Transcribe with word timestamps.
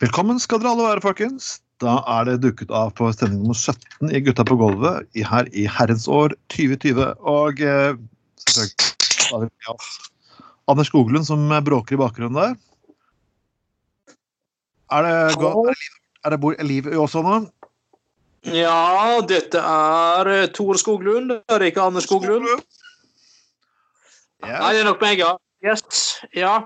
Velkommen 0.00 0.38
skal 0.40 0.62
dere 0.62 0.70
alle 0.72 0.84
være, 0.86 1.02
folkens. 1.04 1.58
Da 1.84 1.98
er 2.08 2.24
det 2.24 2.38
dukket 2.40 2.70
av 2.72 2.94
på 2.96 3.10
sending 3.12 3.42
nummer 3.42 3.58
17 3.58 4.08
i 4.16 4.22
Gutta 4.24 4.46
på 4.48 4.56
gulvet 4.56 5.04
her 5.28 5.50
i 5.52 5.66
herrens 5.68 6.06
år 6.08 6.32
2020. 6.54 7.02
Og 7.28 7.60
eh, 7.60 7.92
Anders 10.72 10.88
Skoglund 10.88 11.28
som 11.28 11.44
bråker 11.66 11.98
i 11.98 12.00
bakgrunnen 12.00 12.40
der. 12.40 12.56
Er 14.96 15.04
det, 15.04 15.36
godt? 15.36 15.84
er 16.24 16.32
det, 16.32 16.40
er 16.48 16.64
liv 16.64 16.88
i 16.88 16.96
Åsane? 16.96 17.42
Ja, 18.48 19.20
dette 19.28 19.60
er 19.60 20.32
Tor 20.48 20.56
Tore 20.56 20.80
Skoglund. 20.80 21.36
Det 21.44 21.60
er 21.60 21.68
ikke 21.68 21.84
Anders 21.84 22.08
Skoglund. 22.08 22.48
Nei, 24.48 24.72
det 24.72 24.80
er 24.80 24.88
nok 24.88 25.04
meg, 25.04 25.20
ja. 25.20 25.36
Yes, 25.60 26.24
ja. 26.32 26.62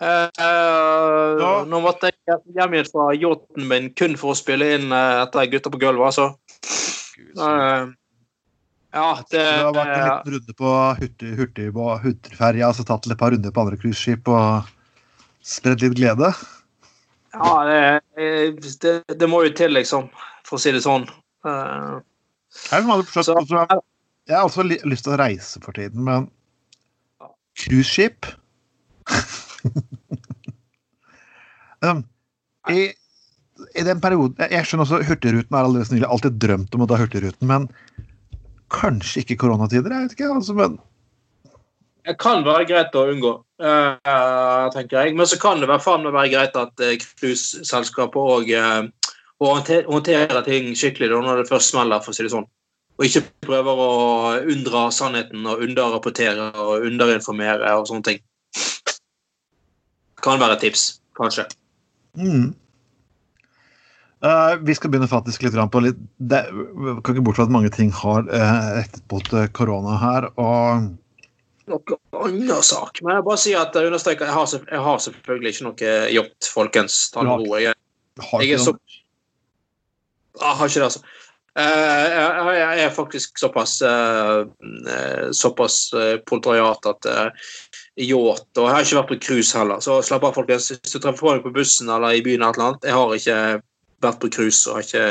Eh, 0.00 0.28
eh, 0.38 1.40
Ja. 1.40 1.64
Nå 1.68 1.80
måtte 1.82 2.10
jeg 2.10 2.40
hjem 2.56 2.74
igjen 2.74 2.88
fra 2.90 3.10
yachten 3.14 3.68
min 3.68 3.90
kun 3.94 4.16
for 4.20 4.34
å 4.34 4.38
spille 4.38 4.74
inn 4.76 4.92
uh, 4.92 5.22
etter 5.24 5.46
Gutta 5.52 5.70
på 5.72 5.80
gulvet, 5.82 6.10
altså. 6.10 6.34
Uh, 7.38 7.90
ja, 8.94 9.08
det 9.30 9.42
Du 9.42 9.64
har 9.66 9.74
vært 9.74 9.92
en 9.94 10.04
liten 10.06 10.34
runde 10.36 10.56
på 10.58 10.72
hurtig, 11.00 11.30
hurtig, 11.38 11.68
på 11.74 11.88
hurtigferja, 12.04 12.68
altså 12.68 12.86
tatt 12.86 13.08
et 13.10 13.18
par 13.18 13.34
runder 13.34 13.54
på 13.54 13.64
andre 13.64 13.78
cruiseskip 13.80 14.30
og 14.30 14.68
spredd 15.44 15.82
litt 15.82 15.96
glede? 15.98 16.30
Ja, 17.34 17.54
det, 17.66 18.62
det, 18.82 18.94
det 19.18 19.28
må 19.30 19.42
jo 19.46 19.50
til, 19.58 19.74
liksom, 19.74 20.06
for 20.46 20.58
å 20.58 20.62
si 20.62 20.70
det 20.74 20.84
sånn. 20.86 21.08
Uh, 21.46 21.98
Jeg, 22.70 22.86
forstått, 22.86 23.26
Så- 23.26 23.38
altså, 23.40 23.80
jeg 24.30 24.36
har 24.38 24.46
også 24.46 24.62
lyst 24.70 25.04
til 25.04 25.16
å 25.16 25.18
reise 25.20 25.60
for 25.64 25.74
tiden, 25.76 26.04
men 26.06 26.30
cruiseskip 27.58 28.30
um, 31.86 32.02
i, 32.70 32.88
I 33.74 33.84
den 33.86 34.02
perioden 34.02 34.50
Jeg 34.50 34.68
skjønner 34.68 34.86
også 34.86 35.04
Hurtigruten 35.08 35.56
er 35.56 35.62
allerede 35.62 35.88
snille, 35.88 36.10
alltid 36.10 36.40
drømt 36.42 36.74
om 36.76 36.84
å 36.84 36.90
ta 36.90 36.98
Hurtigruten, 37.00 37.48
men 37.50 37.68
kanskje 38.74 39.22
ikke 39.22 39.38
koronatider? 39.44 39.92
Jeg 39.92 40.08
vet 40.08 40.16
ikke, 40.16 40.32
altså, 40.34 40.56
men 40.58 40.76
Det 42.04 42.16
kan 42.20 42.44
være 42.44 42.66
greit 42.68 42.98
å 42.98 43.06
unngå, 43.12 43.32
uh, 43.64 44.66
tenker 44.74 45.00
jeg. 45.00 45.14
Men 45.16 45.30
så 45.30 45.38
kan 45.40 45.62
det 45.62 45.70
være, 45.70 45.84
faen 45.84 46.04
være 46.04 46.32
greit 46.34 46.58
at 46.60 46.84
uh, 46.84 48.18
òg 48.24 48.52
uh, 48.52 48.82
håndterer 49.40 50.44
ting 50.44 50.74
skikkelig 50.76 51.08
da, 51.12 51.22
når 51.24 51.42
det 51.42 51.48
først 51.48 51.72
smeller, 51.72 52.04
for 52.04 52.12
å 52.12 52.16
si 52.16 52.26
det 52.26 52.34
sånn. 52.34 52.48
Og 52.94 53.08
ikke 53.08 53.24
prøver 53.48 53.80
å 53.82 53.88
unndra 54.52 54.84
sannheten 54.94 55.48
og 55.50 55.64
underrapportere 55.64 56.52
og 56.62 56.84
underinformere 56.86 57.72
og 57.80 57.88
sånne 57.88 58.08
ting. 58.10 58.20
Kan 60.24 60.40
være 60.40 60.58
et 60.58 60.68
tips, 60.68 60.84
kanskje. 61.18 61.48
mm. 62.18 62.52
Uh, 64.24 64.56
vi 64.64 64.72
skal 64.72 64.88
begynne 64.88 65.08
faktisk 65.10 65.42
litt 65.44 65.52
grann 65.52 65.68
på 65.68 65.82
litt 65.84 65.98
det, 66.16 66.46
vi 66.48 66.94
kan 67.04 67.12
ikke 67.12 67.24
bort 67.26 67.36
fra 67.36 67.44
at 67.44 67.52
mange 67.52 67.68
ting 67.74 67.90
har 67.92 68.22
uh, 68.24 68.68
rettet 68.78 69.02
mot 69.12 69.26
eh, 69.36 69.50
korona 69.52 69.98
her. 70.00 70.26
og 70.40 70.86
Noe 71.68 71.98
annen 72.24 72.62
sak. 72.64 73.02
Men 73.04 73.18
jeg 73.18 73.26
bare 73.26 73.42
sier 73.42 73.60
at 73.60 73.76
jeg 73.76 73.90
understreker 73.90 74.28
jeg 74.28 74.36
har, 74.36 74.48
jeg 74.54 74.80
har 74.86 75.02
selvfølgelig 75.08 75.52
ikke 75.52 75.66
noe 75.66 75.92
yacht, 76.12 76.48
folkens. 76.54 76.96
Ta 77.12 77.24
det 77.24 77.34
med 77.34 77.44
ro. 77.44 77.60
Jeg, 77.60 77.76
har 78.30 78.44
jeg 78.46 78.56
er 78.56 78.64
så 78.64 78.74
Jeg 80.40 80.56
har 80.60 80.72
ikke 80.72 80.80
det, 80.80 80.88
altså. 80.88 81.04
Eh, 81.54 82.04
jeg, 82.10 82.54
jeg 82.58 82.80
er 82.82 82.90
faktisk 82.90 83.38
såpass 83.38 83.76
eh, 83.86 84.40
eh, 84.90 85.26
såpass 85.30 85.76
uh, 85.94 86.16
proletariat 86.26 86.88
at 86.90 87.06
yacht 88.00 88.58
Og 88.58 88.66
jeg 88.66 88.74
har 88.74 88.86
ikke 88.86 88.98
vært 88.98 89.10
på 89.12 89.20
cruise 89.22 89.58
heller, 89.58 89.82
så 89.84 90.00
slapp 90.02 90.26
av, 90.26 90.34
folkens. 90.36 90.72
Hvis 90.74 90.96
du 90.96 90.98
treffer 90.98 91.20
på 91.20 91.34
meg 91.34 91.44
på 91.44 91.54
bussen 91.54 91.92
eller 91.92 92.16
i 92.16 92.24
byen, 92.24 92.42
eller 92.42 92.50
et 92.50 92.58
eller 92.58 92.70
annet, 92.70 92.88
jeg 92.88 92.98
har 92.98 93.14
ikke 93.18 93.38
vært 94.04 94.22
på 94.22 94.32
cruise 94.34 94.70
og 94.70 94.80
har 94.80 94.88
ikke 94.88 95.04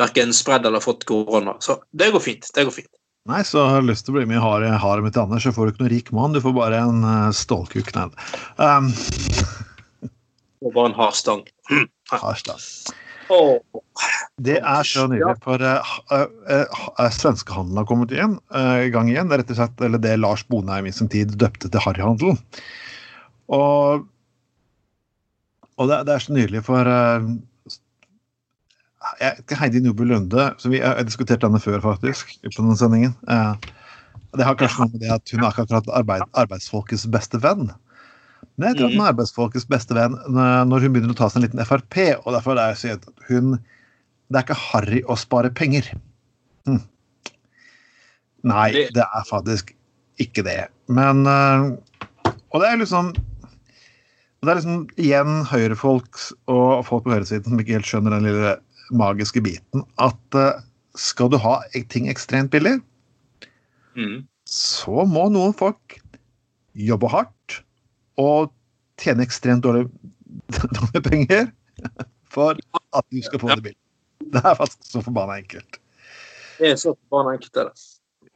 verken 0.00 0.34
spredd 0.34 0.66
eller 0.66 0.82
fått 0.82 1.06
korona. 1.08 1.56
Så 1.62 1.78
det 1.92 2.10
går 2.14 2.24
fint. 2.24 2.50
Det 2.56 2.66
går 2.66 2.76
fint. 2.80 2.92
Nei, 3.28 3.42
så 3.44 3.62
har 3.68 3.82
du 3.82 3.90
lyst 3.90 4.06
til 4.06 4.14
å 4.14 4.18
bli 4.18 4.26
med 4.30 4.40
i 4.40 4.42
haret 4.42 4.80
haremet 4.80 5.10
mitt, 5.10 5.18
Anders, 5.20 5.44
så 5.44 5.52
får 5.52 5.68
du 5.68 5.72
ikke 5.74 5.84
noen 5.84 5.92
rik 5.92 6.08
mann. 6.16 6.32
Du 6.34 6.40
får 6.42 6.56
bare 6.56 6.80
en 6.80 7.04
uh, 7.04 7.34
stålkuk. 7.36 7.92
Nei. 7.94 8.08
Um, 8.56 8.88
Og 10.64 10.74
bare 10.74 10.90
en 10.90 10.96
hard 10.96 11.16
stang. 11.16 11.44
Det 14.40 14.56
er 14.58 14.86
så 14.88 15.04
nydelig, 15.10 15.36
for 15.44 15.62
uh, 15.62 15.90
uh, 16.10 16.24
uh, 16.48 17.10
svenskehandelen 17.12 17.80
har 17.82 17.88
kommet 17.88 18.14
igjen, 18.14 18.38
uh, 18.54 18.78
i 18.86 18.92
gang 18.94 19.10
igjen. 19.12 19.30
Rett 19.30 19.52
og 19.52 19.58
slett 19.58 19.84
eller 19.84 20.00
det 20.02 20.16
Lars 20.20 20.46
Bonheim 20.48 20.88
i 20.88 20.94
sin 20.96 21.10
tid 21.12 21.36
døpte 21.40 21.68
til 21.68 21.84
harryhandelen. 21.84 22.40
Og, 23.52 24.06
og 25.76 25.90
det, 25.90 26.00
det 26.08 26.14
er 26.14 26.24
så 26.24 26.36
nydelig, 26.36 26.64
for 26.66 26.88
uh, 26.88 27.28
jeg, 29.20 29.44
Heidi 29.60 29.82
Nordby 29.84 30.08
Lunde 30.08 30.50
så 30.60 30.72
Vi 30.72 30.80
har 30.82 31.00
diskutert 31.04 31.44
denne 31.44 31.60
før, 31.62 31.80
faktisk, 31.84 32.36
på 32.46 32.56
denne 32.56 32.78
sendingen. 32.80 33.14
Uh, 33.28 33.54
det 34.38 34.46
har 34.46 34.58
kanskje 34.58 34.84
noe 34.84 34.94
med 34.94 35.02
det 35.02 35.12
at 35.12 35.32
hun 35.34 35.42
er 35.42 35.50
akkurat 35.50 35.94
arbeid, 36.00 36.26
arbeidsfolkets 36.38 37.08
beste 37.10 37.40
venn. 37.42 37.70
Men 38.58 38.68
jeg 38.68 38.76
tror 38.78 38.86
at 38.90 38.94
hun 38.96 39.02
er 39.04 39.12
arbeidsfolkets 39.12 39.66
beste 39.70 39.94
venn 39.96 40.14
når 40.28 40.64
når 40.68 40.84
hun 40.86 40.92
begynner 40.94 41.14
å 41.14 41.18
ta 41.18 41.28
seg 41.28 41.40
en 41.40 41.46
liten 41.48 41.64
Frp. 41.66 41.96
Og 42.26 42.32
derfor 42.36 42.58
er 42.60 42.74
så 42.78 42.94
at 42.96 43.06
hun 43.28 43.58
Det 44.30 44.38
er 44.38 44.44
ikke 44.44 44.60
harry 44.70 45.00
å 45.10 45.16
spare 45.18 45.50
penger. 45.50 45.88
Hm. 46.68 46.82
Nei, 48.44 48.70
Det- 48.72 48.92
det 48.94 49.02
er 49.04 49.24
faktisk 49.28 49.72
ikke 50.20 50.44
det. 50.44 50.68
Men 50.88 51.26
øh, 51.26 51.76
Og 52.52 52.60
det 52.60 52.68
er 52.68 52.76
liksom 52.76 53.12
det 54.42 54.48
er 54.48 54.54
liksom 54.56 54.88
igjen 54.96 55.44
høyrefolk 55.44 56.16
og 56.48 56.84
folk 56.86 57.04
på 57.04 57.10
høyresiden 57.12 57.44
som 57.44 57.58
ikke 57.60 57.74
helt 57.76 57.84
skjønner 57.84 58.10
den 58.14 58.24
lille 58.24 58.54
magiske 58.90 59.42
biten. 59.44 59.82
At 59.98 60.16
øh, 60.34 60.62
skal 60.96 61.28
du 61.28 61.36
ha 61.36 61.58
ting 61.88 62.08
ekstremt 62.08 62.50
billig, 62.50 62.80
Mm. 63.96 64.24
så 64.46 65.04
må 65.06 65.28
noen 65.30 65.52
folk 65.52 65.98
jobbe 66.74 67.08
hardt 67.10 67.62
og 68.20 68.50
tjene 69.00 69.24
ekstremt 69.26 69.64
dårlig, 69.64 69.86
dårlige 70.78 71.04
penger 71.06 71.46
for 72.30 72.58
at 72.96 73.06
du 73.10 73.22
skal 73.24 73.42
få 73.42 73.54
det 73.54 73.70
bil. 73.70 73.78
Det 74.30 74.42
er 74.44 74.58
faktisk 74.58 74.92
så 74.92 75.02
forbanna 75.02 75.38
enkelt. 75.40 75.80
Det 76.60 76.74
er 76.74 76.76
så 76.78 76.92
forbanna 76.94 77.38
enkelt, 77.38 77.56
det. 77.56 77.70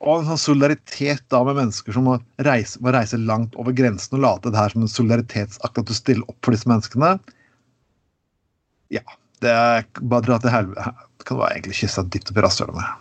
Og 0.05 0.21
en 0.21 0.27
sånn 0.29 0.41
solidaritet 0.41 1.23
da 1.33 1.41
med 1.47 1.57
mennesker 1.61 1.95
som 1.97 2.09
må 2.09 2.17
reise, 2.45 2.81
må 2.85 2.93
reise 2.93 3.21
langt 3.21 3.55
over 3.61 3.77
grensen 3.77 4.19
og 4.19 4.25
late 4.25 4.53
det 4.53 4.59
her 4.59 4.73
som 4.75 4.85
en 4.85 4.91
solidaritetsakt 4.91 5.81
at 5.81 5.89
du 5.89 5.95
stiller 5.97 6.27
opp 6.29 6.39
for 6.45 6.57
disse 6.57 6.69
menneskene. 6.69 7.15
Ja. 8.93 9.05
Det 9.45 9.53
er 9.53 9.85
bare 10.01 10.25
dra 10.25 10.39
til 10.41 10.53
helvete. 10.53 10.93
Kan 11.29 11.41
du 11.41 11.45
egentlig 11.47 11.77
kysse 11.77 12.05
deg 12.05 12.15
dypt 12.15 12.31
opp 12.33 12.39
i 12.41 12.45
rasshølet 12.45 12.77
med. 12.79 13.01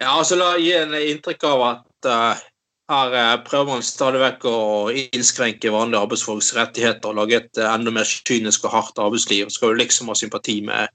Ja, 0.00 0.12
altså 0.12 0.36
La 0.38 0.54
gi 0.60 0.72
en 0.76 0.94
inntrykk 0.96 1.44
av 1.48 1.64
at 1.70 2.08
eh, 2.12 2.44
her 2.90 3.14
eh, 3.18 3.36
prøver 3.46 3.72
man 3.72 3.84
stadig 3.84 4.20
vekk 4.22 4.44
å 4.46 4.58
innskrenke 4.94 5.72
vanlige 5.74 6.02
arbeidsfolks 6.04 6.52
rettigheter 6.56 7.10
og 7.10 7.18
lage 7.20 7.40
et 7.40 7.60
eh, 7.60 7.70
enda 7.70 7.92
mer 7.94 8.06
kynisk 8.06 8.66
og 8.68 8.74
hardt 8.76 9.00
arbeidsliv. 9.02 9.50
Skal 9.50 9.74
du 9.74 9.80
liksom 9.80 10.12
ha 10.12 10.18
sympati 10.18 10.60
med 10.66 10.86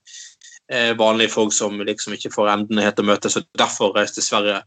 eh, 0.72 0.94
vanlige 1.00 1.34
folk 1.36 1.56
som 1.56 1.82
liksom 1.84 2.16
ikke 2.16 2.32
får 2.34 2.54
endene 2.54 2.86
helt 2.86 3.02
å 3.04 3.08
møte, 3.08 3.32
så 3.32 3.44
derfor 3.60 3.96
reiste 3.98 4.22
til 4.22 4.30
Sverige 4.30 4.64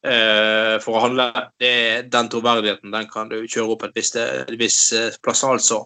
for 0.00 0.96
å 0.96 1.00
handle. 1.02 1.26
Det, 1.60 2.08
den 2.08 2.28
troverdigheten 2.32 2.94
den 2.94 3.08
kan 3.10 3.28
du 3.28 3.42
kjøre 3.42 3.74
opp 3.74 3.82
et 3.84 3.98
visst, 3.98 4.14
viss 4.56 4.78
plass, 5.20 5.42
altså. 5.44 5.82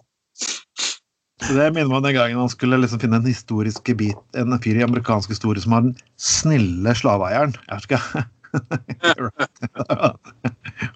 Så 1.43 1.51
Det 1.51 1.65
minner 1.75 1.89
meg 1.89 1.97
om 1.97 2.05
den 2.05 2.15
gangen 2.15 2.39
han 2.39 2.53
skulle 2.53 2.79
liksom 2.79 3.01
finne 3.01 3.19
en 3.19 3.27
historisk 3.27 3.91
bit, 3.99 4.21
en 4.39 4.55
fyr 4.63 4.79
i 4.79 4.85
amerikansk 4.87 5.35
historie 5.35 5.59
som 5.59 5.75
har 5.75 5.83
den 5.83 5.97
snille 6.15 6.95
slaveeieren. 6.95 7.57
Jeg 7.67 7.89
ikke. 7.89 8.23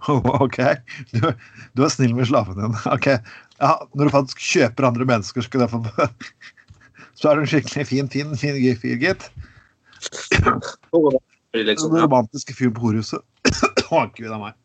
ok, 0.46 0.60
du, 1.14 1.20
du 1.76 1.84
er 1.86 1.94
snill 1.94 2.16
med 2.18 2.30
slaven 2.30 2.60
din. 2.60 2.78
Ok, 2.96 3.08
ja, 3.12 3.74
Når 3.94 4.10
du 4.10 4.14
faktisk 4.14 4.44
kjøper 4.44 4.90
andre 4.90 5.08
mennesker, 5.10 5.46
skal 5.46 5.66
du 5.66 5.72
få 5.72 5.84
så 7.20 7.30
er 7.30 7.36
du 7.36 7.44
en 7.44 7.50
skikkelig 7.52 7.84
fin, 7.90 8.08
fin, 8.08 8.30
fin 8.40 8.60
fyr, 8.80 8.96
gitt. 9.02 9.26
Liksom, 11.52 11.92
Den 11.92 12.06
romantiske 12.06 12.56
fyren 12.56 12.76
på 12.78 12.86
horhuset. 12.86 13.20
Å, 13.92 14.06
gud 14.16 14.32
a 14.32 14.38
meg. 14.40 14.56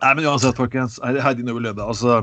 Nei, 0.00 0.12
men 0.14 0.28
uansett, 0.30 0.54
folkens. 0.56 1.00
Heidi 1.02 1.42
Nøve 1.44 1.64
Løde, 1.64 1.82
altså 1.82 2.20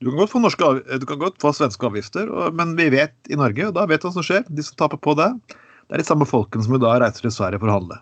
du 0.00 0.08
kan 0.08 0.22
godt 0.22 0.30
få, 0.32 0.40
norske, 0.40 0.68
du 0.96 1.02
kan 1.04 1.18
godt 1.20 1.34
få 1.42 1.50
svenske 1.52 1.84
avgifter, 1.84 2.30
men 2.56 2.70
vi 2.78 2.86
vet 2.94 3.12
i 3.28 3.36
Norge, 3.36 3.66
og 3.68 3.74
da 3.76 3.82
vet 3.84 4.00
vi 4.00 4.08
hva 4.08 4.14
som 4.14 4.24
skjer. 4.24 4.46
De 4.48 4.64
som 4.64 4.78
taper 4.80 4.96
på 4.96 5.12
det, 5.18 5.26
det 5.90 5.96
er 5.96 6.04
de 6.04 6.06
samme 6.06 6.26
folkene 6.28 6.62
som 6.62 6.76
i 6.76 6.78
dag 6.78 7.00
reiser 7.02 7.24
til 7.24 7.32
Sverige 7.34 7.58
for 7.58 7.66
å 7.66 7.80
handle. 7.80 7.96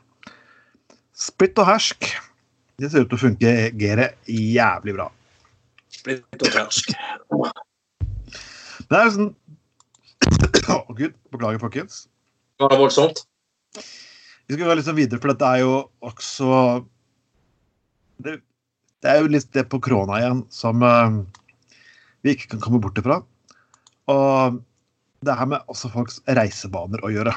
Splitt 1.17 1.57
og 1.57 1.65
hersk. 1.71 2.05
Det 2.77 2.91
ser 2.93 3.07
ut 3.07 3.09
til 3.09 3.17
å 3.17 3.21
fungere 3.23 4.11
jævlig 4.29 4.93
bra. 4.99 5.07
Splitt 5.97 6.43
og 6.45 6.51
hersk. 6.53 6.93
Det 8.93 8.99
er 8.99 9.13
sånn 9.15 9.31
Å, 10.69 10.83
gud. 10.93 11.15
Beklager, 11.33 11.63
folkens. 11.63 12.03
Var 12.61 12.75
det 12.75 12.77
voldsomt? 12.77 13.23
Vi 13.73 14.53
skal 14.53 14.67
gå 14.67 14.75
litt 14.77 14.85
sånn 14.85 14.99
videre, 14.99 15.23
for 15.23 15.33
dette 15.33 15.49
er 15.49 15.63
jo 15.63 15.73
også 16.05 16.59
det, 18.21 18.35
det 19.01 19.15
er 19.15 19.23
jo 19.23 19.31
litt 19.33 19.49
det 19.57 19.65
på 19.73 19.81
krona 19.81 20.19
igjen 20.21 20.43
som 20.53 20.85
uh, 20.85 21.23
vi 22.21 22.37
ikke 22.37 22.51
kan 22.53 22.61
komme 22.67 22.83
bort 22.85 23.01
ifra. 23.01 23.23
Og 24.13 24.61
det 25.25 25.39
her 25.41 25.49
med 25.55 25.73
også 25.73 25.89
folks 25.95 26.21
reisebaner 26.37 27.01
å 27.01 27.15
gjøre. 27.17 27.33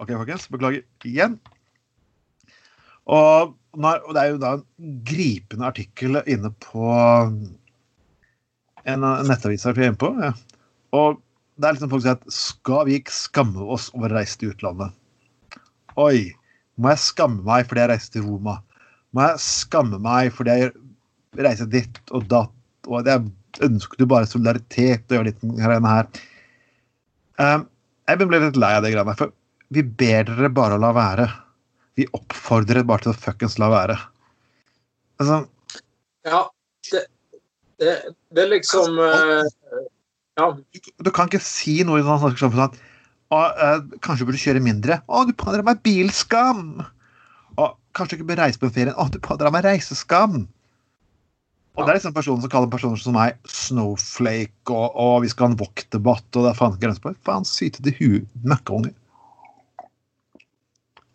OK, 0.00 0.10
folkens. 0.10 0.48
Beklager 0.52 0.82
igjen. 1.08 1.38
Og, 3.06 3.54
det 3.76 4.22
er 4.22 4.32
jo 4.32 4.40
da 4.42 4.56
en 4.56 4.96
gripende 5.06 5.68
artikkel 5.68 6.18
inne 6.26 6.50
på 6.64 6.90
en 8.86 9.06
nettavis 9.26 9.66
jeg 9.66 9.76
er 9.76 9.88
inne 9.90 10.00
på. 10.00 10.10
Ja. 10.22 10.32
Og 10.96 11.20
det 11.56 11.68
er 11.68 11.76
liksom 11.76 11.92
folk 11.92 12.04
som 12.04 12.08
sier 12.08 12.18
at 12.18 12.36
skal 12.36 12.88
vi 12.88 12.98
ikke 13.00 13.14
skamme 13.14 13.68
oss 13.76 13.88
over 13.94 14.12
å 14.12 14.18
reise 14.18 14.38
til 14.40 14.52
utlandet? 14.52 14.94
Oi, 15.96 16.32
må 16.76 16.92
jeg 16.92 17.04
skamme 17.06 17.44
meg 17.46 17.68
fordi 17.68 17.84
jeg 17.84 17.92
reiste 17.94 18.18
til 18.18 18.26
Roma? 18.26 18.58
Må 19.16 19.24
jeg 19.30 19.44
skamme 19.46 20.00
meg 20.02 20.34
fordi 20.36 20.58
jeg 20.60 20.74
reiser 21.46 21.70
ditt 21.72 22.00
og 22.12 22.26
datt? 22.30 22.52
Og 22.86 23.08
jeg 23.08 23.24
ønsker 23.64 24.02
jo 24.02 24.10
bare 24.10 24.28
solidaritet 24.28 25.06
og 25.08 25.16
gjøre 25.16 25.30
litt 25.30 25.46
greiene 25.56 25.94
her? 25.94 26.10
Um, 27.40 27.66
jeg 28.06 28.22
ble 28.22 28.40
litt 28.42 28.58
lei 28.60 28.72
av 28.76 28.84
det 28.84 28.92
greiene 28.94 29.16
for 29.18 29.34
vi 29.74 29.82
ber 29.82 30.28
dere 30.28 30.50
bare 30.54 30.76
å 30.76 30.82
la 30.82 30.92
være. 30.94 31.26
Vi 31.98 32.06
oppfordrer 32.14 32.78
dere 32.78 32.86
bare 32.86 33.06
til 33.06 33.12
å 33.12 33.18
fuckings 33.18 33.58
la 33.58 33.70
være. 33.72 33.96
Altså 35.22 35.40
Ja, 36.26 36.42
det, 36.92 37.02
det, 37.80 37.94
det 38.36 38.42
er 38.44 38.50
liksom 38.52 38.98
uh, 39.00 39.46
Ja. 40.36 40.50
Du, 40.52 40.90
du, 41.08 41.10
kan 41.14 41.30
ikke 41.30 41.40
si 41.42 41.80
noe 41.88 42.02
i 42.02 42.04
sånn 42.04 42.36
sånn 42.36 42.66
at 42.66 42.76
å, 43.32 43.38
uh, 43.40 43.78
Kanskje 44.04 44.22
du 44.22 44.28
burde 44.28 44.42
kjøre 44.42 44.62
mindre. 44.62 45.00
Å, 45.08 45.24
du 45.26 45.32
pådrar 45.34 45.66
meg 45.66 45.80
bilskam! 45.86 46.84
Å, 47.56 47.72
kanskje 47.96 48.14
du 48.14 48.20
ikke 48.20 48.30
bør 48.34 48.44
reise 48.44 48.60
på 48.60 48.68
en 48.68 48.76
ferie. 48.76 48.94
Å, 48.94 49.08
du 49.10 49.18
pådrar 49.24 49.54
meg 49.54 49.66
reiseskam! 49.66 50.44
Og 51.76 51.84
det 51.84 51.92
er 51.92 51.98
liksom 51.98 52.14
personer 52.16 52.40
som 52.40 52.52
kaller 52.52 52.70
personer 52.72 53.00
som 53.00 53.16
meg 53.16 53.36
snowflake, 53.52 54.72
og, 54.72 54.94
og 54.96 55.16
vi 55.24 55.28
skal 55.28 55.46
ha 55.46 55.52
en 55.52 55.58
wok-debatt, 55.60 56.28
og 56.32 56.46
det 56.46 56.52
er 56.52 56.56
faen 56.56 56.78
grenser 56.80 57.04
på 57.04 57.12
det. 57.12 57.20
Faen, 57.28 57.44
sytete 57.48 57.92
hu 57.98 58.22
møkkaunger. 58.48 58.94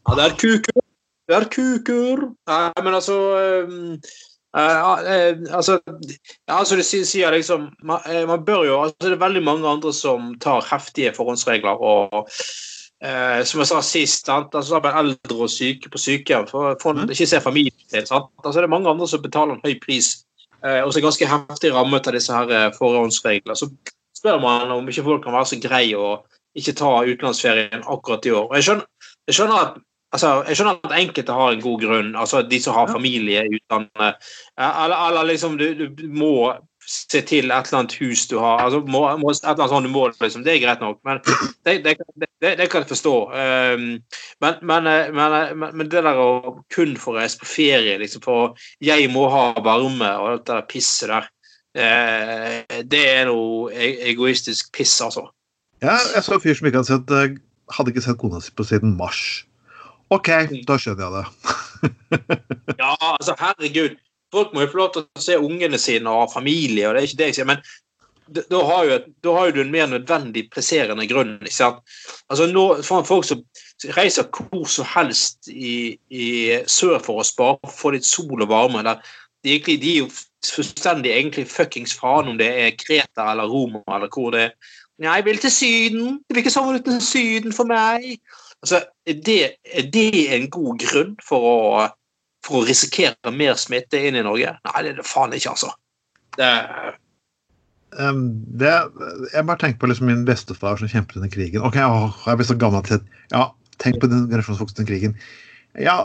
Ja, 0.06 0.18
det 0.20 0.28
er 0.28 0.36
kukur. 0.38 0.84
Det 1.30 1.38
er 1.38 1.48
kukur. 1.56 2.24
Nei, 2.52 2.84
men 2.84 2.98
altså 2.98 3.18
um, 3.66 3.98
uh, 4.58 4.62
uh, 4.62 5.58
altså, 5.58 5.80
ja, 5.90 6.60
altså 6.60 6.78
det 6.78 6.86
sier 6.90 7.34
liksom 7.34 7.70
man, 7.82 8.06
uh, 8.06 8.26
man, 8.30 8.46
bør 8.46 8.66
jo 8.68 8.80
altså 8.84 8.98
Det 9.08 9.16
er 9.16 9.22
veldig 9.24 9.44
mange 9.46 9.70
andre 9.70 9.94
som 9.96 10.34
tar 10.44 10.66
heftige 10.70 11.14
forhåndsregler 11.18 11.82
og 11.82 12.28
som 13.02 13.58
jeg 13.58 13.66
sa 13.66 13.80
sist, 13.82 14.28
altså 14.30 14.78
eldre 14.78 15.36
og 15.42 15.50
syke 15.50 15.90
på 15.90 15.98
sykehjem 15.98 16.44
for, 16.46 16.76
for 16.78 16.94
mm. 16.94 17.08
ikke 17.10 17.26
se 17.26 17.40
familien 17.42 17.74
sin. 17.90 18.06
Altså, 18.06 18.52
det 18.60 18.68
er 18.68 18.70
mange 18.70 18.92
andre 18.92 19.08
som 19.10 19.24
betaler 19.24 19.56
en 19.56 19.64
høy 19.66 19.74
pris 19.82 20.12
og 20.62 20.92
så 20.94 21.02
ganske 21.02 21.28
heftig 21.28 21.72
rammet 21.74 22.08
av 22.08 22.14
disse 22.14 22.36
her 22.36 22.74
forhåndsreglene. 22.76 23.56
Så 23.58 23.70
spør 24.18 24.42
man 24.44 24.72
om 24.74 24.90
ikke 24.90 25.06
folk 25.08 25.24
kan 25.26 25.34
være 25.34 25.50
så 25.50 25.62
greie 25.62 25.98
å 25.98 26.20
ikke 26.58 26.76
ta 26.78 26.92
utenlandsferien 27.08 27.88
akkurat 27.90 28.28
i 28.28 28.34
år. 28.36 28.50
Og 28.50 28.58
jeg 28.60 28.68
skjønner, 28.68 29.10
jeg 29.30 29.40
skjønner 29.40 29.64
at 29.64 29.80
Altså, 30.12 30.42
jeg 30.44 30.58
skjønner 30.60 30.80
at 30.84 30.94
enkelte 30.98 31.36
har 31.36 31.54
en 31.54 31.62
god 31.64 31.84
grunn, 31.86 32.08
altså 32.20 32.42
de 32.44 32.58
som 32.60 32.76
har 32.76 32.90
familie 32.92 33.46
i 33.48 33.54
utlandet. 33.56 34.26
Eller, 34.60 34.96
eller, 35.08 35.28
liksom 35.30 35.54
du, 35.56 35.70
du, 35.80 36.02
må 36.12 36.34
se 36.92 37.22
til 37.28 37.52
et 37.52 37.68
eller 37.68 37.80
annet 37.80 37.96
hus 38.02 38.26
du 38.28 38.38
har. 38.42 38.62
altså 38.66 38.82
må, 38.84 39.04
må, 39.18 39.32
et 39.32 39.44
eller 39.44 39.64
annet 39.64 39.74
sånt 39.74 39.88
du 39.88 39.92
må, 39.94 40.06
liksom, 40.12 40.44
Det 40.46 40.54
er 40.54 40.64
greit 40.64 40.84
nok, 40.84 41.00
men 41.08 41.22
det, 41.66 41.78
det, 41.86 41.96
det, 42.20 42.54
det 42.60 42.68
kan 42.72 42.84
jeg 42.84 42.92
forstå. 42.92 43.16
Um, 43.32 43.86
men, 44.44 44.58
men, 44.62 44.90
eh, 44.90 45.12
men, 45.16 45.36
eh, 45.38 45.54
men, 45.62 45.90
det 45.92 46.04
der 46.04 46.20
å 46.20 46.58
kun 46.74 46.96
få 47.00 47.16
reise 47.18 47.40
på 47.42 47.50
ferie, 47.50 47.98
liksom 48.02 48.24
for 48.26 48.58
jeg 48.84 49.10
må 49.14 49.28
ha 49.32 49.52
varme 49.64 50.10
og 50.20 50.32
alt 50.34 50.48
det 50.48 50.58
der 50.58 50.68
pisset 50.72 51.14
der, 51.14 51.30
uh, 51.80 52.82
det 52.84 53.06
er 53.14 53.30
noe 53.30 53.72
e, 53.72 53.94
egoistisk 54.12 54.74
piss, 54.76 54.98
altså. 55.04 55.30
Ja, 55.82 55.98
jeg 56.16 56.26
så 56.26 56.38
en 56.38 56.44
fyr 56.44 56.58
som 56.58 56.70
ikke 56.70 56.84
hadde 56.84 57.00
sett, 57.00 57.42
hadde 57.72 57.94
ikke 57.94 58.06
sett 58.06 58.20
kona 58.22 58.42
si 58.44 58.54
på 58.54 58.68
siden 58.68 58.94
mars. 59.00 59.46
OK, 60.12 60.30
da 60.68 60.76
skjønner 60.76 61.08
jeg 61.08 61.14
det. 61.16 61.26
ja, 62.82 62.96
altså, 63.16 63.36
herregud. 63.40 64.00
Folk 64.32 64.54
må 64.54 64.64
jo 64.64 64.72
få 64.72 64.80
lov 64.80 64.92
til 64.96 65.06
å 65.06 65.24
se 65.24 65.38
ungene 65.38 65.80
sine 65.82 66.12
og 66.12 66.26
ha 66.26 66.34
familie, 66.34 66.88
og 66.88 66.96
det 66.96 67.02
er 67.02 67.10
ikke 67.10 67.22
det 67.22 67.30
jeg 67.32 67.40
sier. 67.40 67.50
Men 67.50 67.64
da 68.32 68.62
har, 68.64 68.86
jo, 68.88 68.98
da 69.26 69.34
har 69.36 69.50
jo 69.50 69.56
du 69.58 69.62
en 69.66 69.74
mer 69.74 69.90
nødvendig 69.92 70.46
presserende 70.54 71.08
grunn. 71.10 71.36
ikke 71.42 71.56
sant? 71.56 71.82
Altså 72.32 72.48
nå, 72.48 72.66
for 72.88 73.04
Folk 73.08 73.28
som 73.28 73.42
reiser 73.98 74.30
hvor 74.32 74.68
som 74.70 74.88
helst 74.88 75.50
i, 75.50 75.98
i 76.10 76.28
sør 76.70 77.00
for 77.04 77.22
å 77.22 77.28
spare, 77.28 77.72
få 77.76 77.96
litt 77.96 78.08
sol 78.08 78.40
og 78.40 78.52
varme 78.52 78.84
der, 78.88 79.02
de, 79.44 79.58
de 79.58 79.96
er 79.96 80.04
jo 80.04 80.12
fullstendig 80.46 81.12
egentlig 81.12 81.48
fuckings 81.50 81.96
faen 81.98 82.30
om 82.30 82.38
det 82.38 82.50
er 82.62 82.78
Kreta 82.78 83.32
eller 83.32 83.50
Roma 83.50 83.82
eller 83.88 84.12
hvor 84.14 84.32
det 84.36 84.48
er. 84.48 84.54
Nei, 85.02 85.16
jeg 85.18 85.26
vil 85.26 85.40
til 85.42 85.52
Syden. 85.52 86.10
Det 86.22 86.36
blir 86.36 86.44
ikke 86.44 86.54
sommer 86.54 86.78
uten 86.78 87.02
Syden 87.02 87.56
for 87.58 87.66
meg. 87.66 88.20
Altså, 88.62 88.84
er 89.10 89.18
det, 89.26 89.40
er 89.66 89.88
det 89.90 90.28
en 90.36 90.46
god 90.54 90.78
grunn 90.84 91.16
for 91.26 91.48
å, 91.50 91.62
for 92.46 92.62
å, 92.62 92.66
risikere 92.68 93.34
mer 93.36 93.58
smitte 93.60 94.02
inn 94.02 94.18
i 94.20 94.26
Norge? 94.26 94.56
Nei, 94.68 94.84
det 94.84 94.94
er 94.94 95.00
det 95.00 95.08
faen 95.08 95.34
ikke, 95.38 95.54
altså. 95.54 95.72
Det, 96.38 96.52
um, 98.00 98.22
det 98.62 98.72
Jeg 99.34 99.44
bare 99.50 99.60
tenker 99.60 99.82
på 99.82 99.90
liksom 99.92 100.08
min 100.08 100.24
bestefar 100.28 100.80
som 100.80 100.92
kjempet 100.92 101.20
under 101.20 101.34
krigen. 101.34 101.66
Ok, 101.68 101.80
å, 101.84 102.08
jeg 102.26 102.40
blir 102.40 102.50
så 102.50 102.60
gammel 102.60 102.86
til 102.88 103.02
Ja, 103.34 103.50
tenk 103.84 104.00
på 104.02 104.10
den 104.12 104.28
generasjonsvoksen 104.30 104.88
krigen. 104.90 105.18
Ja, 105.80 105.98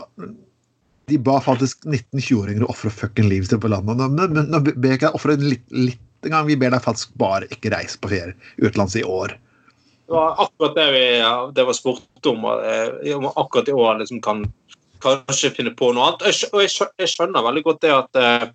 de 1.07 1.17
ba 1.23 1.37
faktisk 1.43 1.85
19-20-åringer 1.87 2.65
å 2.65 2.71
ofre 2.73 2.91
fucking 2.91 3.29
livet 3.31 3.51
sitt 3.51 3.63
på 3.63 3.71
landet. 3.71 3.99
Nå, 3.99 4.27
nå, 4.27 4.43
nå 4.43 4.61
ber 4.67 4.91
jeg 4.91 4.99
ikke 4.99 5.09
deg 5.09 5.19
ofre 5.19 5.37
litt, 5.39 5.63
litt 5.71 6.27
engang. 6.27 6.47
Vi 6.49 6.57
ber 6.59 6.73
deg 6.75 6.83
faktisk 6.83 7.13
bare 7.19 7.47
ikke 7.53 7.71
reise 7.71 7.99
på 8.01 8.11
ferie 8.11 8.35
utenlands 8.59 8.97
i 8.99 9.05
år. 9.07 9.37
Det 10.07 10.15
var 10.15 10.37
akkurat 10.43 10.75
det 10.75 10.87
vi 10.95 11.05
det 11.55 11.65
var 11.67 11.75
spurt 11.75 12.29
om. 12.31 12.45
Eh, 12.47 13.15
om 13.15 13.27
akkurat 13.33 13.71
i 13.71 13.75
år 13.75 14.01
liksom 14.01 14.21
kan 14.23 14.45
kanskje 15.03 15.53
finne 15.55 15.73
på 15.77 15.91
noe 15.93 16.11
annet. 16.11 16.47
Og 16.51 16.63
jeg, 16.63 16.89
jeg 17.01 17.11
skjønner 17.13 17.45
veldig 17.45 17.63
godt 17.65 17.81
det 17.85 17.93
at 17.95 18.21
uh, 18.21 18.47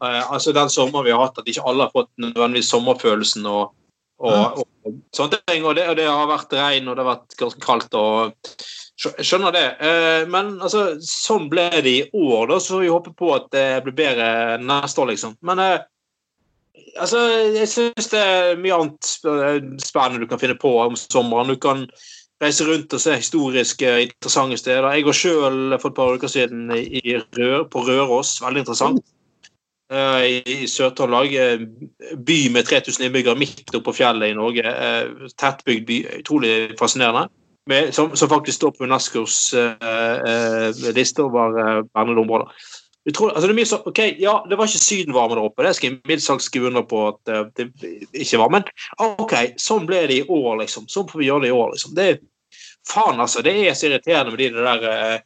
altså 0.00 0.54
den 0.56 0.72
sommeren 0.72 1.06
vi 1.06 1.14
har 1.14 1.22
hatt, 1.24 1.38
at 1.40 1.50
ikke 1.50 1.66
alle 1.68 1.86
har 1.86 1.94
fått 1.94 2.10
nødvendigvis 2.22 2.70
sommerfølelsen 2.72 3.48
og, 3.50 3.72
og, 4.20 4.62
og 4.62 4.98
sånne 5.16 5.40
ting. 5.46 5.64
Og 5.64 5.76
det, 5.78 5.88
og 5.92 5.98
det, 5.98 6.08
har 6.08 6.30
vært 6.30 6.56
regn 6.56 6.88
og 6.88 6.96
det 6.96 7.04
har 7.04 7.12
vært 7.14 7.38
ganske 7.40 7.64
kaldt. 7.64 7.96
og 7.98 8.34
jeg 9.00 9.28
skjønner 9.28 9.54
det. 9.56 9.66
Uh, 9.80 10.28
men 10.32 10.56
altså, 10.60 10.90
sånn 11.04 11.48
ble 11.52 11.70
det 11.80 11.94
i 11.94 12.04
år. 12.12 12.50
da, 12.52 12.60
Så 12.60 12.76
får 12.76 12.84
vi 12.84 12.92
håpe 12.92 13.14
på 13.16 13.32
at 13.36 13.48
det 13.54 13.68
blir 13.86 13.96
bedre 14.04 14.30
neste 14.60 15.04
år, 15.04 15.12
liksom. 15.14 15.38
Men 15.46 15.62
uh, 15.64 15.78
altså, 17.00 17.22
jeg 17.56 17.68
syns 17.70 18.10
det 18.12 18.20
er 18.20 18.60
mye 18.60 18.76
annet 18.76 19.12
spennende 19.84 20.24
du 20.24 20.30
kan 20.30 20.40
finne 20.42 20.58
på 20.60 20.72
om 20.82 20.98
sommeren. 20.98 21.52
Du 21.52 21.60
kan 21.60 21.86
reise 22.40 22.66
rundt 22.66 22.92
og 22.96 23.00
se 23.02 23.16
historiske, 23.20 23.88
interessante 24.06 24.56
steder. 24.60 24.90
Jeg 24.96 25.06
var 25.06 25.16
sjøl 25.16 25.78
for 25.80 25.90
et 25.90 25.96
par 25.96 26.12
uker 26.16 26.30
siden 26.30 26.70
i 26.76 27.16
Rør, 27.38 27.66
på 27.70 27.84
Røros. 27.88 28.38
Veldig 28.42 28.64
interessant. 28.64 29.02
Uh, 29.90 30.22
I 30.46 30.66
Sør-Trøndelag. 30.70 31.34
Eh, 31.34 32.16
by 32.26 32.38
med 32.54 32.64
3000 32.64 33.04
innbyggere 33.04 33.34
midt 33.38 33.74
oppe 33.74 33.82
på 33.88 33.96
fjellet 33.98 34.30
i 34.30 34.36
Norge. 34.38 34.62
Uh, 34.62 35.30
tettbygd 35.34 35.86
by. 35.88 35.96
Utrolig 36.20 36.52
fascinerende. 36.78 37.26
Med, 37.66 37.90
som, 37.94 38.14
som, 38.16 38.28
faktisk 38.30 38.56
står 38.56 38.70
på 38.76 38.86
Unescos 38.86 39.54
uh, 39.54 40.94
liste 40.94 41.22
over 41.22 41.82
vernede 41.94 42.22
områder. 42.22 42.54
Altså 43.06 43.46
det 43.46 43.50
er 43.50 43.58
mye 43.58 43.68
så, 43.68 43.78
ok, 43.86 43.98
Ja, 44.20 44.32
det 44.48 44.58
var 44.58 44.68
ikke 44.68 44.78
sydenvarme 44.84 45.36
der 45.36 45.46
oppe, 45.48 45.64
det 45.64 45.72
skal 45.76 45.88
jeg 45.88 46.00
mildt 46.08 46.22
sagt 46.22 46.44
skrive 46.44 46.68
under 46.68 46.82
på 46.84 47.06
at 47.08 47.30
det 47.56 47.70
ikke 48.12 48.38
var. 48.38 48.50
Men 48.52 48.66
OK, 49.00 49.34
sånn 49.60 49.86
ble 49.88 50.02
det 50.10 50.18
i 50.20 50.26
år, 50.28 50.58
liksom. 50.60 50.88
Sånn 50.90 51.08
får 51.08 51.22
vi 51.22 51.30
gjøre 51.30 51.46
det 51.46 51.50
i 51.50 51.56
år, 51.56 51.72
liksom. 51.74 51.94
Det 51.96 52.06
er, 52.10 52.20
faen, 52.90 53.20
altså. 53.22 53.44
Det 53.46 53.54
er 53.64 53.76
så 53.78 53.88
irriterende 53.88 54.34
med 54.34 54.42
de 54.42 54.50
der 54.56 54.86
uh, 54.86 55.18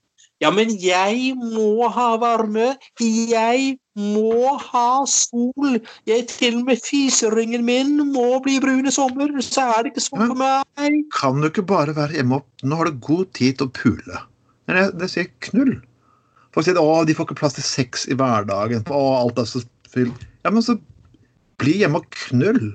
Ja, 0.43 0.51
men 0.53 0.73
jeg 0.83 1.33
må 1.39 1.87
ha 1.95 2.09
varme. 2.21 2.75
Jeg 3.01 3.77
må 3.97 4.57
ha 4.61 4.89
sol. 5.09 5.79
Jeg 6.11 6.27
til 6.29 6.59
og 6.59 6.69
med 6.69 6.83
fiseringen 6.85 7.65
min 7.65 7.97
må 8.11 8.41
bli 8.45 8.59
brun 8.61 8.91
i 8.91 8.93
sommer. 8.93 9.31
Så 9.41 9.63
er 9.63 9.87
det 9.87 9.95
ikke 9.95 10.05
sånn 10.09 10.27
for 10.27 10.41
meg. 10.41 10.99
Kan 11.15 11.41
du 11.41 11.49
ikke 11.49 11.67
bare 11.71 11.95
være 11.97 12.19
hjemme 12.19 12.43
opp? 12.43 12.49
Nå 12.67 12.81
har 12.81 12.91
du 12.91 12.99
god 13.07 13.31
tid 13.39 13.61
til 13.61 13.71
å 13.71 13.75
pule. 13.79 14.25
Det, 14.69 14.89
det 14.99 15.11
sier 15.13 15.31
knull. 15.47 15.77
Folk 16.55 16.67
sier 16.67 16.79
at 16.83 17.09
de 17.09 17.17
får 17.17 17.31
ikke 17.31 17.39
plass 17.39 17.57
til 17.57 17.67
sex 17.67 18.05
i 18.11 18.19
hverdagen. 18.19 18.85
Å, 18.91 19.03
alt 19.23 19.41
er 19.41 19.49
så 19.49 19.63
fyll. 19.95 20.13
Ja, 20.45 20.51
men 20.51 20.67
så 20.67 20.77
bli 21.63 21.79
hjemme 21.81 22.03
og 22.03 22.21
knull. 22.27 22.75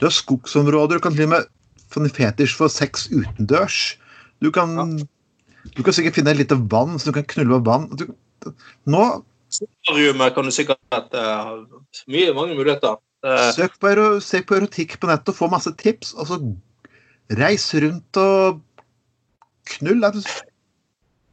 Du 0.00 0.08
har 0.08 0.16
skogsområder. 0.16 0.96
Du 0.96 1.04
kan 1.04 1.16
til 1.16 1.28
og 1.28 1.34
med 1.36 1.48
få 1.92 2.04
en 2.04 2.12
fetisj 2.12 2.56
for 2.56 2.72
sex 2.72 3.08
utendørs. 3.12 3.98
Du 4.40 4.50
kan, 4.54 4.76
ja. 4.76 4.86
du 5.76 5.82
kan 5.84 5.96
sikkert 5.96 6.16
finne 6.18 6.32
et 6.34 6.40
lite 6.40 6.58
vann, 6.72 6.98
så 6.98 7.10
du 7.10 7.18
kan 7.18 7.28
knulle 7.34 7.58
med 7.58 7.68
vann. 7.68 7.90
Du, 7.96 8.06
nå 8.88 9.04
Solariumet 9.50 10.34
kan 10.34 10.46
du 10.46 10.54
sikkert 10.54 11.16
uh, 11.16 11.64
mye, 12.06 12.34
mange 12.36 12.54
muligheter. 12.54 13.00
Uh, 13.26 13.48
Søk 13.56 13.74
på, 13.82 13.94
se 14.22 14.44
på 14.46 14.56
erotikk 14.60 14.94
på 15.02 15.10
nettet 15.10 15.32
og 15.32 15.40
få 15.40 15.48
masse 15.50 15.72
tips. 15.80 16.14
Og 16.14 16.28
så 16.30 16.38
reis 17.40 17.66
rundt 17.74 18.20
og 18.22 18.60
knull. 19.74 20.06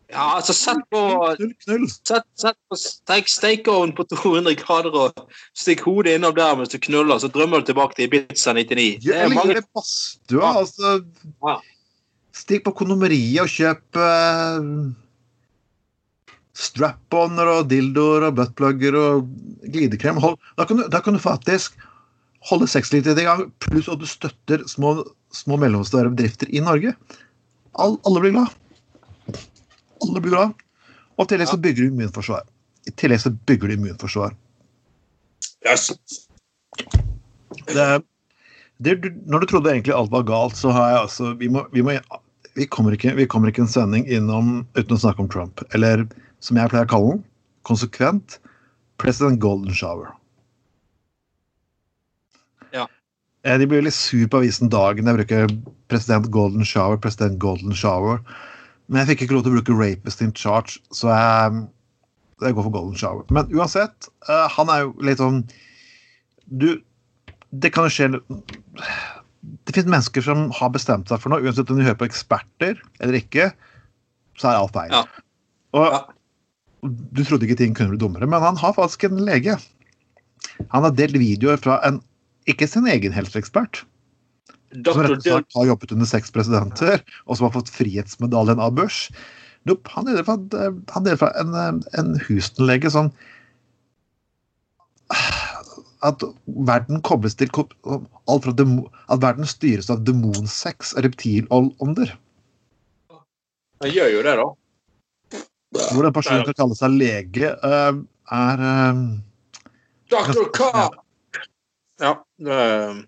Ja, 0.07 0.37
altså, 0.37 0.53
sett 0.55 0.83
på 0.91 0.99
Knull, 1.37 1.53
knull. 1.65 1.87
Sett, 1.91 2.25
sett 2.39 2.57
på 2.69 2.77
steik, 2.79 3.29
stekeovn 3.31 3.93
på 3.95 4.05
200 4.07 4.55
grader 4.61 4.95
og 4.95 5.23
stikk 5.57 5.83
hodet 5.87 6.15
innom 6.17 6.35
der 6.35 6.55
mens 6.55 6.71
du 6.71 6.79
knuller, 6.79 7.19
så 7.19 7.29
drømmer 7.31 7.61
du 7.61 7.71
tilbake 7.71 7.97
til 7.97 8.07
Ibiza 8.07 8.53
99. 8.55 8.75
Det 9.03 9.11
Ja, 9.11 9.17
er 9.17 9.25
eller 9.25 9.35
mange 9.35 9.53
gjør 9.53 9.61
det 9.61 9.67
badstua. 9.75 10.53
Altså, 10.61 10.93
Ja. 11.43 11.57
Stikk 12.37 12.67
på 12.67 12.75
kondomeriet 12.83 13.41
og 13.41 13.49
kjøp 13.49 13.97
uh, 13.97 14.93
strap-oner 16.57 17.49
og 17.51 17.69
dildoer 17.71 18.27
og 18.29 18.37
buttplugger 18.39 18.97
og 18.97 19.29
glidekrem. 19.73 20.19
Hold, 20.21 20.37
da, 20.57 20.65
kan 20.65 20.81
du, 20.81 20.85
da 20.93 21.01
kan 21.03 21.17
du 21.17 21.21
faktisk 21.21 21.77
holde 22.47 22.69
sexlivet 22.69 23.19
i 23.19 23.25
gang, 23.27 23.47
pluss 23.65 23.89
at 23.91 24.01
du 24.01 24.07
støtter 24.09 24.63
små, 24.69 24.99
små 25.35 25.57
mellomstore 25.61 26.13
bedrifter 26.13 26.49
i 26.53 26.61
Norge. 26.63 26.93
All, 27.77 27.97
alle 28.07 28.23
blir 28.23 28.35
glad. 28.37 28.53
Alle 30.05 30.21
blir 30.21 30.33
glad. 30.33 30.67
Og 31.17 31.25
i 31.25 31.31
tillegg 31.31 31.49
så 31.49 31.59
bygger 31.61 31.85
du 31.85 31.93
immunforsvar. 31.93 32.45
I 32.87 32.93
tillegg 32.97 33.23
så 33.23 33.33
bygger 33.49 33.69
du 33.69 33.77
immunforsvar. 33.77 34.35
Yes. 35.65 35.89
det, 37.67 37.87
det, 38.77 38.93
når 39.25 39.43
du 39.43 39.49
trodde 39.49 39.73
egentlig 39.73 39.95
alt 39.97 40.13
var 40.13 40.25
galt, 40.27 40.57
så 40.57 40.71
har 40.71 40.91
jeg 40.91 40.99
altså 41.01 41.31
Vi, 41.39 41.49
må, 41.51 41.65
vi, 41.73 41.81
må, 41.83 41.97
vi, 42.57 42.65
kommer, 42.73 42.95
ikke, 42.97 43.13
vi 43.17 43.27
kommer 43.29 43.51
ikke 43.51 43.63
en 43.65 43.71
sending 43.71 44.07
innom 44.09 44.65
uten 44.77 44.95
å 44.95 45.01
snakke 45.01 45.21
om 45.23 45.29
Trump. 45.31 45.61
Eller 45.77 46.07
som 46.43 46.57
jeg 46.57 46.71
pleier 46.71 46.87
å 46.87 46.91
kalle 46.91 47.15
den, 47.15 47.23
konsekvent 47.67 48.39
President 49.01 49.39
Golden 49.43 49.75
Shower. 49.77 50.09
Ja. 52.73 52.87
Eh, 53.45 53.57
De 53.61 53.67
blir 53.69 53.85
litt 53.85 53.97
sur 53.97 54.25
på 54.27 54.41
avisen 54.41 54.71
Dagen. 54.73 55.05
Jeg 55.05 55.19
bruker 55.19 55.53
president 55.91 56.29
Golden 56.33 56.65
Shower, 56.65 56.97
president 56.97 57.37
Golden 57.43 57.75
Shower. 57.77 58.21
Men 58.87 59.03
jeg 59.03 59.11
fikk 59.11 59.25
ikke 59.25 59.37
lov 59.37 59.45
til 59.45 59.53
å 59.53 59.59
bruke 59.59 59.77
rapist 59.77 60.23
in 60.23 60.33
charge, 60.33 60.79
så 60.95 61.11
jeg, 61.11 61.61
jeg 62.45 62.55
går 62.55 62.67
for 62.69 62.73
Golden 62.73 62.97
Shower. 62.97 63.27
Men 63.35 63.51
uansett, 63.53 64.09
eh, 64.29 64.47
han 64.55 64.71
er 64.73 64.85
jo 64.85 64.93
litt 65.03 65.21
sånn 65.21 65.43
Du, 66.47 66.69
det 67.51 67.73
kan 67.75 67.89
jo 67.89 67.91
skje 67.91 68.21
Det 69.67 69.75
finnes 69.75 69.91
mennesker 69.91 70.23
som 70.25 70.47
har 70.55 70.71
bestemt 70.73 71.09
seg 71.11 71.21
for 71.23 71.31
noe, 71.31 71.43
uansett 71.45 71.71
om 71.71 71.79
de 71.79 71.85
hører 71.87 71.99
på 71.99 72.07
eksperter 72.07 72.79
eller 72.99 73.19
ikke, 73.19 73.49
så 74.37 74.51
er 74.51 74.59
alt 74.59 74.75
feil. 74.75 74.93
Ja. 74.93 75.03
Og 75.77 76.13
du 77.13 77.23
trodde 77.23 77.47
ikke 77.47 77.59
ting 77.59 77.75
kunne 77.77 77.93
bli 77.93 78.01
dummere, 78.01 78.29
men 78.29 78.43
han 78.43 78.59
har 78.59 78.75
faktisk 78.77 79.07
en 79.07 79.21
lege. 79.27 79.57
Han 80.73 80.85
har 80.85 80.95
delt 80.95 81.17
videoer 81.19 81.59
fra 81.61 81.79
en 81.87 82.01
ikke 82.47 82.67
sin 82.69 82.87
egen 82.87 83.15
helseekspert, 83.15 83.81
som 84.85 85.01
rett 85.03 85.17
og 85.17 85.25
slett 85.25 85.57
har 85.57 85.67
jobbet 85.71 85.93
under 85.95 86.07
seks 86.07 86.31
presidenter, 86.35 87.01
og 87.25 87.39
som 87.39 87.47
har 87.47 87.55
fått 87.57 87.73
frihetsmedaljen 87.73 88.61
av 88.63 88.75
Bush. 88.77 89.11
Nope, 89.67 89.89
han 89.91 90.07
deler 90.07 90.23
fra, 90.27 90.37
han 90.93 91.07
deler 91.07 91.19
fra 91.19 91.33
en, 91.41 91.81
en 91.99 92.13
Houston-lege 92.27 92.91
sånn 92.93 93.11
At 96.07 96.23
verden 96.67 97.01
kobles 97.05 97.35
til 97.35 97.51
alt 97.53 98.45
fra 98.45 98.53
demo, 98.55 98.87
At 99.11 99.21
verden 99.23 99.47
styres 99.49 99.89
av 99.93 100.05
demonsex 100.07 100.93
og 100.95 101.05
reptilånder. 101.07 102.13
Han 103.83 103.91
gjør 103.93 104.13
jo 104.15 104.23
det, 104.25 104.35
da. 104.39 104.47
Hvor 105.93 106.07
en 106.07 106.15
person 106.15 106.45
kan 106.47 106.55
kalle 106.57 106.77
seg 106.79 106.95
lege, 106.95 107.51
eh, 107.51 107.99
er 108.37 108.63
eh, 108.69 109.01
Dr. 110.09 110.47
Carr! 110.55 110.95
Ja. 111.99 112.13
det- 112.39 113.07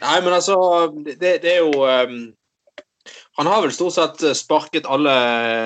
Nei, 0.00 0.20
men 0.20 0.32
altså 0.32 0.56
Det, 1.04 1.42
det 1.42 1.52
er 1.52 1.58
jo 1.62 1.84
um, 1.86 2.34
Han 3.38 3.46
har 3.46 3.62
vel 3.62 3.72
stort 3.72 3.94
sett 3.94 4.24
sparket 4.36 4.88
alle 4.90 5.14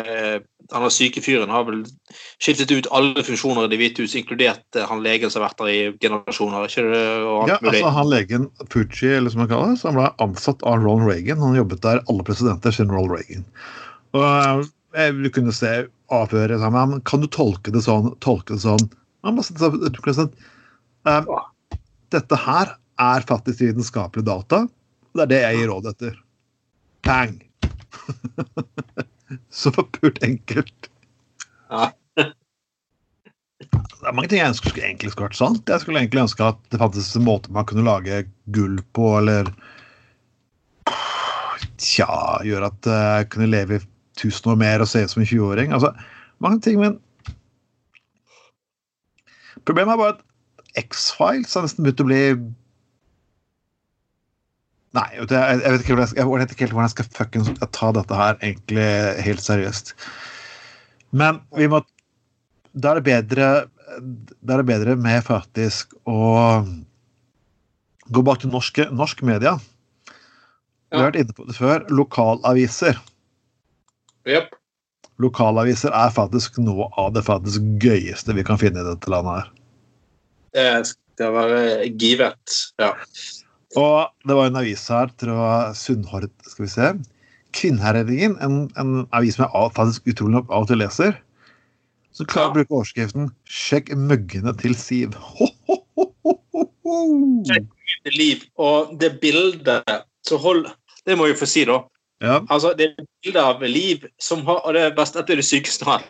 eh, 0.05 0.41
Han 0.71 0.87
er 0.87 0.93
syke 0.95 1.23
fyren 1.25 1.51
har 1.53 1.65
vel 1.67 1.83
skiftet 2.43 2.73
ut 2.73 2.89
alle 2.95 3.25
funksjoner 3.27 3.67
i 3.67 3.71
Det 3.73 3.79
hvite 3.81 4.05
hus, 4.05 4.17
inkludert 4.19 4.79
eh, 4.79 4.87
han 4.87 5.03
legen 5.05 5.33
som 5.33 5.43
har 5.43 5.51
vært 5.51 5.63
der 5.63 5.71
i 5.73 5.81
generasjoner. 6.03 6.67
ikke 6.69 6.85
det? 6.89 7.05
Ja, 7.51 7.59
mulig. 7.61 7.73
altså 7.73 7.93
han 7.97 8.11
legen 8.11 8.49
Pucci, 8.73 9.11
eller 9.17 9.35
som 9.35 9.45
han 9.45 9.51
kaller 9.51 9.75
det, 9.75 9.83
han 9.85 9.99
ble 9.99 10.09
ansatt 10.27 10.63
av 10.63 10.83
Ronald 10.85 11.11
Reagan. 11.11 11.43
Han 11.43 11.59
jobbet 11.59 11.83
der 11.87 12.03
alle 12.07 12.27
presidenter 12.27 12.75
siden 12.75 12.95
Ronald 12.95 13.17
Reagan. 13.19 13.47
Og 14.17 14.69
jeg 14.97 15.19
Du 15.23 15.31
kunne 15.31 15.55
se 15.55 15.75
avhøret 16.11 16.61
sammen. 16.61 16.97
men 16.97 17.05
Kan 17.07 17.21
du 17.23 17.29
tolke 17.31 17.71
det 17.71 17.85
sånn? 17.87 18.15
Tolke 18.21 18.55
det 18.55 18.65
sånn? 18.65 18.91
Han 19.25 19.37
bare 19.37 19.45
sa, 19.47 19.71
president, 20.03 20.35
um, 21.05 21.31
Dette 22.11 22.37
her 22.37 22.75
er 23.01 23.27
faktisk 23.29 23.61
vitenskapelige 23.63 24.27
data. 24.27 24.67
Det 25.15 25.23
er 25.23 25.31
det 25.31 25.41
jeg 25.43 25.61
gir 25.61 25.71
råd 25.71 25.87
etter. 25.93 26.19
Bang! 27.07 27.39
Så 29.63 29.71
pult 29.71 30.23
enkelt. 30.27 30.91
Ja. 31.71 31.91
Det 33.61 34.09
er 34.09 34.15
mange 34.17 34.31
ting 34.33 34.41
jeg 34.41 34.55
ønsker 34.55 34.73
skulle 34.73 34.87
egentlig 34.89 35.11
skulle 35.13 35.29
vært 35.29 35.39
sant. 35.39 35.69
Jeg 35.69 35.83
skulle 35.83 36.01
egentlig 36.01 36.23
ønske 36.23 36.47
at 36.47 36.61
det 36.73 36.81
fantes 36.81 37.11
en 37.19 37.27
måte 37.27 37.53
man 37.53 37.67
kunne 37.69 37.85
lage 37.85 38.23
gull 38.55 38.81
på, 38.97 39.13
eller 39.21 39.53
Tja, 41.81 42.41
gjøre 42.45 42.69
at 42.69 42.89
jeg 42.89 43.29
kunne 43.33 43.49
leve 43.49 43.79
i 43.79 43.83
1000 44.19 44.51
år 44.53 44.59
mer 44.61 44.83
og 44.85 44.89
se 44.89 45.05
ut 45.05 45.13
som 45.13 45.23
en 45.23 45.29
20-åring. 45.29 45.73
Altså, 45.77 45.93
mange 46.45 46.61
ting, 46.65 46.81
men 46.81 46.99
Problemet 49.69 49.93
er 49.93 50.01
bare 50.01 50.17
at 50.17 50.85
X-Files 50.89 51.55
har 51.55 51.67
nesten 51.67 51.85
begynt 51.85 52.03
å 52.03 52.09
bli 52.09 52.21
Nei, 54.97 55.07
jeg, 55.15 55.29
vet 55.31 55.85
ikke 55.85 55.97
jeg, 56.03 56.27
vet 56.27 56.53
ikke 56.53 56.65
helt 56.67 56.75
hvordan 56.75 56.89
jeg 56.89 56.95
skal 56.97 57.11
fuckings 57.15 57.51
ta 57.77 57.91
dette 57.95 58.17
her 58.19 58.39
egentlig 58.43 58.87
helt 59.23 59.45
seriøst. 59.45 59.93
Men 61.15 61.43
vi 61.55 61.69
må 61.71 61.83
Da 62.71 62.93
er 62.93 63.01
det 63.01 63.07
bedre 63.07 63.51
er 64.01 64.63
det 64.63 64.67
bedre 64.67 64.95
med 64.99 65.25
faktisk 65.27 65.95
å 66.07 66.63
gå 68.11 68.23
bak 68.27 68.43
til 68.43 68.53
norske, 68.53 68.87
norsk 68.95 69.23
media. 69.27 69.57
Vi 70.91 70.99
har 70.99 71.11
vært 71.11 71.21
inne 71.23 71.35
på 71.35 71.47
det 71.47 71.57
før. 71.59 71.85
Lokalaviser. 71.91 72.99
Yep. 74.31 74.55
Lokalaviser 75.23 75.95
er 75.95 76.15
faktisk 76.15 76.59
noe 76.63 76.89
av 76.99 77.13
det 77.15 77.25
faktisk 77.27 77.67
gøyeste 77.83 78.35
vi 78.37 78.47
kan 78.47 78.59
finne 78.61 78.83
i 78.83 78.89
dette 78.89 79.13
landet 79.13 79.41
her. 79.41 79.51
Det 80.57 80.71
skal 80.95 81.35
være 81.37 81.63
givet. 82.01 82.57
Ja. 82.83 82.95
Og 83.79 84.11
det 84.27 84.35
var 84.35 84.49
en 84.51 84.59
avis 84.59 84.89
her, 84.91 85.11
tror 85.21 85.75
Sunnhord, 85.79 86.27
skal 86.47 86.65
vi 86.65 86.71
se. 86.73 86.93
Kvinnherredningen, 87.55 88.37
en, 88.43 88.63
en 88.79 89.05
avis 89.15 89.37
som 89.39 89.47
jeg 89.47 89.75
faktisk 89.77 90.11
utrolig 90.11 90.39
nok 90.39 90.51
av 90.51 90.65
og 90.65 90.71
til 90.71 90.83
leser. 90.83 91.19
som 92.13 92.27
klarer 92.27 92.51
å 92.51 92.55
bruke 92.55 92.75
overskriften 92.75 93.29
'Sjekk 93.47 93.93
møggene 93.95 94.53
til 94.59 94.75
Siv'. 94.75 95.15
Ho, 95.39 95.47
ho, 95.71 95.77
ho, 95.95 96.05
ho, 96.27 96.65
ho. 96.85 97.05
Sjekk. 97.47 97.69
Liv. 98.17 98.43
Og 98.59 98.99
det 99.01 99.21
bildet 99.21 99.85
så 100.27 100.37
hold, 100.37 100.67
Det 101.07 101.17
må 101.17 101.27
jeg 101.27 101.39
få 101.39 101.47
si, 101.47 101.65
da. 101.65 101.81
Ja, 102.21 102.41
Altså, 102.51 102.75
det 102.77 102.91
er 102.91 103.07
bilde 103.25 103.41
av 103.41 103.63
Liv 103.63 104.05
som 104.21 104.45
har 104.45 104.61
Og 104.67 104.75
det 104.75 104.83
er 104.83 104.95
best, 104.97 105.15
dette 105.15 105.33
er 105.33 105.41
det 105.41 105.47
sykeste 105.47 105.85
her. 105.85 106.05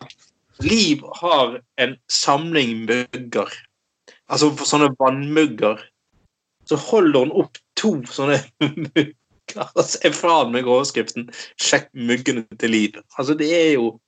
Liv 0.61 1.05
har 1.21 1.61
en 1.79 1.97
samling 2.09 2.87
mugger. 2.89 3.53
Altså 4.29 4.51
sånne 4.67 4.91
vannmugger. 4.99 5.79
Så 6.71 6.79
holder 6.79 7.27
hun 7.27 7.33
opp 7.43 7.59
to 7.79 7.97
sånne 8.07 8.39
mugger 8.63 9.11
ser 9.83 10.15
faen 10.15 10.53
meg 10.55 10.69
overskriften 10.69 11.31
'Sjekk 11.59 11.91
muggene 11.95 12.45
til 12.61 12.71
Liv'. 12.71 13.01
Altså, 13.19 13.35
det 13.35 13.51
er 13.51 13.73
jo 13.75 13.99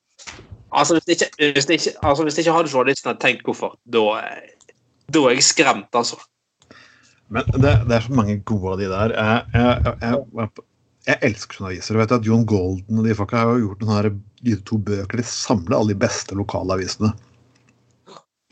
Altså, 0.73 0.97
hvis 0.97 1.21
ikke, 1.21 1.53
hvis 1.53 1.67
ikke, 1.69 1.91
altså, 2.01 2.25
hvis 2.25 2.39
ikke 2.39 2.53
hadde 2.53 2.71
journalisten 2.73 3.17
tenkt 3.21 3.43
hvorfor, 3.45 3.75
da, 3.93 4.23
er 4.23 5.35
jeg 5.35 5.43
skremt, 5.45 5.91
altså. 5.93 6.17
men 7.29 7.45
det, 7.61 7.75
det 7.89 7.97
er 7.97 8.07
så 8.07 8.15
mange 8.17 8.39
gode 8.41 8.73
av 8.73 8.79
de 8.81 8.89
der. 8.89 9.13
Jeg, 9.13 9.43
jeg, 9.53 9.93
jeg, 10.01 10.49
jeg 11.11 11.19
elsker 11.29 11.59
journalister. 11.59 11.95
Du 11.95 12.01
vet 12.01 12.15
at 12.17 12.25
John 12.25 12.47
Golden 12.49 13.03
og 13.03 13.05
de 13.05 13.19
folka 13.19 13.43
har 13.43 13.61
gjort 13.61 13.85
noen 13.85 13.95
her, 13.99 14.09
de 14.49 14.57
to 14.65 14.79
bøker. 14.81 15.21
De 15.21 15.27
samler 15.29 15.77
alle 15.77 15.93
de 15.93 16.01
beste 16.07 16.39
lokalavisene. 16.41 17.13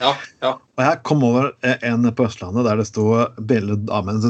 Ja, 0.01 0.15
ja. 0.43 0.53
Og 0.57 0.85
jeg 0.87 1.01
kom 1.05 1.25
over 1.27 1.51
en 1.85 2.09
på 2.17 2.25
Østlandet 2.27 2.65
der 2.67 2.81
det 2.81 2.89
sto 2.89 3.05
bilde 3.51 3.77
av 3.93 4.09
en 4.09 4.23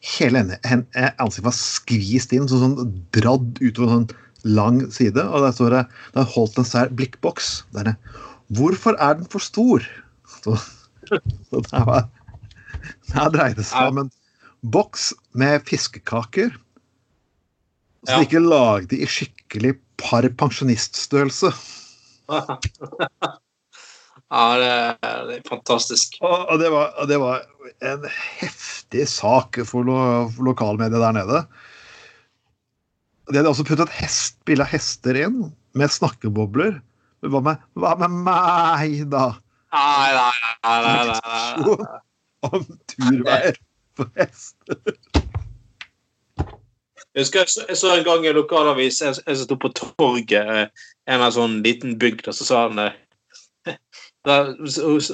Hele 0.00 0.40
hen- 0.64 0.86
ansiktet 1.20 1.44
var 1.44 1.52
skvist 1.52 2.30
inn, 2.32 2.46
sånn, 2.48 2.76
sånn 2.78 2.92
dradd 3.12 3.58
utover 3.60 3.90
en 3.90 4.06
sånn 4.06 4.54
lang 4.56 4.78
side. 4.88 5.20
Og 5.20 5.44
der 5.44 5.52
står 5.52 5.74
det 5.74 5.82
Det 6.14 6.22
er 6.22 6.30
holdt 6.32 6.56
en 6.56 6.68
sær 6.68 6.88
blikkboks. 6.96 7.50
Der 7.76 7.90
det, 7.90 7.96
Hvorfor 8.56 8.96
er 8.96 9.18
den 9.18 9.28
for 9.28 9.44
stor? 9.44 9.84
Så, 10.40 10.56
så 11.10 11.60
det 11.60 11.84
var 11.84 12.08
der 13.12 13.30
dreide 13.34 13.66
seg 13.66 13.90
om 13.92 13.98
en 14.06 14.10
boks 14.72 15.10
med 15.36 15.68
fiskekaker. 15.68 16.56
Så 18.06 18.16
de 18.16 18.24
ikke 18.24 18.40
lagde 18.40 18.96
i 18.96 19.04
skikkelig 19.08 19.76
par 20.00 20.24
pensjoniststørrelse. 20.40 21.52
ja 24.30 24.44
det, 24.60 24.70
er- 25.06 25.24
det 25.28 25.36
er 25.40 25.48
fantastisk. 25.48 26.18
Og 26.22 26.46
og 26.50 26.58
det 26.62 26.70
var, 26.72 26.92
og 27.02 27.08
det 27.10 27.18
var 27.22 27.42
en 27.82 28.04
heftig 28.40 29.06
sak 29.10 29.58
for, 29.66 29.82
lo, 29.86 29.96
for 30.34 30.46
lokalmediet 30.50 31.00
der 31.02 31.12
nede. 31.16 31.40
De 33.30 33.36
hadde 33.38 33.50
også 33.52 33.64
puttet 33.68 33.90
hest, 34.00 34.38
bilde 34.46 34.64
av 34.66 34.70
hester 34.72 35.14
inn. 35.26 35.52
med 35.78 35.90
snakkebobler. 35.94 36.80
Men 37.22 37.30
hva 37.30 37.40
med, 37.46 37.58
hva 37.78 37.92
med 38.00 38.10
meg, 38.26 38.94
da? 39.12 39.26
Nei, 39.70 40.08
nei, 40.16 40.32
nei. 40.64 40.78
nei, 40.82 40.94
nei, 40.96 41.20
nei. 41.20 42.00
Om 42.48 42.64
turveier 42.90 43.58
for 43.94 44.08
hester. 44.18 44.80
Jeg 47.14 47.24
husker 47.24 47.40
jeg 47.42 47.50
så, 47.52 47.62
jeg 47.68 47.76
så 47.78 47.92
en 47.98 48.04
gang 48.06 48.24
i 48.24 48.30
en 48.30 48.36
lokalavis 48.38 49.00
jeg, 49.02 49.18
jeg 49.26 49.38
sto 49.42 49.56
på 49.58 49.70
torget 49.74 50.50
eh, 50.54 50.66
en 51.10 51.22
av 51.26 51.32
sånn 51.34 51.56
liten 51.64 51.96
bygd, 51.98 52.28
og 52.30 52.36
så 52.38 52.46
sa 52.46 52.60
han 52.68 52.78
eh, 52.82 52.94
der, 54.24 54.52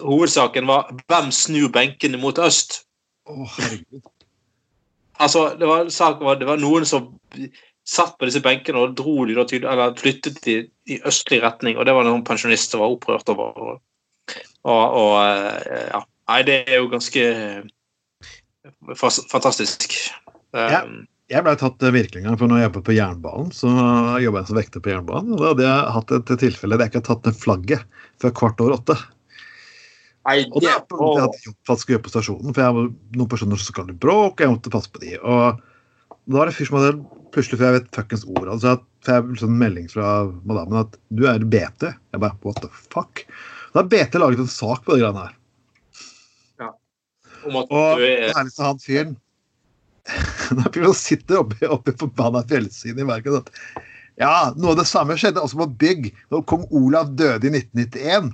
Hovedsaken 0.03 0.67
var 0.67 0.91
'Hvem 1.07 1.31
snur 1.31 1.69
benkene 1.73 2.19
mot 2.19 2.39
øst?' 2.39 2.83
Herregud. 3.27 4.01
Altså, 5.19 5.57
det 5.61 5.69
var, 5.69 5.89
saken 5.89 6.25
var, 6.27 6.35
det 6.35 6.47
var 6.47 6.57
noen 6.61 6.85
som 6.87 7.15
satt 7.87 8.19
på 8.19 8.27
disse 8.29 8.43
benkene 8.43 8.83
og 8.83 8.97
dro 8.99 9.25
de 9.25 9.35
da 9.35 9.45
tydelig, 9.47 9.71
eller 9.71 9.95
flyttet 9.97 10.43
de 10.45 10.57
i 10.87 10.99
østlig 11.07 11.43
retning, 11.43 11.79
og 11.79 11.87
det 11.87 11.95
var 11.95 12.05
noen 12.05 12.25
pensjonister 12.27 12.79
var 12.83 12.93
opprørt 12.93 13.29
over. 13.33 13.57
Og, 13.57 13.81
og, 14.65 14.83
og 15.01 15.15
eh, 15.23 15.89
ja. 15.95 16.03
Nei, 16.27 16.41
det 16.43 16.57
er 16.67 16.81
jo 16.81 16.89
ganske 16.91 17.23
fantastisk. 18.89 19.31
fantastisk. 19.31 19.95
Ja. 20.55 20.83
Jeg 21.33 21.43
ble 21.43 21.57
tatt 21.59 21.83
eh, 21.83 21.95
virkelig 21.95 22.23
en 22.23 22.29
gang 22.29 22.39
for 22.39 22.51
når 22.51 22.61
jeg 22.61 22.69
jobbet 22.69 22.87
på 22.87 22.95
jernbanen. 22.95 23.51
Så 23.55 23.71
jobbet 24.23 24.45
jeg 24.45 24.51
som 24.51 24.59
vekter 24.61 24.83
på 24.83 24.93
jernbanen, 24.93 25.35
og 25.35 25.43
da 25.43 25.51
hadde 25.51 25.67
jeg 25.67 25.95
hatt 25.97 26.17
et 26.17 26.33
tilfelle 26.43 26.79
der 26.79 26.87
jeg 26.87 26.93
ikke 26.93 27.03
hadde 27.03 27.11
tatt 27.11 27.27
ned 27.29 27.41
flagget 27.41 28.03
før 28.23 28.35
kvart 28.41 28.63
over 28.63 28.77
åtte. 28.79 28.97
Nei, 30.27 30.41
Og 30.51 30.63
det 30.63 30.71
at 30.75 30.91
jeg 30.91 31.23
hadde 31.23 31.43
jobb 31.47 31.59
faktisk 31.71 31.91
å 31.91 31.95
gjøre 31.95 32.05
på 32.05 32.13
stasjonen, 32.13 32.55
for 32.55 32.63
jeg 32.63 32.77
var 32.77 32.87
noen 33.19 33.31
personer 33.31 33.61
som 33.63 33.71
skal 33.71 33.91
i 33.91 33.99
bråk, 34.07 34.39
og 34.39 34.43
jeg 34.43 34.55
måtte 34.55 34.73
passe 34.75 34.91
på 34.91 35.03
de. 35.03 35.13
Og 35.23 35.61
da 36.27 36.39
var 36.39 36.49
det 36.49 36.55
en 36.55 36.59
fyr 36.59 36.71
som 36.71 36.79
hadde 36.81 36.95
plutselig, 37.35 37.59
for 37.59 37.67
jeg 37.67 37.77
vet 37.77 37.93
fuckings 37.95 38.25
ord, 38.27 38.49
altså 38.55 38.73
at 38.77 38.87
for 39.07 39.15
jeg 39.15 39.27
fikk 39.27 39.43
sånn 39.45 39.61
melding 39.61 39.87
fra 39.91 40.15
madammen 40.49 40.81
at 40.83 40.97
du 41.15 41.27
er 41.31 41.47
BT. 41.47 41.91
Jeg 41.95 42.23
bare 42.23 42.39
what 42.47 42.59
the 42.63 42.71
fuck? 42.75 43.23
Da 43.71 43.83
har 43.83 43.91
BT 43.91 44.19
laget 44.19 44.43
en 44.43 44.51
sak 44.51 44.83
på 44.87 44.97
de 44.97 45.05
greiene 45.05 45.29
her. 45.29 45.37
om 47.47 47.61
at 47.61 47.71
Og 47.71 48.01
du 48.01 48.07
er 48.09 48.33
herligste 48.35 48.67
han 48.67 48.83
fyren 48.83 49.15
Når 50.57 50.73
fyren 50.75 50.97
sitter 50.97 51.41
oppe, 51.43 51.59
oppe 51.69 51.93
på 51.93 52.07
forbanna 52.07 52.43
fjellsiden 52.49 53.03
i 53.03 53.09
verket 53.09 53.41
at 53.41 53.49
Ja, 54.17 54.53
noe 54.57 54.73
av 54.73 54.81
det 54.81 54.89
samme 54.89 55.17
skjedde 55.21 55.43
også 55.45 55.59
på 55.61 55.69
bygg 55.83 56.07
når 56.33 56.45
kong 56.49 56.65
Olav 56.75 57.11
døde 57.19 57.51
i 57.51 57.53
1991. 57.53 58.31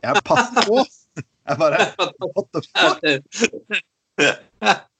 Jeg 0.00 0.24
passet 0.26 0.66
på! 0.66 0.84
Jeg 1.50 1.58
bare 1.58 1.86
What 1.96 2.46
the 2.54 2.60
fuck? 2.70 2.98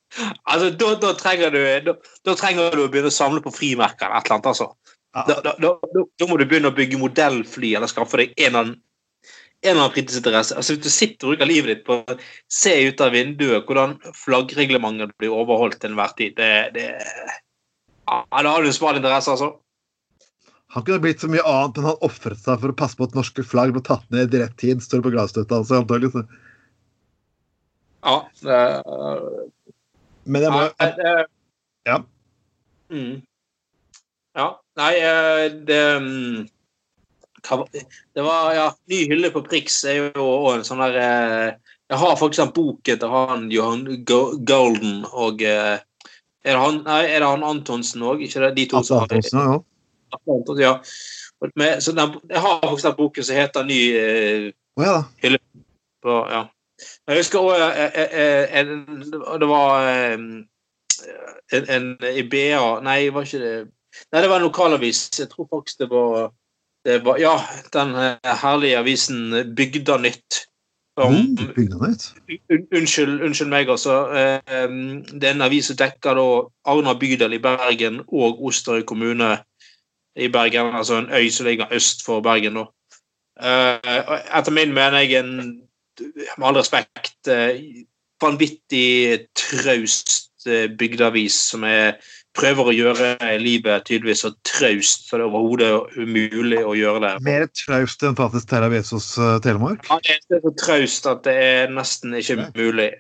altså, 0.51 0.71
da, 0.71 0.95
da, 1.03 1.13
trenger 1.19 1.53
du, 1.55 1.61
da, 1.87 1.95
da 2.27 2.37
trenger 2.39 2.75
du 2.75 2.85
å 2.85 2.91
begynne 2.91 3.11
å 3.13 3.15
samle 3.15 3.43
på 3.45 3.53
frimerker 3.55 4.09
eller 4.09 4.23
et 4.23 4.31
eller 4.31 4.39
annet. 4.39 4.51
altså. 4.51 4.71
Da, 5.11 5.55
da 5.59 6.29
må 6.31 6.39
du 6.39 6.47
begynne 6.47 6.71
å 6.71 6.77
bygge 6.77 6.99
modellfly 7.01 7.75
eller 7.77 7.91
skaffe 7.91 8.21
deg 8.21 8.35
en 8.37 8.47
eller 8.47 8.61
annen, 8.65 8.79
en 9.63 9.71
eller 9.71 9.83
annen 9.83 9.95
fritidsinteresse. 9.95 10.57
Altså, 10.57 10.75
hvis 10.75 10.85
du 10.85 10.93
sitter 10.93 11.27
og 11.27 11.35
bruker 11.35 11.49
livet 11.49 11.71
ditt 11.75 11.83
på 11.85 11.99
å 12.01 12.19
se 12.49 12.73
ut 12.89 13.01
av 13.05 13.13
vinduet 13.13 13.67
hvordan 13.69 13.99
flaggreglementet 14.17 15.13
blir 15.21 15.35
overholdt 15.37 15.81
til 15.83 15.93
enhver 15.93 16.15
tid, 16.17 16.37
det, 16.39 16.53
det 16.77 16.87
ja, 18.09 18.23
Da 18.31 18.55
har 18.55 18.65
du 18.65 18.73
smal 18.73 18.97
interesse, 18.97 19.31
altså. 19.35 19.53
Han 20.71 20.85
kunne 20.87 21.03
blitt 21.03 21.21
så 21.21 21.29
mye 21.29 21.43
annet, 21.45 21.77
men 21.77 21.91
han 21.91 22.07
ofret 22.07 22.39
seg 22.39 22.61
for 22.63 22.73
å 22.73 22.79
passe 22.79 22.97
på 22.97 23.09
at 23.09 23.17
norske 23.19 23.45
flagg 23.45 23.75
ble 23.75 23.83
tatt 23.85 24.07
ned 24.15 24.35
i 24.35 24.41
rett 24.41 24.57
tid. 24.61 24.81
Står 24.85 25.03
på 25.05 25.13
glasstøtta 25.13 25.59
hans, 25.59 25.73
antagelig. 25.75 26.13
så- 26.15 26.27
Ja, 28.01 28.17
det, 28.41 28.61
Men 30.25 30.43
jeg 30.43 30.51
må 30.53 30.61
Nei, 30.81 30.93
det, 30.97 31.27
Ja. 31.87 31.99
Mm. 32.91 33.23
Ja, 34.37 34.47
nei, 34.77 34.95
eh, 34.97 35.49
det 35.49 36.01
var- 36.01 36.49
Det 38.15 38.23
var 38.23 38.55
ja, 38.55 38.67
Ny 38.91 39.05
hylle 39.11 39.31
på 39.35 39.43
Prix 39.47 39.85
er 39.89 40.01
jo 40.01 40.25
også 40.25 40.57
en 40.57 40.67
sånn 40.67 40.83
der 40.85 40.99
eh, 41.01 41.53
Jeg 41.91 41.99
har 42.03 42.19
faktisk 42.19 42.43
den 42.43 42.53
boken 42.57 43.01
til 43.01 43.15
han 43.15 43.49
Johan 43.53 43.85
Golden 44.07 45.01
og 45.11 45.43
eh, 45.43 45.79
er 46.41 46.57
det 46.57 46.61
han, 46.61 46.79
nei, 46.87 47.03
er 47.05 47.21
det 47.21 47.29
han 47.29 47.45
Antonsen 47.45 48.05
òg? 48.07 48.23
Ikke 48.25 48.41
det 48.47 48.55
de 48.57 48.65
to 48.71 48.81
som 48.87 49.03
har 49.03 49.11
ja. 49.13 49.59
Antonsen, 50.17 50.63
ja. 50.63 50.79
Med, 51.57 51.83
så 51.85 51.93
den, 51.97 52.15
jeg 52.29 52.41
har 52.41 52.61
faktisk 52.63 52.87
den 52.89 52.97
boken 52.97 53.27
som 53.27 53.37
heter 53.37 53.67
Ny 53.69 53.81
eh, 53.97 54.47
oh, 54.81 54.87
ja 54.87 54.97
hylle 55.25 55.41
på, 56.05 56.17
ja. 56.33 56.47
Jeg 57.09 57.21
husker 57.21 57.45
òg 57.45 57.53
Det 59.43 59.49
var 59.51 59.89
en, 59.91 60.25
en, 61.53 61.69
en 61.77 61.91
IBA 62.09 62.31
BA 62.33 62.71
Nei, 62.87 63.03
var 63.13 63.29
ikke 63.29 63.43
det 63.45 63.55
Nei, 64.13 64.23
det 64.23 64.31
var 64.31 64.41
en 64.41 64.47
lokalavis. 64.47 65.09
Jeg 65.19 65.29
tror 65.31 65.49
faktisk 65.51 65.79
det 65.83 65.91
var, 65.91 66.31
det 66.85 67.05
var 67.05 67.19
Ja, 67.19 67.35
den 67.73 67.95
eh, 67.95 68.37
herlige 68.43 68.79
avisen 68.79 69.55
Bygda 69.57 69.97
Nytt. 69.99 70.47
Om, 70.97 71.15
Mm, 71.15 71.37
Bygdanytt. 71.55 72.13
un, 72.51 72.67
unnskyld, 72.77 73.23
unnskyld 73.23 73.49
meg, 73.49 73.69
altså. 73.69 74.11
Eh, 74.13 74.69
det 75.13 75.25
er 75.25 75.35
en 75.35 75.43
avis 75.47 75.67
som 75.71 75.77
dekker 75.77 76.15
da 76.19 76.25
Arna 76.65 76.95
bydel 76.95 77.33
i 77.33 77.39
Bergen 77.39 78.01
og 78.09 78.43
Osterøy 78.45 78.83
kommune 78.83 79.39
i 80.17 80.29
Bergen. 80.29 80.75
Altså 80.77 80.99
en 80.99 81.13
øy 81.13 81.31
som 81.31 81.47
ligger 81.47 81.73
øst 81.73 82.05
for 82.05 82.21
Bergen, 82.21 82.55
da. 82.55 82.65
Eh, 83.41 84.17
etter 84.39 84.51
min 84.53 84.75
mening 84.75 85.13
en, 85.13 85.63
med 86.39 86.47
all 86.49 86.57
respekt, 86.59 87.29
vanvittig 88.21 89.27
traust 89.37 90.27
bygdeavis 90.79 91.33
som 91.33 91.65
er, 91.65 91.93
prøver 92.39 92.71
å 92.71 92.75
gjøre 92.75 93.11
livet 93.43 93.87
tydeligvis 93.89 94.25
så 94.25 94.31
traust 94.47 95.09
så 95.09 95.19
det 95.19 95.27
er 95.27 95.29
overhodet 95.29 95.99
umulig 95.99 96.63
å 96.63 96.77
gjøre 96.79 97.03
det. 97.05 97.13
Mer 97.27 97.47
traust 97.65 98.03
enn 98.07 98.19
faktisk 98.19 98.51
Terra 98.51 98.71
Vesos 98.73 99.13
uh, 99.19 99.39
Telemark. 99.45 99.87
Ja, 99.91 99.99
det 100.07 100.39
er 100.39 100.45
så 100.45 100.55
traust 100.61 101.09
at 101.11 101.25
det 101.27 101.37
er 101.43 101.73
nesten 101.75 102.15
ikke 102.19 102.51
mulig. 102.55 102.93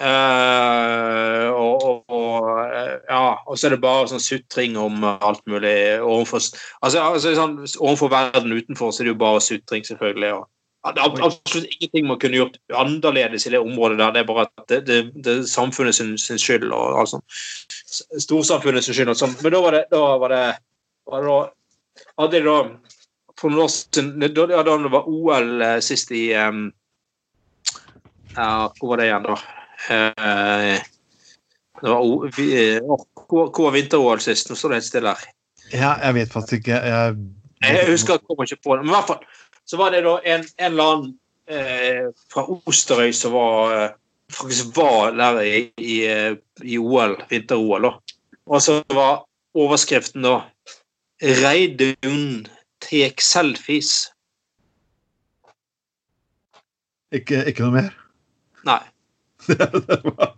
Uh, 0.00 1.52
og, 1.52 1.82
og, 1.84 1.98
og, 2.08 2.46
eh, 2.64 2.94
ja, 3.10 3.34
og 3.44 3.58
så 3.60 3.68
er 3.68 3.74
det 3.74 3.82
bare 3.82 4.06
sånn 4.08 4.22
sutring 4.24 4.78
om 4.80 5.04
alt 5.04 5.42
mulig 5.44 5.74
overfor, 6.00 6.40
altså, 6.80 7.02
altså, 7.02 7.34
sånn, 7.36 7.58
overfor 7.76 8.08
verden 8.14 8.56
utenfor 8.56 8.88
så 8.88 9.02
er 9.02 9.10
det 9.10 9.12
jo 9.12 9.20
bare 9.20 9.42
sutring, 9.44 9.84
selvfølgelig. 9.84 10.30
Og, 10.38 10.48
absolutt 10.82 11.68
ingenting 11.70 12.06
man 12.06 12.18
kunne 12.18 12.36
gjort 12.36 12.56
annerledes 12.74 13.46
i 13.46 13.50
det 13.54 13.60
området 13.62 13.98
der. 13.98 14.14
Det 14.14 14.22
er 14.22 14.28
bare 14.28 14.46
at 14.46 14.64
det, 14.68 14.80
det, 14.88 14.98
det 15.24 15.36
er 15.36 15.42
samfunnet 15.46 15.94
sin, 15.94 16.16
sin 16.18 16.40
skyld 16.40 16.72
og 16.72 17.00
alt 17.00 17.12
sånt. 17.14 17.40
Storsamfunnet 18.22 18.84
sin 18.84 18.96
skyld 18.98 19.12
og 19.14 19.20
sånn. 19.20 19.36
Men 19.44 19.54
da 19.54 19.62
var 19.62 19.76
det, 19.78 19.82
da 19.92 20.02
var 20.22 20.34
det, 20.34 20.44
var 21.10 21.22
det 21.22 21.34
da, 21.34 22.02
hadde 22.22 22.40
de 22.40 22.48
da 22.48 22.56
for 23.38 23.52
noen 23.52 23.64
år 23.64 23.72
siden, 23.74 24.14
da, 24.22 24.46
ja, 24.50 24.62
da 24.66 24.78
det 24.78 24.92
var 24.92 25.10
OL 25.10 25.66
eh, 25.66 25.78
sist 25.82 26.12
i 26.14 26.28
um, 26.36 26.66
ja, 28.36 28.48
Hvor 28.78 28.92
var 28.92 29.00
det 29.00 29.08
igjen, 29.08 29.26
da? 29.26 29.38
Eh, 29.92 30.90
det 31.82 31.90
var 31.90 32.02
hvor 33.26 33.48
hvor 33.50 33.64
var 33.64 33.74
vinter-OL 33.74 34.20
sist? 34.22 34.50
Nå 34.50 34.56
står 34.56 34.74
det 34.74 34.80
helt 34.80 34.88
stille 34.88 35.14
her. 35.14 35.30
Ja, 35.72 35.94
jeg 36.04 36.14
vet 36.18 36.34
faktisk 36.34 36.60
ikke. 36.60 36.78
Jeg, 36.86 37.16
Jeg 37.62 37.88
husker 37.88 38.18
jeg 38.18 38.26
kommer 38.28 38.46
ikke 38.46 38.62
på 38.62 38.76
det. 38.76 38.84
Men 38.84 38.92
i 38.92 38.96
hvert 38.96 39.10
fall 39.10 39.24
så 39.72 39.78
var 39.80 39.90
det 39.90 40.02
da 40.04 40.18
en, 40.28 40.42
en 40.56 40.72
eller 40.72 40.84
annen 40.84 41.12
eh, 41.48 42.10
fra 42.28 42.42
Osterøy 42.68 43.14
som 43.16 43.32
var 43.32 43.70
eh, 43.72 43.94
faktisk 44.28 44.76
var 44.76 45.14
der 45.16 45.38
i, 45.40 45.60
i, 45.80 45.94
eh, 46.12 46.34
i 46.60 46.76
OL, 46.76 47.14
vinter-OL. 47.30 47.86
da. 47.86 48.18
Og 48.52 48.60
så 48.60 48.74
var 48.92 49.22
overskriften 49.56 50.28
da 50.28 50.34
'Reidun 51.24 52.44
tek 52.84 53.24
selfies'. 53.24 54.10
ikke, 57.12 57.40
ikke 57.48 57.64
noe 57.64 57.72
mer. 57.72 57.96
Nei. 58.68 58.80
det 59.48 59.72
var, 60.04 60.36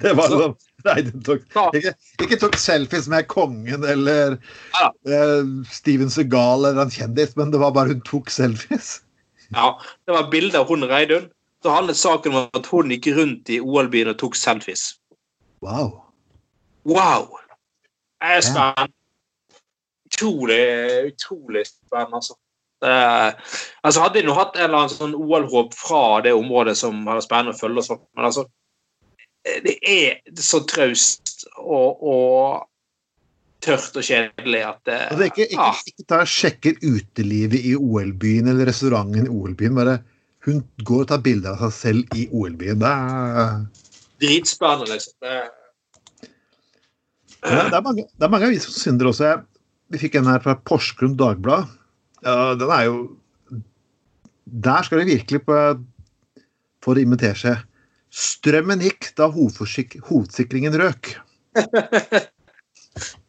det 0.00 0.16
var 0.16 0.32
sånn 0.32 0.56
Nei, 0.88 1.02
tok, 1.26 1.42
ikke, 1.76 1.92
ikke 2.24 2.38
tok 2.40 2.56
selfies 2.60 3.08
med 3.10 3.26
kongen 3.30 3.84
eller 3.84 4.36
Ja. 4.76 4.88
eh, 5.08 5.44
Steven 5.70 6.10
Segal 6.12 6.64
eller 6.68 6.86
en 6.86 6.94
kjendis, 6.94 7.36
men 7.36 7.52
det 7.52 7.60
var 7.62 7.74
bare 7.76 7.94
hun 7.94 8.02
tok 8.08 8.30
selfies. 8.32 8.98
Ja, 9.50 9.72
det 10.06 10.14
var 10.14 10.28
bilde 10.30 10.60
av 10.60 10.68
hun 10.70 10.84
Reidun. 10.86 11.24
Så 11.62 11.72
handlet 11.74 11.98
saken 11.98 12.36
om 12.38 12.44
at 12.54 12.68
hun 12.70 12.92
gikk 12.94 13.08
rundt 13.16 13.50
i 13.50 13.56
OL-byen 13.58 14.12
og 14.12 14.18
tok 14.20 14.36
selfies. 14.38 14.84
Wow. 15.60 15.90
Wow! 16.86 17.26
Det 18.22 18.36
er 18.36 18.44
spennende. 18.46 18.94
Utrolig, 20.06 20.62
utrolig 21.10 21.64
spennende, 21.66 22.20
altså. 22.22 22.36
Det, 22.80 22.94
altså 23.84 24.00
Hadde 24.06 24.20
de 24.22 24.26
nå 24.30 24.34
hatt 24.38 24.54
en 24.56 24.64
eller 24.68 24.78
annen 24.84 24.94
sånn 24.94 25.18
OL-håp 25.18 25.74
fra 25.76 26.02
det 26.24 26.32
området 26.38 26.78
som 26.80 27.02
var 27.04 27.20
spennende 27.24 27.52
å 27.52 27.60
følge, 27.60 27.82
og 27.82 27.88
sånt, 27.90 28.06
men 28.16 28.30
altså 28.30 28.46
Det 29.44 29.76
er 29.80 30.18
så 30.36 30.60
traust 30.68 31.46
og, 31.56 32.02
og 32.04 32.66
tørt 33.64 33.96
og 33.96 34.04
kjedelig 34.04 34.62
at 34.66 34.80
det 34.88 34.98
Altså, 35.06 35.28
ikke, 35.30 35.46
ikke, 35.48 35.68
ah, 35.68 35.84
ikke 35.88 36.06
ta 36.12 36.20
sjekker 36.28 36.80
utelivet 36.84 37.60
i 37.60 37.74
OL-byen 37.76 38.50
eller 38.52 38.68
restauranten 38.68 39.28
i 39.28 39.32
OL-byen. 39.32 39.78
Bare 39.78 40.00
hun 40.48 40.62
går 40.84 41.04
og 41.04 41.08
tar 41.10 41.22
bilder 41.24 41.56
av 41.56 41.68
seg 41.68 41.76
selv 41.76 42.20
i 42.20 42.26
OL-byen. 42.32 42.80
Det 42.80 42.92
er 42.92 43.56
Dritspennende, 44.20 44.92
liksom. 44.92 45.16
Det, 45.24 45.38
Ja, 47.40 47.62
det, 47.70 47.76
er 47.76 47.84
mange, 47.84 48.04
det 48.04 48.26
er 48.26 48.32
mange 48.32 48.48
aviser 48.50 48.68
som 48.68 48.82
synder 48.82 49.08
også. 49.08 49.30
Jeg, 49.30 49.62
vi 49.94 50.00
fikk 50.02 50.18
en 50.20 50.28
her 50.28 50.42
fra 50.44 50.58
Porsgrunn 50.68 51.16
Dagblad. 51.16 51.70
Ja, 52.24 52.52
den 52.60 52.68
er 52.68 52.82
jo 52.84 52.96
Der 54.44 54.82
skal 54.84 55.00
de 55.00 55.06
virkelig 55.08 55.40
på 55.46 55.56
For 56.84 56.98
å 56.98 57.00
imitere 57.00 57.36
seg. 57.38 57.62
Strømmen 58.10 58.82
gikk 58.82 59.12
da 59.18 59.30
hovedsikringen 59.30 60.76
røk. 60.80 61.14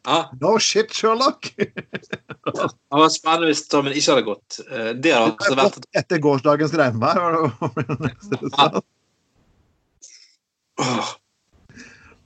Ja, 0.01 0.31
No 0.41 0.55
shit, 0.59 0.89
Sherlock! 0.97 1.51
Det 1.55 1.75
var 2.89 3.11
spennende 3.13 3.51
hvis 3.51 3.59
strømmen 3.67 3.93
ikke 3.93 4.15
hadde 4.15 4.23
gått. 4.25 4.57
Eh, 4.65 4.87
Det 4.97 5.11
hadde 5.13 5.35
altså 5.35 5.57
vært 5.59 5.77
et 5.77 5.99
Etter 6.01 6.21
gårsdagens 6.23 6.73
regnvær 6.81 7.19
neste 8.01 8.39
det 8.41 8.49
sa. 8.55 8.81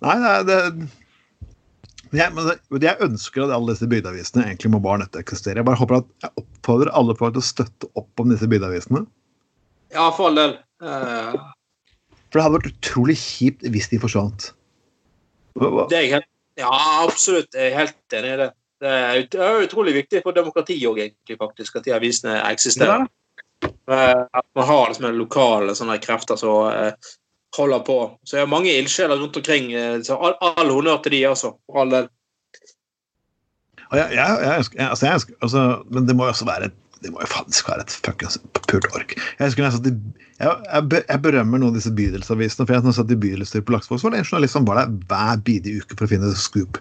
Nei, 0.06 0.16
det, 0.48 0.60
jeg, 2.16 2.32
men 2.38 2.84
jeg 2.86 3.02
ønsker 3.04 3.44
at 3.44 3.54
alle 3.58 3.74
disse 3.74 3.90
bygdeavisene 3.92 4.46
egentlig 4.48 4.72
må 4.72 4.80
bare 4.84 5.02
nødt 5.04 5.12
til 5.12 5.20
å 5.20 5.26
eksistere. 5.26 5.60
Jeg 5.60 5.68
bare 5.68 5.82
håper 5.82 6.00
at 6.00 6.10
jeg 6.24 6.32
oppfordrer 6.46 6.94
alle 6.96 7.16
folk 7.20 7.36
til 7.36 7.44
å 7.44 7.50
støtte 7.50 7.92
opp 8.00 8.24
om 8.24 8.32
disse 8.32 8.48
bygdeavisene. 8.52 9.04
Ja, 9.96 10.08
for 10.16 10.30
all 10.30 10.40
del. 10.40 10.56
Eh, 10.86 11.36
For 12.36 12.42
det 12.42 12.50
hadde 12.50 12.58
vært 12.58 12.74
utrolig 12.74 13.16
kjipt 13.16 13.62
hvis 13.72 13.86
de 13.94 13.98
forsvant. 14.04 14.50
Det 15.56 15.96
er 15.96 16.02
jeg 16.04 16.10
helt 16.18 16.32
Ja, 16.60 16.72
absolutt. 17.06 17.48
Jeg 17.56 17.72
er 17.72 17.78
helt 17.78 18.16
enig 18.16 18.34
i 18.34 18.38
det. 18.42 18.48
Det 18.84 18.90
er 18.92 19.20
ut- 19.22 19.30
det 19.32 19.40
er 19.40 19.64
utrolig 19.64 19.94
viktig 19.96 20.22
for 20.24 20.36
demokratiet 20.36 20.84
òg, 20.88 21.00
egentlig, 21.00 21.38
faktisk, 21.40 21.76
at 21.80 21.84
de 21.88 21.94
avisene 21.96 22.34
eksisterer. 22.52 23.08
Eh, 23.64 24.24
At 24.34 24.46
man 24.56 24.66
har 24.68 24.88
liksom 24.92 25.16
lokale 25.16 25.72
sånne 25.76 25.96
krefter 26.04 26.36
som 26.36 26.68
eh, 26.72 26.92
holder 27.56 27.80
på. 27.88 27.98
Så 28.26 28.36
det 28.36 28.42
er 28.44 28.52
mange 28.52 28.72
ildsjeler 28.76 29.16
rundt 29.20 29.38
omkring. 29.38 29.72
eh, 29.74 30.02
Så 30.04 30.16
all, 30.20 30.36
all 30.42 30.70
honnør 30.76 31.02
til 31.04 31.12
de, 31.12 31.24
altså. 31.28 31.54
For 31.72 31.82
all 31.82 31.90
del. 31.90 32.10
Jeg, 33.94 34.12
jeg, 34.12 34.40
jeg, 34.44 34.66
jeg, 34.76 34.90
altså 34.90 35.06
jeg 35.06 35.22
altså, 35.42 35.84
men 35.92 36.08
det 36.08 36.16
må 36.16 36.24
jo 36.26 36.30
også 36.36 36.46
være 36.46 36.66
et 36.66 36.74
det 37.06 37.14
må 37.14 37.22
jo 37.22 37.30
faktisk 37.30 37.70
være 37.70 37.86
et 37.86 37.94
fuckings 38.06 38.40
pult 38.66 38.88
ork. 38.98 39.14
Jeg 39.38 39.52
husker 39.52 39.68
jeg 39.68 39.92
i 39.92 39.96
jeg, 40.36 40.82
jeg, 40.98 41.20
berømmer 41.24 41.62
noen 41.62 41.72
av 41.72 41.78
disse 41.78 41.94
bydelsavisene. 41.96 42.66
for 42.66 42.76
jeg, 42.76 42.84
har 42.84 42.96
satt 42.98 43.14
i 43.14 43.20
bydelsstyret 43.20 43.68
på 43.68 43.76
Laksevåg, 43.76 44.02
var 44.04 44.16
det 44.16 44.24
en 44.24 44.28
journalist 44.28 44.58
som 44.58 44.66
var 44.68 44.82
der 44.82 44.96
hver 45.12 45.44
bidige 45.48 45.84
uke 45.84 45.96
for 45.96 46.08
å 46.08 46.12
finne 46.12 46.32
scoop. 46.40 46.80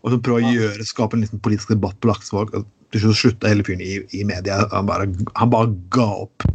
Og 0.00 0.14
som 0.14 0.22
prøvde 0.24 0.48
å 0.48 0.54
gjøre, 0.54 0.86
skape 0.86 1.18
en 1.18 1.26
liten 1.26 1.42
politisk 1.44 1.74
debatt 1.74 1.98
på 2.00 2.12
Laksevåg. 2.12 2.54
Til 2.94 3.02
slutt 3.02 3.18
slutta 3.18 3.50
hele 3.50 3.66
fyren 3.66 3.82
i, 3.84 3.98
i 4.16 4.22
media. 4.24 4.62
Han 4.72 4.88
bare, 4.88 5.10
han 5.36 5.52
bare 5.52 5.74
ga 5.92 6.06
opp. 6.22 6.46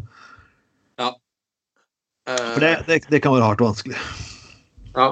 Ja. 1.02 1.12
For 2.32 2.64
det, 2.64 2.74
det, 2.88 3.02
det 3.12 3.22
kan 3.22 3.36
være 3.36 3.52
hardt 3.52 3.62
og 3.62 3.74
vanskelig. 3.74 4.00
Ja. 4.96 5.12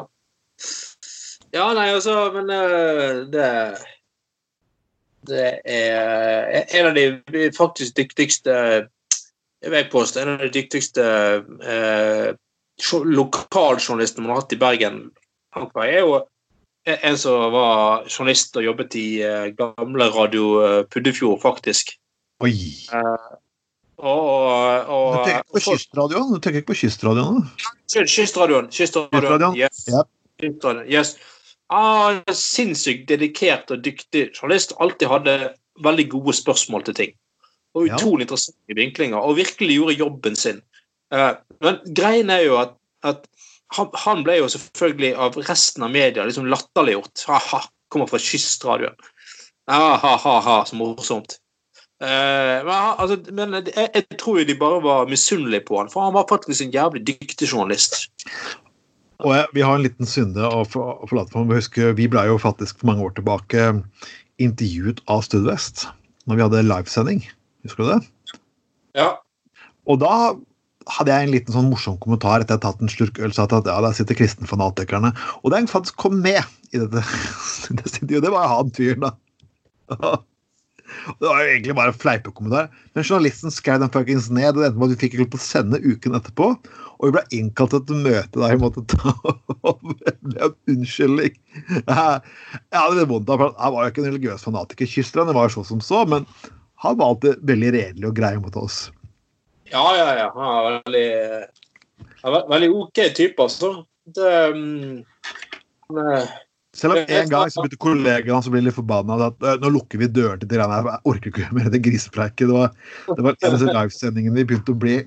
ja, 1.53 1.67
nei, 1.75 1.89
altså, 1.93 2.15
men 2.35 2.49
eh, 2.51 3.21
Det 3.31 3.45
er 5.35 6.65
en 6.79 6.89
av 6.89 6.97
de 6.97 7.49
faktisk 7.57 7.95
dyktigste 7.97 8.55
Jeg 9.59 9.71
vil 9.73 9.89
påstå 9.91 10.21
en 10.21 10.33
av 10.33 10.43
de 10.45 10.49
dyktigste 10.55 11.03
eh, 11.67 12.27
lokaljournalistene 13.03 14.23
man 14.23 14.35
har 14.35 14.43
hatt 14.43 14.53
i 14.55 14.59
Bergen. 14.61 14.99
Han 15.55 15.67
er 15.83 15.97
jo 15.99 16.21
en 16.87 17.17
som 17.19 17.51
var 17.51 18.05
journalist 18.07 18.55
og 18.55 18.63
jobbet 18.63 18.95
i 18.95 19.07
eh, 19.25 19.49
gamle 19.57 20.07
Radio 20.15 20.45
eh, 20.63 20.83
Puddefjord, 20.87 21.41
faktisk. 21.43 21.91
Oi! 22.39 22.55
Og, 23.99 24.87
og, 24.87 25.17
Du 25.17 25.25
tenker 25.25 25.41
ikke 25.43 25.57
på 25.57 25.65
kystradioen? 25.65 26.31
Du 26.31 26.39
tenker 26.39 26.61
ikke 26.61 26.71
på 26.71 26.79
kystradioen? 26.79 27.41
Kystradioen. 27.91 28.69
Kystradioen. 28.71 29.11
Kystradioen, 29.11 29.59
Yes. 29.59 29.83
Yep. 29.91 30.07
Kystradioen, 30.39 30.87
Yes. 30.87 31.17
Ah, 31.69 32.21
sinnssykt 32.33 33.07
dedikert 33.09 33.69
og 33.71 33.83
dyktig 33.85 34.29
journalist. 34.33 34.73
Alltid 34.81 35.09
hadde 35.11 35.35
veldig 35.85 36.07
gode 36.09 36.33
spørsmål 36.33 36.85
til 36.87 36.95
ting. 36.97 37.11
Og 37.77 37.87
Ja. 37.87 37.95
utrolig 37.95 38.25
interessante 38.25 38.75
vinklinger. 38.75 39.17
Og 39.17 39.37
virkelig 39.37 39.75
gjorde 39.77 39.99
jobben 39.99 40.35
sin. 40.35 40.61
Uh, 41.13 41.35
men 41.61 41.77
greien 41.95 42.29
er 42.29 42.43
jo 42.45 42.57
at, 42.57 42.73
at 43.03 43.27
han, 43.77 43.89
han 43.93 44.23
ble 44.23 44.39
jo 44.39 44.47
selvfølgelig 44.49 45.15
av 45.15 45.37
resten 45.49 45.85
av 45.85 45.91
media 45.93 46.25
liksom 46.25 46.49
latterliggjort. 46.49 47.25
Ha-ha, 47.29 47.61
kommer 47.89 48.09
fra 48.09 48.17
Kystradioen. 48.17 48.97
Ha-ha-ha, 49.69 50.63
så 50.65 50.75
morsomt. 50.75 51.37
Uh, 52.01 52.63
men 52.65 52.73
altså, 52.73 53.17
men 53.35 53.53
jeg, 53.59 53.89
jeg 53.93 54.17
tror 54.17 54.39
jo 54.39 54.47
de 54.47 54.55
bare 54.57 54.81
var 54.83 55.09
misunnelige 55.09 55.65
på 55.67 55.77
han, 55.77 55.89
for 55.91 56.07
han 56.07 56.15
var 56.15 56.29
faktisk 56.29 56.61
en 56.65 56.73
jævlig 56.73 57.05
dyktig 57.07 57.49
journalist. 57.51 58.07
Og 59.25 59.33
jeg, 59.35 59.47
vi 59.55 59.63
har 59.65 59.75
en 59.75 59.83
liten 59.83 60.07
synde 60.07 60.47
å 60.47 60.63
forlate 60.69 61.33
for. 61.33 61.47
Husker, 61.51 61.91
vi 61.97 62.07
ble 62.11 62.23
jo 62.29 62.37
faktisk 62.39 62.79
for 62.79 62.91
mange 62.91 63.03
år 63.03 63.15
tilbake 63.17 63.71
intervjuet 64.39 65.01
av 65.11 65.25
Studvest 65.27 65.89
når 66.29 66.37
vi 66.37 66.45
hadde 66.45 66.67
livesending. 66.67 67.25
Husker 67.67 67.83
du 67.83 67.89
det? 67.91 68.37
Ja. 68.95 69.09
Og 69.89 69.99
da 70.03 70.13
hadde 70.95 71.13
jeg 71.13 71.27
en 71.27 71.33
liten 71.33 71.55
sånn 71.55 71.69
morsom 71.69 71.99
kommentar 72.01 72.41
etter 72.41 72.55
at 72.55 72.63
jeg 72.63 72.71
hadde 72.71 72.79
tatt 72.79 72.85
en 72.85 72.93
slurk 72.93 73.19
øl. 73.19 73.35
at 73.35 73.53
ja, 73.57 73.77
der 73.83 73.97
sitter 73.97 74.17
kristenfanatikerne. 74.17 75.11
Og 75.43 75.51
den 75.53 75.67
faktisk 75.69 75.99
kom 75.99 76.21
med 76.23 76.39
i 76.71 76.81
dette, 76.81 77.03
dette. 77.81 78.05
Det 78.07 78.31
var 78.31 78.47
jo 78.47 78.55
han 78.55 78.73
fyren, 78.77 79.09
da. 79.09 80.15
Det 81.19 81.27
var 81.27 81.41
jo 81.43 81.49
egentlig 81.53 81.75
bare 81.77 81.93
en 81.93 81.99
fleipekommentar. 82.01 82.69
Men 82.97 83.05
journalisten 83.05 83.53
skrev 83.53 83.81
den 83.83 83.91
fuckings 83.93 84.29
ned, 84.33 84.53
og 84.53 84.61
det 84.61 84.69
endte 84.69 84.81
med 84.81 84.89
at 84.89 84.95
vi 84.95 85.01
fikk 85.05 85.17
lov 85.19 85.29
til 85.33 85.41
å 85.41 85.45
sende 85.45 85.81
uken 85.83 86.17
etterpå. 86.19 86.49
Og 86.99 87.07
vi 87.07 87.13
ble 87.15 87.23
innkalt 87.37 87.71
til 87.75 87.83
et 87.83 88.05
møte 88.07 88.41
der 88.41 88.55
vi 88.55 88.61
måtte 88.63 88.83
ta 88.91 89.13
en 89.71 90.55
unnskyldning. 90.73 91.37
Jeg 91.79 91.85
jeg 91.85 92.75
hadde 92.75 92.97
litt 92.97 93.11
vondt 93.11 93.31
av 93.33 93.45
Han 93.45 93.75
var 93.75 93.85
jo 93.85 93.93
ikke 93.93 94.03
en 94.03 94.09
religiøs 94.11 94.47
fanatiker. 94.47 94.89
Kysterne 94.89 95.35
var 95.35 95.47
jo 95.47 95.59
så 95.59 95.67
som 95.71 95.83
så, 95.83 96.03
men 96.09 96.27
han 96.83 96.99
var 96.99 97.13
alltid 97.13 97.41
veldig 97.47 97.71
redelig 97.75 98.09
og 98.09 98.19
grei 98.19 98.33
mot 98.39 98.55
oss. 98.59 98.87
Ja, 99.69 99.85
ja, 99.95 100.09
ja. 100.17 100.27
Han 100.35 100.49
er 100.49 100.83
veldig, 100.87 102.43
veldig 102.51 102.69
OK 102.81 103.01
type, 103.17 103.43
altså. 103.43 103.73
Det, 104.09 104.35
um, 104.55 105.03
er- 105.99 106.29
Selv 106.79 106.95
om 106.95 106.99
en 107.03 107.31
gang 107.31 107.51
så 107.51 107.63
begynte 107.63 107.79
kollegaen 107.81 108.35
hans 108.37 108.47
å 108.47 108.53
bli 108.53 108.61
litt 108.63 108.77
forbanna. 108.77 109.17
At 109.27 109.43
«Øh, 109.43 109.57
nå 109.59 109.71
lukker 109.75 109.99
vi 110.01 110.07
døren 110.15 110.39
til 110.39 110.47
de 110.47 110.55
greiene 110.55 110.77
her. 110.77 110.91
Jeg 110.93 111.11
orker 111.11 111.33
ikke 111.33 111.55
mer 111.57 111.71
det 111.73 111.81
grisepreiket. 111.83 112.45
Det 112.47 112.55
var, 112.55 112.75
det 113.09 113.25
var 113.25 113.35
en 113.35 113.49
av 113.49 113.57
disse 113.57 113.73
livesendingene 113.75 114.39
vi 114.39 114.45
begynte 114.51 114.75
å 114.75 114.79
bli 114.79 114.99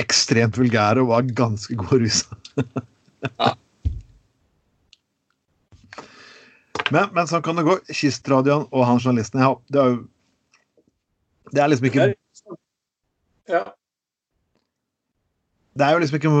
ekstremt 0.00 0.56
vulgære 0.56 1.02
og 1.04 1.12
var 1.12 1.34
ganske 1.36 1.76
gode 1.76 2.04
rusa. 2.06 2.40
Ja. 3.36 3.52
Men, 6.90 7.10
men 7.14 7.28
sånn 7.30 7.44
kan 7.44 7.58
det 7.58 7.66
gå. 7.68 7.76
Kystradioen 7.94 8.66
og 8.70 8.86
han 8.88 8.98
journalisten 9.02 9.42
ja, 9.42 9.52
det, 9.70 9.82
er 9.82 9.92
jo, 9.92 10.00
det 11.52 11.62
er 11.62 11.70
liksom 11.70 11.90
ikke 11.90 12.08
ja. 13.50 13.62
Det 15.78 15.86
er 15.86 15.94
jo 15.94 16.00
liksom 16.02 16.18
ikke 16.18 16.32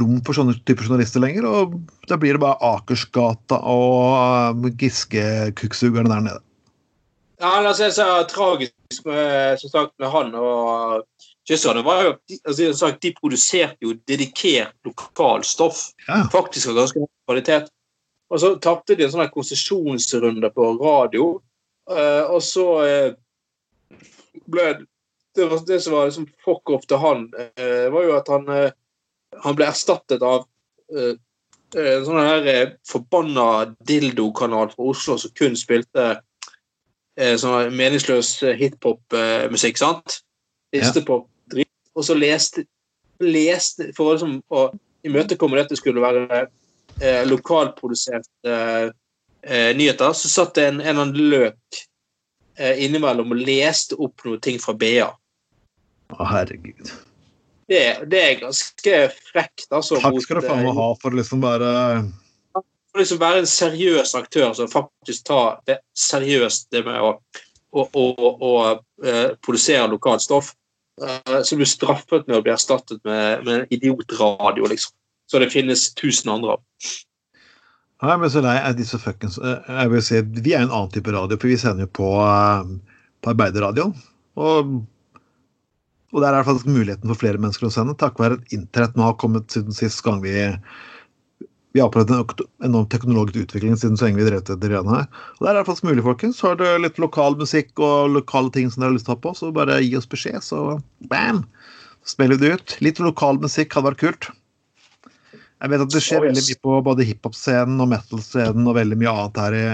rom 0.00 0.20
for 0.24 0.36
sånne 0.36 0.54
typer 0.64 0.86
journalister 0.86 1.20
lenger. 1.22 1.44
Og 1.48 1.74
da 2.08 2.16
blir 2.20 2.36
det 2.36 2.42
bare 2.44 2.56
Akersgata 2.72 3.58
og 3.68 4.56
uh, 4.56 4.70
Giske-kukksugerne 4.80 6.08
der 6.08 6.24
nede. 6.24 6.40
Ja, 7.42 7.58
altså, 7.58 7.82
det 7.82 7.90
er 7.90 7.96
så 7.96 8.08
tragisk 8.30 9.04
med, 9.04 9.60
som 9.60 9.70
sagt, 9.72 9.92
med 9.98 10.08
han 10.12 10.34
og 10.38 11.02
Kystradioen 11.48 11.86
var 11.86 12.04
jo 12.04 12.10
altså, 12.46 12.68
som 12.70 12.78
sagt, 12.84 13.02
De 13.02 13.10
produserte 13.18 13.82
jo 13.82 13.96
dedikert 14.08 14.74
lokalstoff. 14.86 15.88
Ja. 16.06 16.22
Faktisk 16.32 16.70
av 16.70 16.78
ganske 16.78 17.02
høy 17.02 17.10
kvalitet. 17.26 17.72
Og 18.32 18.40
så 18.40 18.54
tapte 18.62 18.96
de 18.96 19.04
en 19.04 19.12
sånn 19.12 19.32
konsesjonsrunde 19.34 20.48
på 20.54 20.68
radio. 20.80 21.34
eh, 21.90 22.24
og 22.30 22.40
så 22.46 22.66
ble 24.46 24.62
ble 24.70 24.86
det, 25.34 25.44
var, 25.46 25.66
det 25.66 25.80
som 25.80 25.92
var 25.92 26.04
liksom 26.04 26.26
fuck 26.44 26.70
off 26.70 26.86
til 26.86 26.96
han, 26.96 27.26
eh, 27.56 27.90
var 27.92 28.04
jo 28.04 28.16
at 28.16 28.28
han, 28.28 28.48
eh, 28.48 28.72
han 29.44 29.56
ble 29.56 29.68
erstattet 29.68 30.22
av 30.22 30.44
eh, 30.92 31.14
eh, 31.76 31.92
en 31.96 32.06
sånn 32.06 32.20
her 32.20 32.48
eh, 32.50 32.74
forbanna 32.88 33.46
dildokanal 33.88 34.72
fra 34.74 34.90
Oslo 34.92 35.16
som 35.20 35.32
kun 35.38 35.56
spilte 35.58 36.08
eh, 37.16 37.36
sånn 37.40 37.72
meningsløs 37.76 38.34
eh, 38.44 38.58
hiphop-musikk, 38.60 39.80
sant? 39.80 40.20
Listepop, 40.72 41.28
drit. 41.52 41.70
Og 41.96 42.06
så 42.08 42.16
leste, 42.16 42.64
leste 43.20 43.90
For 43.96 44.14
liksom 44.14 44.38
å 44.48 44.70
imøtekomme 45.04 45.58
det 45.58 45.66
at 45.66 45.72
det 45.74 45.80
skulle 45.80 46.02
være 46.02 46.46
lokalproduserte 47.26 48.52
nyheter, 49.74 50.12
så 50.14 50.28
satt 50.30 50.54
det 50.54 50.64
en, 50.68 50.78
en 50.78 50.86
eller 50.86 51.02
annen 51.02 51.30
løk 51.32 51.80
innimellom 52.84 53.32
og 53.34 53.40
leste 53.42 53.96
opp 53.98 54.22
noen 54.26 54.42
ting 54.44 54.60
fra 54.62 54.74
BA. 54.78 55.08
Å, 56.12 56.26
herregud. 56.28 56.92
Det, 57.70 57.84
det 58.10 58.20
er 58.20 58.40
ganske 58.42 58.98
frekt, 59.32 59.68
altså. 59.70 60.00
Takk 60.02 60.16
mot, 60.16 60.24
skal 60.24 60.40
du 60.40 60.46
faen 60.46 60.64
meg 60.64 60.72
eh, 60.72 60.80
ha 60.80 60.88
for 61.00 61.16
liksom 61.16 61.44
bare 61.44 61.70
for 62.92 63.00
liksom 63.00 63.20
være 63.22 63.42
en 63.42 63.48
seriøs 63.48 64.12
aktør 64.18 64.50
som 64.56 64.68
faktisk 64.68 65.24
tar 65.30 65.62
det 65.68 65.78
seriøst, 65.96 66.68
det 66.74 66.82
med 66.84 67.00
å, 67.00 67.14
å, 67.72 67.86
å, 67.86 68.32
å 68.32 68.50
eh, 69.04 69.30
produsere 69.40 69.88
lokalt 69.92 70.24
stoff. 70.24 70.52
Som 71.00 71.46
så 71.48 71.56
blir 71.56 71.66
straffet 71.66 72.26
med 72.28 72.36
å 72.36 72.42
bli 72.44 72.52
erstattet 72.52 73.00
med, 73.08 73.46
med 73.46 73.54
en 73.54 73.70
idiotradio, 73.72 74.68
liksom. 74.68 74.92
Så 75.30 75.40
det 75.40 75.48
finnes 75.48 75.86
tusen 75.96 76.28
andre 76.34 76.58
av. 76.58 76.60
Nei, 78.02 78.16
men 78.18 78.30
så 78.34 78.42
lei 78.42 78.56
er 78.58 78.74
disse 78.76 78.98
fuckings 78.98 79.38
eh, 79.38 79.68
Jeg 79.70 79.90
vil 79.92 80.02
si, 80.04 80.20
Vi 80.42 80.52
er 80.52 80.64
en 80.64 80.72
annen 80.74 80.90
type 80.92 81.12
radio, 81.14 81.38
for 81.38 81.48
vi 81.48 81.58
sender 81.60 81.86
jo 81.86 81.92
på, 82.02 82.10
eh, 82.26 82.98
på 83.22 83.32
arbeiderradioen. 83.32 83.94
Og 84.42 84.74
Og 86.12 86.20
der 86.24 86.36
er 86.36 86.44
faktisk 86.44 86.68
muligheten 86.68 87.08
for 87.08 87.20
flere 87.22 87.40
mennesker 87.40 87.68
å 87.68 87.72
sende, 87.72 87.96
takket 87.98 88.20
være 88.20 88.40
at 88.40 88.56
internett 88.56 88.98
nå 88.98 89.06
har 89.06 89.18
kommet 89.20 89.52
siden 89.54 89.72
sist 89.76 90.02
gang 90.04 90.20
vi 90.24 90.34
vi 91.72 91.80
har 91.80 91.88
opplevd 91.88 92.10
en 92.12 92.26
enorm 92.68 92.88
teknologisk 92.92 93.46
utvikling 93.46 93.76
siden 93.80 93.96
så 93.96 94.04
lenge 94.04 94.20
vi 94.20 94.26
drev 94.26 94.42
etter 94.42 94.58
greiene 94.60 94.92
her. 94.92 95.06
Og 95.38 95.46
der 95.46 95.54
er 95.54 95.62
det 95.62 95.68
faktisk 95.70 95.86
mulig, 95.88 96.02
folkens. 96.04 96.42
Har 96.44 96.58
du 96.60 96.66
litt 96.82 96.98
lokal 97.00 97.38
musikk 97.40 97.80
og 97.80 98.12
lokale 98.12 98.52
ting 98.52 98.68
som 98.68 98.82
dere 98.82 98.90
har 98.90 98.96
lyst 98.98 99.08
til 99.08 99.14
å 99.14 99.16
ha 99.16 99.22
på, 99.24 99.32
så 99.38 99.48
bare 99.56 99.78
gi 99.80 99.94
oss 99.96 100.08
beskjed, 100.12 100.44
så 100.44 100.60
bam! 101.08 101.46
Så 102.04 102.12
spiller 102.16 102.36
vi 102.36 102.44
det 102.44 102.58
ut. 102.60 102.76
Litt 102.84 103.00
lokal 103.00 103.40
musikk 103.40 103.72
hadde 103.72 103.88
vært 103.88 104.02
kult. 104.04 104.28
Jeg 105.62 105.72
vet 105.72 105.84
at 105.86 105.94
det 105.94 106.02
skjer 106.04 106.18
Oh, 106.20 106.26
yes. 106.26 106.34
veldig 106.34 106.44
mye 106.50 106.60
på 106.66 106.76
både 106.90 107.08
hiphop-scenen 107.08 107.80
og 107.80 107.90
metal-scenen 107.94 108.68
og 108.68 108.76
veldig 108.76 108.98
mye 109.00 109.12
annet 109.16 109.42
her 109.46 109.56
i, 109.56 109.66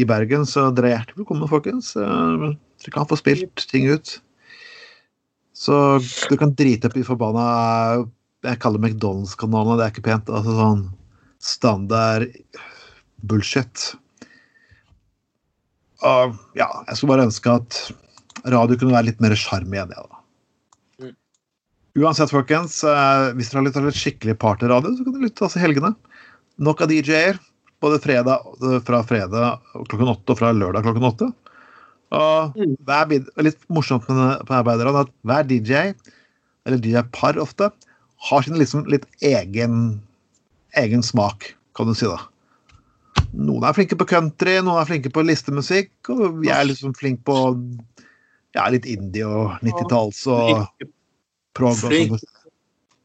i 0.00 0.06
Bergen, 0.08 0.46
så 0.48 0.68
dere 0.72 0.92
er 0.92 0.96
hjertelig 0.96 1.24
velkommen, 1.24 1.50
folkens. 1.50 1.92
Eh, 1.98 2.52
Dere 2.82 2.94
kan 2.94 3.08
få 3.10 3.18
spilt 3.20 3.66
ting 3.70 3.90
ut. 3.92 4.16
Så 5.62 5.74
du 6.30 6.36
kan 6.40 6.54
drite 6.58 6.90
opp 6.90 6.96
i 6.98 7.04
forbanna 7.06 7.46
Jeg 8.42 8.58
kaller 8.62 8.82
McDonald's-kanalene, 8.82 9.78
det 9.78 9.86
er 9.86 9.92
ikke 9.94 10.08
pent. 10.08 10.30
altså 10.30 10.56
sånn 10.58 10.86
standard 11.42 12.26
bullshit. 13.26 13.92
Og 16.02 16.34
ja, 16.58 16.68
jeg 16.88 16.98
skulle 16.98 17.12
bare 17.14 17.26
ønske 17.28 17.54
at 17.54 17.78
radio 18.50 18.78
kunne 18.78 18.94
være 18.94 19.10
litt 19.10 19.22
mer 19.22 19.34
sjarm 19.38 19.74
igjen, 19.74 19.94
jeg, 19.94 20.10
da. 20.10 20.20
Mm. 21.02 21.14
Uansett, 22.02 22.34
folkens, 22.34 22.80
eh, 22.86 23.28
hvis 23.38 23.50
dere 23.52 23.60
har 23.60 23.68
lyttet 23.68 23.86
til 23.86 24.00
skikkelig 24.00 24.36
partyradio, 24.42 24.96
så 24.96 25.06
kan 25.06 25.16
dere 25.16 25.28
lytte 25.28 25.50
i 25.50 25.62
helgene. 25.62 25.92
Nok 26.62 26.82
av 26.82 26.90
DJ-er, 26.90 27.38
både 27.82 28.02
fredag, 28.02 28.50
fra 28.86 29.02
fredag 29.06 29.62
klokken 29.90 30.10
åtte 30.10 30.34
og 30.34 30.42
fra 30.42 30.50
lørdag 30.54 30.86
klokken 30.86 31.08
åtte. 31.10 31.30
Og 32.12 32.52
Mm. 32.58 32.74
hver 32.84 33.06
bid, 33.08 33.28
litt 33.40 33.62
morsomt 33.72 34.04
med 34.10 34.44
arbeiderne 34.52 35.00
at 35.06 35.12
hver 35.24 35.46
DJ, 35.48 35.94
eller 36.66 36.78
DJ-par 36.78 37.38
ofte, 37.40 37.70
har 38.28 38.42
sin 38.44 38.58
liksom 38.60 38.84
litt 38.92 39.06
egen, 39.24 40.00
egen 40.76 41.02
smak, 41.02 41.54
kan 41.74 41.88
du 41.88 41.94
si 41.96 42.06
da. 42.06 42.18
Noen 43.32 43.64
er 43.64 43.72
flinke 43.72 43.96
på 43.96 44.06
country, 44.10 44.58
noen 44.60 44.80
er 44.82 44.88
flinke 44.90 45.10
på 45.12 45.24
listemusikk, 45.24 45.90
og 46.12 46.44
jeg 46.44 46.52
er 46.52 46.68
liksom 46.68 46.92
flink 46.94 47.24
på 47.24 47.36
ja, 48.54 48.66
litt 48.68 48.84
indie 48.84 49.24
og 49.24 49.56
90-talls 49.64 50.26
og 50.28 50.68
prog. 51.56 51.76
Flink. 51.80 52.20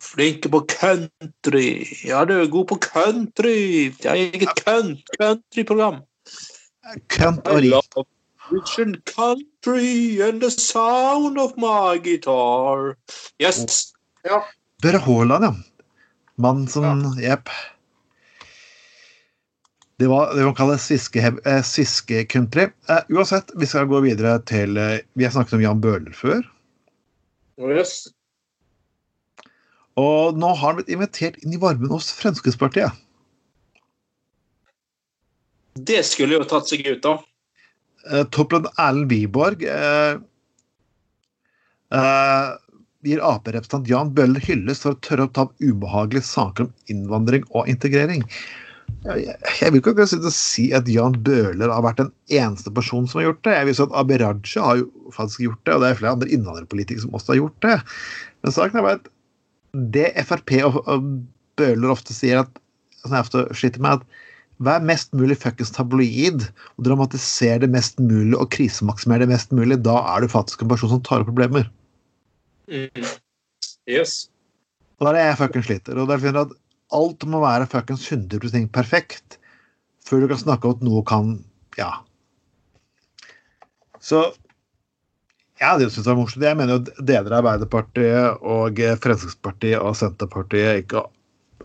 flinke 0.04 0.52
på 0.52 0.62
country. 0.67 1.86
Ja, 2.04 2.26
du 2.28 2.34
er 2.41 2.52
god 2.52 2.67
på 2.67 2.78
country. 2.84 3.89
Det 3.96 4.06
er 4.06 4.20
eget 4.28 4.62
count- 4.65 5.15
countryprogram. 5.20 6.02
Kønt 7.12 7.48
og 7.48 7.58
rik. 7.63 7.87
Love 8.51 9.03
country 9.05 10.21
and 10.21 10.41
the 10.41 10.51
sound 10.51 11.38
of 11.39 11.57
my 11.57 11.97
guitar. 11.97 12.97
Yes. 13.39 13.93
Ja. 14.23 14.43
Dere 14.81 14.97
Haaland, 14.97 15.43
ja. 15.43 15.55
Mann 16.36 16.67
som 16.67 17.17
Jepp. 17.21 17.49
Det 19.97 20.07
var 20.07 20.36
det 20.36 20.43
man 20.45 20.55
kaller 20.55 20.77
sviske- 20.77 21.39
eh, 21.45 21.62
sviske-country. 21.62 22.67
Eh, 22.89 22.99
uansett, 23.10 23.51
vi 23.55 23.65
skal 23.65 23.86
gå 23.89 23.99
videre 23.99 24.38
til 24.45 24.77
eh, 24.77 24.99
Vi 25.13 25.23
har 25.23 25.31
snakket 25.31 25.53
om 25.57 25.62
Jan 25.62 25.81
Bøhler 25.81 26.13
før. 26.13 26.43
Yes. 27.57 28.07
Og 29.97 30.38
nå 30.38 30.51
har 30.53 30.67
han 30.67 30.77
blitt 30.77 30.93
invitert 30.93 31.39
inn 31.41 31.55
i 31.57 31.57
varmen 31.62 31.89
hos 31.89 32.12
Fremskrittspartiet. 32.13 32.93
Det 35.73 36.03
skulle 36.05 36.38
jo 36.38 36.45
tatt 36.45 36.69
seg 36.69 36.86
ut, 36.86 37.01
da. 37.01 37.17
Eh, 38.12 38.24
Toppleder 38.36 38.72
Erlend 38.78 39.12
Wiborg 39.12 39.63
eh, 39.63 40.20
gir 43.08 43.24
Ap-representant 43.24 43.89
Jan 43.89 44.13
Bøhler 44.15 44.43
hyllest 44.43 44.86
for 44.86 44.96
å 44.96 45.02
tørre 45.06 45.28
å 45.28 45.34
ta 45.34 45.46
opp 45.48 45.56
ubehagelige 45.63 46.28
saker 46.28 46.67
om 46.67 46.72
innvandring 46.91 47.46
og 47.54 47.70
integrering. 47.72 48.26
Jeg, 49.08 49.36
jeg, 49.60 49.72
vil 49.72 49.82
ikke 49.82 50.08
si 50.34 50.70
at 50.76 50.88
Jan 50.91 51.15
Bøhler 51.24 51.72
har 51.72 51.84
vært 51.86 52.02
den 52.02 52.12
eneste 52.34 52.72
personen 52.74 53.08
som 53.08 53.22
har 53.22 53.30
gjort 53.30 53.43
det. 53.48 53.56
Jeg 53.56 53.70
vil 53.70 53.78
si 53.78 53.86
at 53.86 53.96
Abid 54.02 54.24
Raja 54.24 54.63
har 54.63 54.80
jo 54.82 55.13
faktisk 55.15 55.43
gjort 55.46 55.62
det, 55.63 55.76
og 55.76 55.84
det 55.84 55.89
er 55.89 56.00
flere 56.02 56.15
andre 56.17 56.32
innvandrerpolitikere 56.36 57.06
som 57.06 57.15
også 57.15 57.34
har 57.34 57.41
gjort 57.41 57.60
det. 57.67 57.78
Men 58.43 58.56
saken 58.56 58.80
er 58.80 58.88
bare 58.88 59.02
at 59.02 59.12
det 59.98 60.08
Frp 60.28 60.56
og, 60.67 60.80
og 60.88 61.12
Bøhler 61.60 61.93
ofte 61.93 62.15
sier, 62.15 62.43
at, 62.43 62.63
som 63.04 63.15
jeg 63.15 63.28
ofte 63.28 63.46
sliter 63.58 63.84
med, 63.84 64.02
at 64.02 64.27
Vær 64.63 64.82
mest 64.82 65.12
mulig 65.13 65.38
fuckings 65.38 65.70
tabloid 65.76 66.48
og 66.48 66.86
dramatisere 66.88 67.62
det 67.62 67.70
mest 67.74 68.00
mulig 68.02 68.34
og 68.39 68.50
krisemaksimere 68.56 69.26
det 69.26 69.32
mest 69.36 69.54
mulig. 69.54 69.78
Da 69.86 70.00
er 70.15 70.24
du 70.24 70.32
faktisk 70.32 70.63
en 70.63 70.72
person 70.72 70.96
som 70.96 71.04
tar 71.06 71.22
opp 71.22 71.30
problemer. 71.30 71.67
Mm. 72.72 72.89
Yes. 73.88 74.26
Og 74.98 75.06
da 75.06 75.12
er 75.12 75.20
det 75.20 75.28
jeg 75.28 75.39
fuckings 75.43 75.70
sliter. 75.70 76.02
Og 76.02 76.10
finner 76.15 76.41
jeg 76.41 76.50
at 76.50 76.58
alt 76.98 77.28
må 77.30 77.43
være 77.43 77.70
fuckings 77.70 78.08
100 78.10 78.67
perfekt 78.74 79.38
før 80.08 80.24
du 80.24 80.32
kan 80.32 80.41
snakke 80.41 80.70
om 80.70 80.78
at 80.78 80.86
noe 80.88 81.06
kan 81.06 81.38
Ja. 81.78 81.91
Så 84.02 84.24
ja, 85.60 85.76
det 85.78 85.91
synes 85.91 86.06
jeg 86.06 86.13
var 86.13 86.20
morsomt. 86.22 86.46
Jeg 86.46 86.58
mener 86.58 86.78
jo 86.78 87.04
deler 87.06 87.34
av 87.34 87.39
Arbeiderpartiet 87.41 88.43
og 88.46 88.82
Fremskrittspartiet 89.04 89.82
og 89.82 89.96
Senterpartiet 89.98 90.84
ikke 90.84 91.04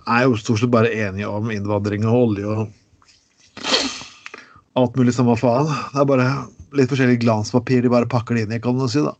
er 0.09 0.24
jo 0.26 0.38
stort 0.40 0.62
sett 0.62 0.72
bare 0.72 0.92
enige 0.92 1.28
om 1.28 1.50
innvandring 1.52 2.07
og 2.09 2.16
olje 2.26 2.46
og 2.48 2.62
alt 4.78 4.96
mulig 4.96 5.14
samme 5.14 5.37
faen. 5.37 5.68
Det 5.92 6.00
er 6.00 6.08
bare 6.08 6.28
litt 6.76 6.90
forskjellig 6.92 7.20
glanspapir 7.22 7.85
de 7.85 7.92
bare 7.92 8.08
pakker 8.11 8.37
det 8.37 8.46
inn 8.46 8.56
i, 8.56 8.61
kan 8.62 8.78
du 8.78 8.87
si, 8.88 9.02
da. 9.04 9.14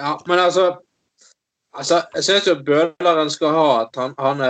Ja, 0.00 0.14
men 0.26 0.38
altså, 0.40 0.78
altså 1.76 1.98
Jeg 2.14 2.24
syns 2.24 2.46
jo 2.48 2.54
Bøleren 2.64 3.30
skal 3.30 3.52
ha 3.52 3.66
at 3.82 3.98
han 4.00 4.14
han, 4.18 4.40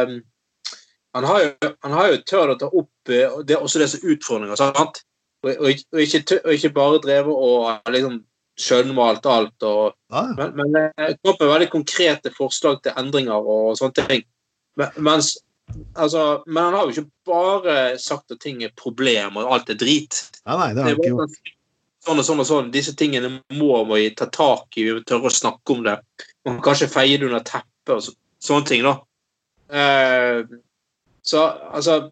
han, 1.15 1.25
har, 1.27 1.41
jo, 1.43 1.71
han 1.83 1.97
har 1.99 2.13
jo 2.13 2.21
tørt 2.23 2.55
å 2.55 2.59
ta 2.61 2.69
opp 2.71 3.11
eh, 3.11 3.39
det 3.45 3.59
også 3.59 3.83
disse 3.83 3.99
utfordringer, 4.05 4.57
sant? 4.61 5.03
Og, 5.43 5.51
og, 5.57 5.71
og, 5.93 6.01
ikke, 6.05 6.39
og 6.45 6.53
ikke 6.55 6.75
bare 6.77 7.01
drevet 7.03 7.35
og 7.35 7.91
liksom 7.91 8.21
skjønnmalt 8.61 9.27
alt. 9.27 9.63
og 9.63 9.95
Ja. 10.13 10.27
Men, 10.39 10.55
men 10.57 10.77
eh, 10.85 11.17
kom 11.25 11.37
med 11.41 11.51
veldig 11.51 11.71
konkrete 11.73 12.33
forslag 12.37 12.83
til 12.85 12.97
endringer 13.01 13.41
og 13.41 13.77
sånne 13.81 14.07
ting. 14.07 14.27
Men, 14.79 14.95
mens, 15.03 15.35
altså, 15.95 16.43
men 16.47 16.65
han 16.65 16.77
har 16.77 16.87
jo 16.87 16.95
ikke 16.95 17.31
bare 17.31 17.77
sagt 18.01 18.33
at 18.35 18.41
ting 18.43 18.63
er 18.65 18.75
problem 18.79 19.39
og 19.41 19.53
alt 19.55 19.73
er 19.73 19.79
drit. 19.81 20.23
ja 20.45 20.57
nei, 20.59 20.71
det 20.75 20.85
har 20.85 20.91
han 20.91 21.01
ikke 21.01 21.13
gjort. 21.15 21.53
sånn 22.07 22.23
og 22.23 22.27
sånn 22.27 22.43
og 22.43 22.49
sånn. 22.49 22.73
Disse 22.75 22.95
tingene 22.99 23.33
må 23.59 23.83
vi 23.93 24.09
ta 24.17 24.29
tak 24.33 24.79
i, 24.79 24.87
vi 24.89 24.97
må 24.99 25.05
tørre 25.07 25.31
å 25.31 25.39
snakke 25.41 25.77
om 25.77 25.85
det. 25.87 25.99
Man 26.47 26.59
kan 26.59 26.71
kanskje 26.71 26.91
feie 26.93 27.21
det 27.21 27.29
under 27.29 27.45
teppet 27.45 27.95
og 27.97 28.03
så, 28.07 28.17
sånne 28.43 28.71
ting, 28.71 28.87
da. 28.87 28.97
Eh, 29.71 30.43
så 31.23 31.45
altså 31.71 32.11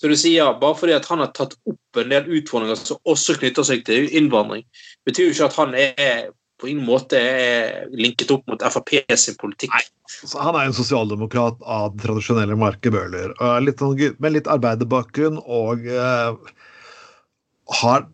Så 0.00 0.08
du 0.08 0.16
sier, 0.16 0.54
bare 0.60 0.76
fordi 0.80 0.94
at 0.96 1.04
han 1.12 1.20
har 1.20 1.28
tatt 1.36 1.52
opp 1.68 1.98
en 2.00 2.08
del 2.08 2.28
utfordringer 2.38 2.78
som 2.80 2.96
også 3.04 3.34
knytter 3.36 3.66
seg 3.68 3.82
til 3.84 4.06
innvandring, 4.16 4.62
betyr 5.04 5.26
jo 5.26 5.34
ikke 5.34 5.48
at 5.50 5.58
han 5.58 5.74
er 5.76 6.30
på 6.60 6.68
ingen 6.68 6.84
måte 6.86 7.18
er 7.18 7.88
linket 7.96 8.30
opp 8.34 8.46
mot 8.50 8.62
Frp 8.62 8.92
sin 9.18 9.36
politikk. 9.40 9.74
Så 10.10 10.40
han 10.42 10.56
er 10.58 10.68
en 10.68 10.76
sosialdemokrat 10.76 11.60
av 11.62 11.94
det 11.94 12.04
tradisjonelle 12.04 12.58
Marke 12.58 12.92
Bøhler. 12.92 13.32
er 13.38 13.66
sånn, 13.80 13.96
med 14.18 14.34
litt 14.36 14.50
arbeiderbakgrunn 14.50 15.38
og 15.46 15.86
eh, 15.86 16.34
har 17.80 18.06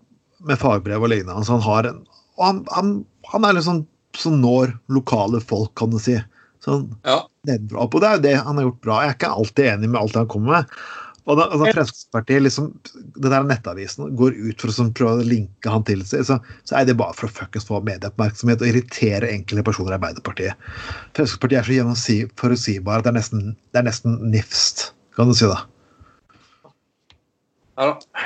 med 0.46 0.60
fagbrev 0.60 1.02
og 1.02 1.12
lignende. 1.12 1.38
Altså 1.40 1.56
han, 1.56 1.64
har 1.66 1.90
en, 1.90 2.02
og 2.36 2.44
han, 2.44 2.62
han, 2.76 2.92
han 3.32 3.48
er 3.48 3.56
sånn 3.66 3.84
som 4.16 4.38
når 4.40 4.76
lokale 4.92 5.40
folk, 5.44 5.72
kan 5.78 5.92
du 5.92 5.98
si. 6.00 6.16
Sånn 6.64 6.88
Ja. 7.06 7.24
nedenfra. 7.48 7.84
Og 7.84 8.00
det 8.00 8.08
er 8.08 8.16
jo 8.16 8.24
det 8.26 8.36
han 8.36 8.56
har 8.60 8.68
gjort 8.68 8.84
bra. 8.84 9.00
Jeg 9.02 9.12
er 9.12 9.18
ikke 9.18 9.34
alltid 9.40 9.72
enig 9.72 9.90
med 9.90 10.00
alt 10.00 10.16
han 10.18 10.30
kommer 10.30 10.58
med. 10.58 10.78
Og 11.26 11.38
da, 11.40 11.48
altså 11.50 11.66
Fremskrittspartiet, 11.74 12.42
liksom, 12.44 12.68
det 13.18 13.30
der 13.32 13.46
nettavisen 13.48 14.12
går 14.18 14.36
ut 14.38 14.62
for 14.62 14.70
å 14.70 14.74
sånn, 14.76 14.92
prøve 14.94 15.24
å 15.24 15.26
linke 15.26 15.72
han 15.72 15.82
til 15.88 16.04
seg, 16.06 16.22
så, 16.28 16.36
så 16.68 16.76
er 16.78 16.86
det 16.86 16.94
bare 17.00 17.16
for 17.18 17.26
å 17.26 17.34
fuckings 17.34 17.66
få 17.66 17.80
medieoppmerksomhet 17.88 18.62
og 18.62 18.70
irritere 18.70 19.32
enkelte 19.34 19.64
personer 19.66 19.96
i 19.96 19.98
Arbeiderpartiet. 19.98 20.68
Fremskrittspartiet 21.18 21.58
er 21.58 21.66
så 21.66 21.74
gjennomsi- 21.80 22.28
forutsigbare 22.38 23.02
at 23.02 23.08
det 23.08 23.12
er 23.12 23.18
nesten, 23.18 23.48
det 23.74 23.82
er 23.82 23.88
nesten 23.88 24.20
nifst, 24.30 24.86
kan 25.18 25.32
du 25.32 25.34
si 25.34 25.50
da. 25.50 25.64
Ja, 27.76 27.90
da. 27.90 28.22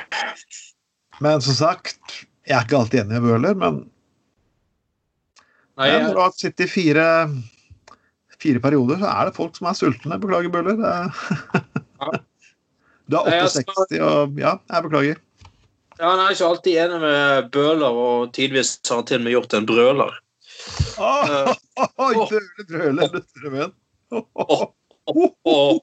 Men 1.24 1.40
som 1.44 1.56
sagt, 1.56 2.20
jeg 2.44 2.56
er 2.58 2.68
ikke 2.68 2.82
alltid 2.84 3.06
enig 3.06 3.16
med 3.16 3.28
Bøhler, 3.30 3.56
men 3.64 3.82
Nei, 5.80 5.88
jeg, 5.88 6.04
når 6.04 6.16
du 6.16 6.20
har 6.20 6.32
sittet 6.36 6.66
i 6.66 6.68
fire, 6.68 7.04
fire 8.36 8.60
perioder, 8.60 9.00
så 9.00 9.08
er 9.08 9.28
det 9.30 9.38
folk 9.40 9.56
som 9.56 9.70
er 9.70 9.78
sultne. 9.78 10.20
Beklager, 10.20 10.52
Bøhler. 10.52 10.76
Det 10.76 10.90
er... 10.92 12.20
Du 13.10 13.18
er 13.20 13.42
68, 13.42 13.98
og 14.06 14.38
ja, 14.38 14.54
jeg 14.70 14.86
beklager. 14.86 15.20
ja, 15.98 16.04
han 16.06 16.20
er 16.22 16.34
ikke 16.34 16.48
alltid 16.48 16.80
enig 16.84 16.98
med 17.02 17.50
Bøhler, 17.54 18.02
og 18.06 18.32
tidvis 18.36 18.76
har 18.88 19.00
han 19.00 19.08
til 19.08 19.20
og 19.20 19.24
med 19.26 19.34
gjort 19.34 19.56
en 19.58 19.68
brøler. 19.68 20.18
Brøler, 22.70 23.20
brøler. 23.40 23.70
Og 24.10 25.82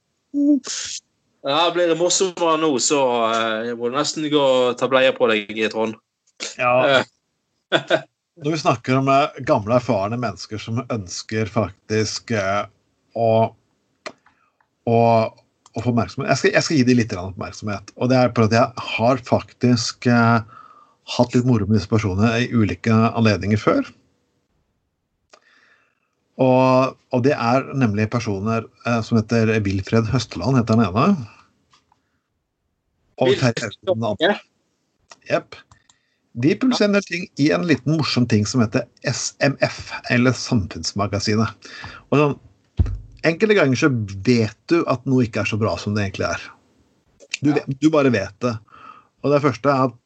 ja, 1.48 1.72
blir 1.74 1.88
det 1.88 1.98
morsommere 2.00 2.58
nå, 2.60 2.70
så 2.84 3.00
eh, 3.30 3.70
jeg 3.70 3.78
må 3.80 3.90
nesten 3.94 4.26
gå 4.32 4.42
og 4.42 4.78
ta 4.80 4.90
bleie 4.92 5.14
på 5.16 5.30
deg, 5.32 5.60
Trond. 5.74 5.98
Ja, 6.60 7.04
Eh, 7.68 7.82
når 8.44 8.54
vi 8.54 8.60
snakker 8.62 9.00
om 9.00 9.10
eh, 9.12 9.40
gamle, 9.48 9.78
erfarne 9.80 10.20
mennesker 10.20 10.62
som 10.62 10.84
ønsker 10.84 11.50
faktisk 11.52 12.32
å, 13.18 13.32
å, 14.88 15.00
å 15.78 15.84
få 15.84 15.92
oppmerksomhet 15.94 16.32
jeg 16.32 16.42
skal, 16.42 16.54
jeg 16.56 16.66
skal, 16.66 16.80
gi 16.80 16.88
dem 16.88 17.00
litt 17.00 17.14
oppmerksomhet. 17.22 17.94
Og 18.02 18.12
det 18.12 18.18
er 18.20 18.34
på 18.34 18.48
at 18.48 18.56
jeg 18.56 18.88
har 18.90 19.22
faktisk 19.28 20.10
eh, 20.10 20.58
hatt 21.18 21.38
litt 21.38 21.48
moro 21.48 21.68
med 21.68 21.78
disse 21.78 21.92
personene 21.92 22.34
i 22.44 22.50
ulike 22.52 22.94
anledninger 23.14 23.62
før. 23.62 23.88
Og, 26.38 26.98
og, 27.14 27.22
det 27.26 27.34
er 27.34 27.66
nemlig 27.78 28.10
personer 28.14 28.66
eh, 28.86 29.00
som 29.06 29.18
heter 29.18 29.56
Wilfred 29.66 30.10
Høsteland, 30.12 30.60
heter 30.60 30.78
han 30.78 30.90
ene. 30.90 31.30
Og 33.18 33.34
Terje 33.40 33.72
Auden. 33.90 34.38
Jepp. 35.28 35.58
De 36.38 36.52
publiserer 36.54 36.92
en 36.92 36.98
del 37.00 37.08
ting 37.08 37.24
i 37.42 37.48
en 37.56 37.66
liten 37.66 37.96
morsom 37.98 38.28
ting 38.30 38.46
som 38.46 38.62
heter 38.62 38.86
SMF, 39.10 39.90
eller 40.14 40.36
Samfunnsmagasinet. 40.38 41.72
Og 42.12 42.22
sånn, 42.22 42.36
Enkelte 43.28 43.58
ganger 43.58 43.80
så 43.80 43.90
vet 44.26 44.58
du 44.72 44.82
at 44.90 45.06
noe 45.10 45.26
ikke 45.26 45.44
er 45.44 45.50
så 45.50 45.60
bra 45.60 45.76
som 45.82 45.96
det 45.96 46.06
egentlig 46.06 46.28
er. 46.30 46.44
Du, 47.42 47.52
ja. 47.54 47.64
du 47.68 47.90
bare 47.94 48.12
vet 48.14 48.36
det. 48.44 48.54
Og 49.26 49.34
det 49.34 49.42
første 49.44 49.72
er 49.74 49.90
at 49.90 49.98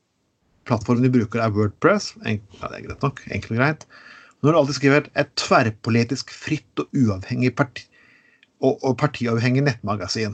plattformen 0.68 1.06
de 1.06 1.12
bruker, 1.14 1.42
er 1.42 1.54
Wordpress. 1.56 2.14
ja, 2.26 2.38
det 2.38 2.78
er 2.78 2.88
greit 2.88 3.06
nok. 3.06 3.22
Enkelt 3.30 3.56
og 3.56 3.62
greit. 3.62 3.86
Nå 4.42 4.50
har 4.50 4.56
du 4.56 4.62
alltid 4.62 4.78
skrevet 4.80 5.10
et 5.22 5.34
tverrpolitisk, 5.38 6.32
fritt 6.34 6.82
og 6.82 6.90
uavhengig 6.98 7.54
parti, 7.58 7.86
og, 8.62 8.80
og 8.82 8.96
partiavhengig 9.02 9.64
nettmagasin. 9.66 10.34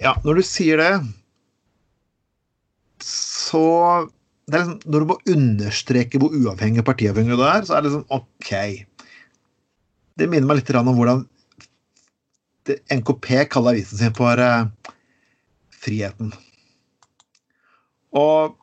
Ja, 0.00 0.14
når 0.24 0.40
du 0.40 0.46
sier 0.46 0.80
det, 0.80 0.92
så 3.04 3.64
det 4.50 4.58
er 4.58 4.64
liksom, 4.64 4.78
Når 4.92 5.02
du 5.02 5.08
må 5.08 5.16
understreke 5.30 6.18
hvor 6.20 6.34
uavhengig 6.34 6.84
partiavhengig 6.86 7.36
du 7.38 7.44
er, 7.46 7.66
så 7.66 7.76
er 7.76 7.84
det 7.84 7.90
liksom 7.90 8.06
OK. 8.10 8.50
Det 10.18 10.28
minner 10.28 10.48
meg 10.48 10.60
litt 10.60 10.72
om 10.76 10.90
hvordan 10.90 11.26
NKP 12.92 13.26
kaller 13.52 13.76
avisen 13.76 14.00
sin 14.00 14.16
for 14.16 14.40
uh, 14.40 14.64
Friheten. 15.80 16.32
Og, 18.16 18.56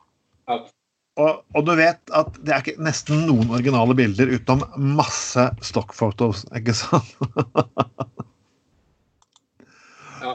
og, 0.48 1.30
og, 1.54 1.62
du 1.66 1.72
vet 1.78 2.12
at 2.14 2.38
det 2.44 2.54
er 2.54 2.62
ikke 2.62 2.84
nesten 2.84 3.24
noen 3.26 3.50
originale 3.50 3.94
bilder 3.98 4.30
utenom 4.34 4.94
masse 4.98 5.48
stockfotos, 5.64 6.44
ikke 6.56 6.74
sant? 6.76 7.14
ja. 10.24 10.34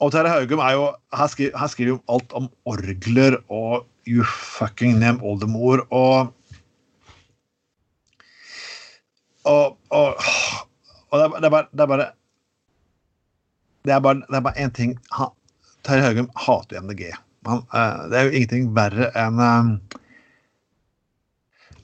Og 0.00 0.12
Terje 0.12 0.34
Haugum 0.34 0.60
er 0.64 0.76
jo 0.76 0.84
Her 1.16 1.28
skriver, 1.32 1.66
skriver 1.72 1.94
jo 1.94 2.02
alt 2.12 2.30
om 2.36 2.50
orgler 2.68 3.40
og 3.48 3.86
You 4.08 4.24
fucking 4.24 4.98
name 5.00 5.24
oldemor 5.26 5.86
og 5.90 6.36
Og, 9.48 9.78
og, 9.88 10.20
og 11.10 11.18
det, 11.18 11.26
det, 11.40 11.48
er 11.48 11.52
bare, 11.52 11.66
det, 11.72 11.80
er, 11.80 11.86
bare 11.86 12.06
Det 13.86 13.94
er 13.94 14.02
bare 14.04 14.20
er 14.28 14.60
én 14.60 14.72
ting 14.76 14.96
Terje 15.86 16.04
Haugum 16.04 16.28
hater 16.36 16.76
jo 16.76 16.82
MDG. 16.84 17.06
Han, 17.48 17.62
uh, 17.72 18.08
det 18.12 18.18
er 18.18 18.26
jo 18.26 18.34
ingenting 18.36 18.66
verre 18.76 19.08
enn 19.16 19.40
uh, 19.40 20.00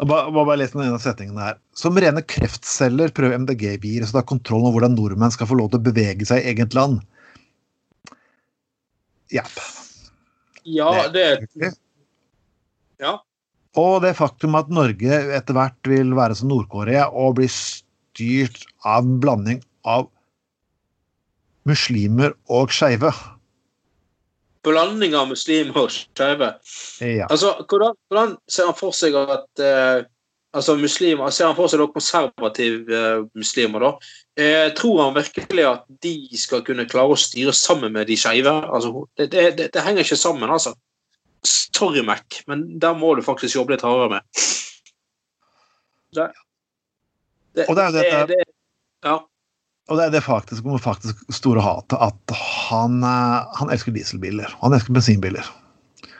bare, 0.05 0.29
bare 0.37 0.59
les 0.61 0.75
den 0.75 0.85
ene 0.85 1.01
setningen 1.01 1.41
her. 1.41 1.57
Som 1.77 1.97
rene 2.01 2.21
kreftceller 2.29 3.15
prøver 3.17 3.41
MDG-viruset 3.41 4.13
å 4.13 4.21
ta 4.21 4.27
kontroll 4.29 4.67
over 4.67 4.77
hvordan 4.77 4.99
nordmenn 4.99 5.33
skal 5.33 5.49
få 5.49 5.57
lov 5.57 5.73
til 5.73 5.81
å 5.81 5.87
bevege 5.89 6.29
seg 6.29 6.43
i 6.43 6.53
eget 6.53 6.77
land. 6.77 7.01
Yep. 9.33 9.57
Ja, 10.77 10.91
det, 11.15 11.25
det 11.57 11.73
ja. 13.03 13.17
Og 13.77 14.01
det 14.05 14.15
faktum 14.17 14.57
at 14.59 14.71
Norge 14.73 15.23
etter 15.37 15.57
hvert 15.57 15.89
vil 15.89 16.15
være 16.17 16.37
som 16.39 16.51
Nord-Korea 16.51 17.09
og 17.13 17.37
bli 17.41 17.49
styrt 17.53 18.65
av 18.85 19.05
en 19.05 19.19
blanding 19.23 19.61
av 19.89 20.09
muslimer 21.67 22.37
og 22.53 22.75
skeive. 22.75 23.13
Blanding 24.67 25.15
av 25.19 25.29
muslimer 25.31 25.79
og 25.85 25.93
skeive? 25.95 26.53
Ja. 27.03 27.29
Altså, 27.31 27.55
hvordan, 27.69 27.97
hvordan, 28.09 28.37
ser 28.51 28.71
han 28.71 28.79
for 28.79 28.97
seg 28.97 29.17
at 29.19 29.63
eh, 29.63 30.07
altså 30.57 30.77
muslimer, 30.81 31.31
Ser 31.31 31.51
han 31.51 31.59
for 31.59 31.71
seg 31.71 31.85
konservative 31.95 32.97
eh, 32.97 33.27
muslimer, 33.39 33.85
da? 33.85 33.93
Eh, 34.37 34.73
tror 34.79 35.05
han 35.05 35.17
virkelig 35.17 35.69
at 35.69 35.87
de 36.03 36.17
skal 36.39 36.65
kunne 36.67 36.89
klare 36.91 37.15
å 37.15 37.21
styre 37.21 37.55
sammen 37.57 37.95
med 37.95 38.11
de 38.11 38.19
skeive? 38.19 38.53
Altså, 38.67 39.07
det, 39.19 39.31
det, 39.35 39.71
det 39.75 39.87
henger 39.87 40.07
ikke 40.07 40.19
sammen, 40.21 40.51
altså. 40.51 40.75
Sorry, 41.47 42.03
Mac, 42.03 42.43
men 42.51 42.67
der 42.83 42.97
må 42.99 43.15
du 43.15 43.23
faktisk 43.23 43.59
jobbe 43.61 43.77
litt 43.77 43.85
hardere 43.87 44.17
med. 44.17 44.45
Det, 46.17 46.27
det, 47.55 47.67
og 47.69 47.77
det 47.77 47.83
er 47.83 47.91
jo 47.91 47.97
dette 47.99 48.21
det, 48.31 48.45
ja. 49.05 49.17
Og 49.87 49.99
det 49.99 50.09
er 50.09 50.14
det 50.16 50.25
faktisk, 50.27 50.66
faktisk 50.83 51.20
store 51.35 51.62
hatet 51.62 52.01
at 52.03 52.35
han, 52.35 52.99
eh, 53.07 53.59
han, 53.59 53.70
elsker 53.70 53.94
dieselbiler. 53.94 54.51
Han 54.62 54.75
elsker 54.75 54.96
bensinbiler. 54.96 55.46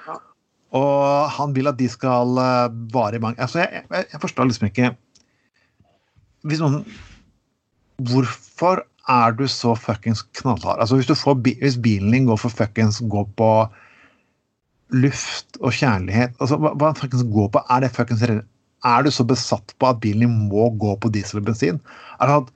Ja. 0.07 0.19
Og 0.79 1.33
han 1.35 1.55
vil 1.57 1.71
at 1.71 1.79
de 1.81 1.89
skal 1.91 2.39
eh, 2.43 2.77
vare 2.95 3.19
i 3.19 3.23
mange 3.23 3.43
altså 3.43 3.65
jeg, 3.65 3.83
jeg, 3.91 4.07
jeg, 4.13 4.21
forstår 4.23 4.49
liksom 4.49 4.71
ikke 4.71 4.93
Hvis 6.47 6.63
noen 6.63 6.85
Hvorfor 8.07 8.85
er 9.09 9.35
du 9.39 9.47
så 9.49 9.73
fuckings 9.79 10.21
knallhard? 10.37 10.83
Altså 10.83 10.99
hvis, 10.99 11.11
får, 11.23 11.39
hvis 11.63 11.79
bilen 11.81 12.13
din 12.13 12.27
går 12.29 12.39
for 12.43 12.53
fuckings 12.53 13.01
går 13.11 13.25
på 13.39 13.51
luft 14.95 15.59
og 15.59 15.75
kjærlighet 15.75 16.37
altså, 16.39 16.59
Hva, 16.61 16.75
hva 16.79 16.93
fuckings 16.99 17.27
går 17.35 17.51
på? 17.55 17.63
Er 17.67 17.83
det 17.83 17.95
fuckings 17.97 18.23
Er 18.23 19.03
du 19.03 19.11
så 19.11 19.27
besatt 19.27 19.75
på 19.75 19.91
at 19.91 19.99
bilen 20.03 20.27
din 20.27 20.51
må 20.53 20.69
gå 20.79 20.95
på 21.03 21.11
diesel 21.11 21.41
og 21.41 21.49
bensin? 21.49 21.81
Er 22.21 22.31
det, 22.31 22.39
at, 22.45 22.56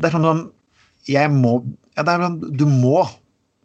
det 0.00 0.10
er 0.10 0.16
sånn 0.16 0.44
Jeg 1.08 1.32
må 1.32 1.58
ja, 1.96 2.04
det 2.04 2.12
er 2.12 2.24
sånn, 2.24 2.38
Du 2.56 2.66
må. 2.68 3.02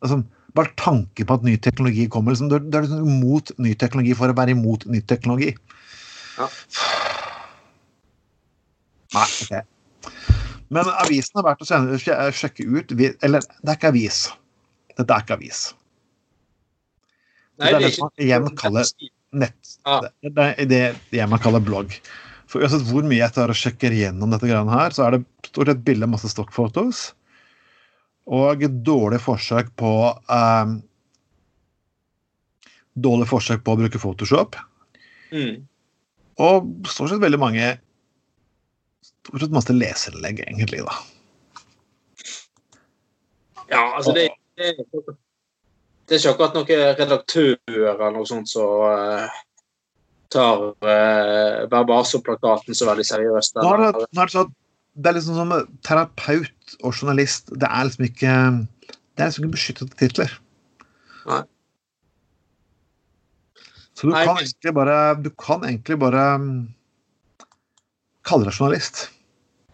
Altså, 0.04 0.22
bare 0.56 0.72
tanke 0.80 1.26
på 1.28 1.36
at 1.36 1.46
ny 1.46 1.56
teknologi 1.60 2.08
kommer. 2.12 2.36
Liksom, 2.36 2.50
du, 2.52 2.58
er 2.60 2.86
liksom 2.86 3.08
imot 3.08 3.52
ny 3.62 3.74
teknologi 3.80 4.16
for 4.18 4.32
å 4.32 4.38
være 4.38 4.56
imot 4.56 4.86
ny 4.92 5.02
teknologi. 5.04 5.52
Ja. 6.40 6.48
Nei, 9.16 9.26
ok. 9.46 10.12
Men 10.76 10.90
avisen 10.92 11.40
har 11.40 11.46
vært 11.46 11.64
å 11.64 12.32
sjekke 12.36 12.66
ut 12.66 12.92
Eller 12.98 13.44
det 13.46 13.70
er 13.70 13.78
ikke 13.78 13.92
avis. 13.94 14.26
Dette 14.96 15.14
er 15.14 15.26
ikke 15.26 15.38
avis. 15.38 15.66
Det 17.56 17.70
er 17.70 17.84
det 17.84 17.92
som 17.96 18.12
igjen 18.20 18.48
kaller 18.60 18.88
nett. 19.36 19.76
Det 19.86 20.48
er 20.50 20.72
det 20.72 20.82
jeg 21.16 21.32
man 21.32 21.44
kaller 21.44 21.64
blogg. 21.64 21.96
For 22.56 22.64
uansett 22.64 22.86
hvor 22.88 23.04
mye 23.04 23.20
jeg 23.20 23.36
tar 23.36 23.52
og 23.52 23.58
sjekker 23.60 23.92
gjennom 23.92 24.32
dette 24.32 24.48
greiene 24.48 24.72
her, 24.72 24.94
så 24.96 25.04
er 25.04 25.18
det 25.18 25.50
stort 25.50 25.68
sett 25.68 25.82
bilde 25.84 26.08
masse 26.08 26.30
stockfotos. 26.32 27.10
Og 28.32 28.64
dårlig 28.88 29.20
forsøk 29.20 29.74
på 29.76 29.92
um, 30.32 30.78
Dårlig 32.96 33.28
forsøk 33.28 33.60
på 33.66 33.74
å 33.76 33.80
bruke 33.82 34.00
Photoshop. 34.00 34.56
Mm. 35.36 35.66
Og 36.40 36.72
stort 36.88 37.12
sett 37.12 37.20
veldig 37.26 37.42
mange 37.44 37.74
Stort 39.04 39.44
sett 39.44 39.58
masse 39.58 39.76
leserinnlegg, 39.76 40.40
egentlig, 40.48 40.80
da. 40.88 40.96
Ja, 43.68 43.84
altså 43.98 44.16
det, 44.16 44.30
det 44.56 44.72
det 46.06 46.16
er 46.16 46.22
ikke 46.22 46.32
akkurat 46.36 46.56
noen 46.56 46.96
redaktører 47.00 47.86
eller 47.90 48.12
noe 48.14 48.28
sånt 48.30 48.48
som 48.48 48.84
uh, 48.86 49.38
tar 50.34 50.62
uh, 50.72 51.66
Vær 51.72 51.88
varsom-plakaten 51.90 52.78
så 52.78 52.88
veldig 52.90 53.06
seriøst. 53.08 53.60
Nå 53.62 53.74
er 53.76 53.84
det, 53.84 54.06
nå 54.06 54.24
er 54.24 54.30
det, 54.30 54.36
sånn, 54.36 54.54
det 54.96 55.12
er 55.12 55.18
liksom 55.18 55.40
som 55.40 55.54
terapeut 55.86 56.78
og 56.82 56.94
journalist. 56.94 57.52
Det 57.54 57.70
er 57.70 57.90
liksom 57.90 58.08
ikke 58.10 58.38
det 59.16 59.24
er 59.24 59.30
liksom 59.30 59.46
ikke 59.46 59.56
beskyttede 59.56 60.00
titler. 60.00 60.32
Nei. 61.30 61.42
Så 63.96 64.10
du 64.10 64.12
Nei, 64.12 64.26
kan 64.28 64.42
egentlig 64.42 64.74
bare 64.76 64.96
Du 65.24 65.30
kan 65.40 65.64
egentlig 65.64 65.96
bare 66.00 66.24
kalle 68.28 68.50
deg 68.50 68.58
journalist. 68.58 69.06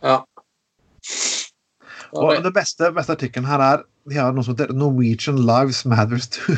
Ja. 0.03 0.21
Og 2.11 2.43
det 2.43 2.51
beste, 2.53 2.91
beste 2.93 3.15
artikkelen 3.15 3.47
her 3.47 3.63
er 3.63 3.83
de 4.09 4.17
har 4.17 4.33
noe 4.35 4.43
som 4.43 4.57
heter 4.57 4.73
Norwegian 4.75 5.39
Lives 5.39 5.85
Matters 5.87 6.27
Too. 6.27 6.57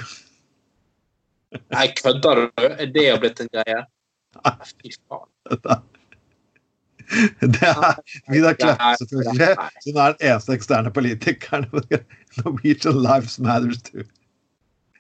Nei, 1.74 1.88
kødder 1.98 2.36
du? 2.36 2.64
Er 2.64 2.86
det 2.86 3.10
blitt 3.22 3.42
en 3.44 3.52
greie? 3.54 3.84
Fy 4.82 4.94
faen. 5.10 5.84
Det 7.42 7.68
er 7.68 7.98
Vidar 8.32 8.54
Kleppe, 8.58 8.94
selvfølgelig, 8.98 9.56
som 9.84 9.98
er 10.00 10.14
den 10.16 10.30
eneste 10.30 10.54
eksterne 10.56 10.92
politikeren. 10.94 11.66
Norwegian 12.40 13.02
Lives 13.04 13.40
Matters 13.40 13.82
Too. 13.84 14.06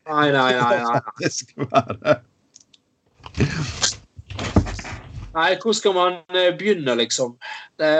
Nei, 0.10 0.32
nei, 0.36 0.52
nei. 0.60 0.78
nei. 0.84 1.00
Det 1.24 1.32
skal 1.32 1.70
være 1.72 2.18
Nei, 5.34 5.56
hvor 5.64 5.74
skal 5.74 5.96
man 5.96 6.20
eh, 6.36 6.52
begynne, 6.58 6.94
liksom? 7.00 7.38
Det 7.80 7.94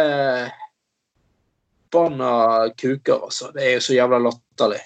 forbanna 1.94 2.70
kuker, 2.78 3.24
altså. 3.24 3.50
Det 3.56 3.64
er 3.66 3.74
jo 3.78 3.82
så 3.88 3.96
jævla 3.96 4.20
latterlig. 4.22 4.82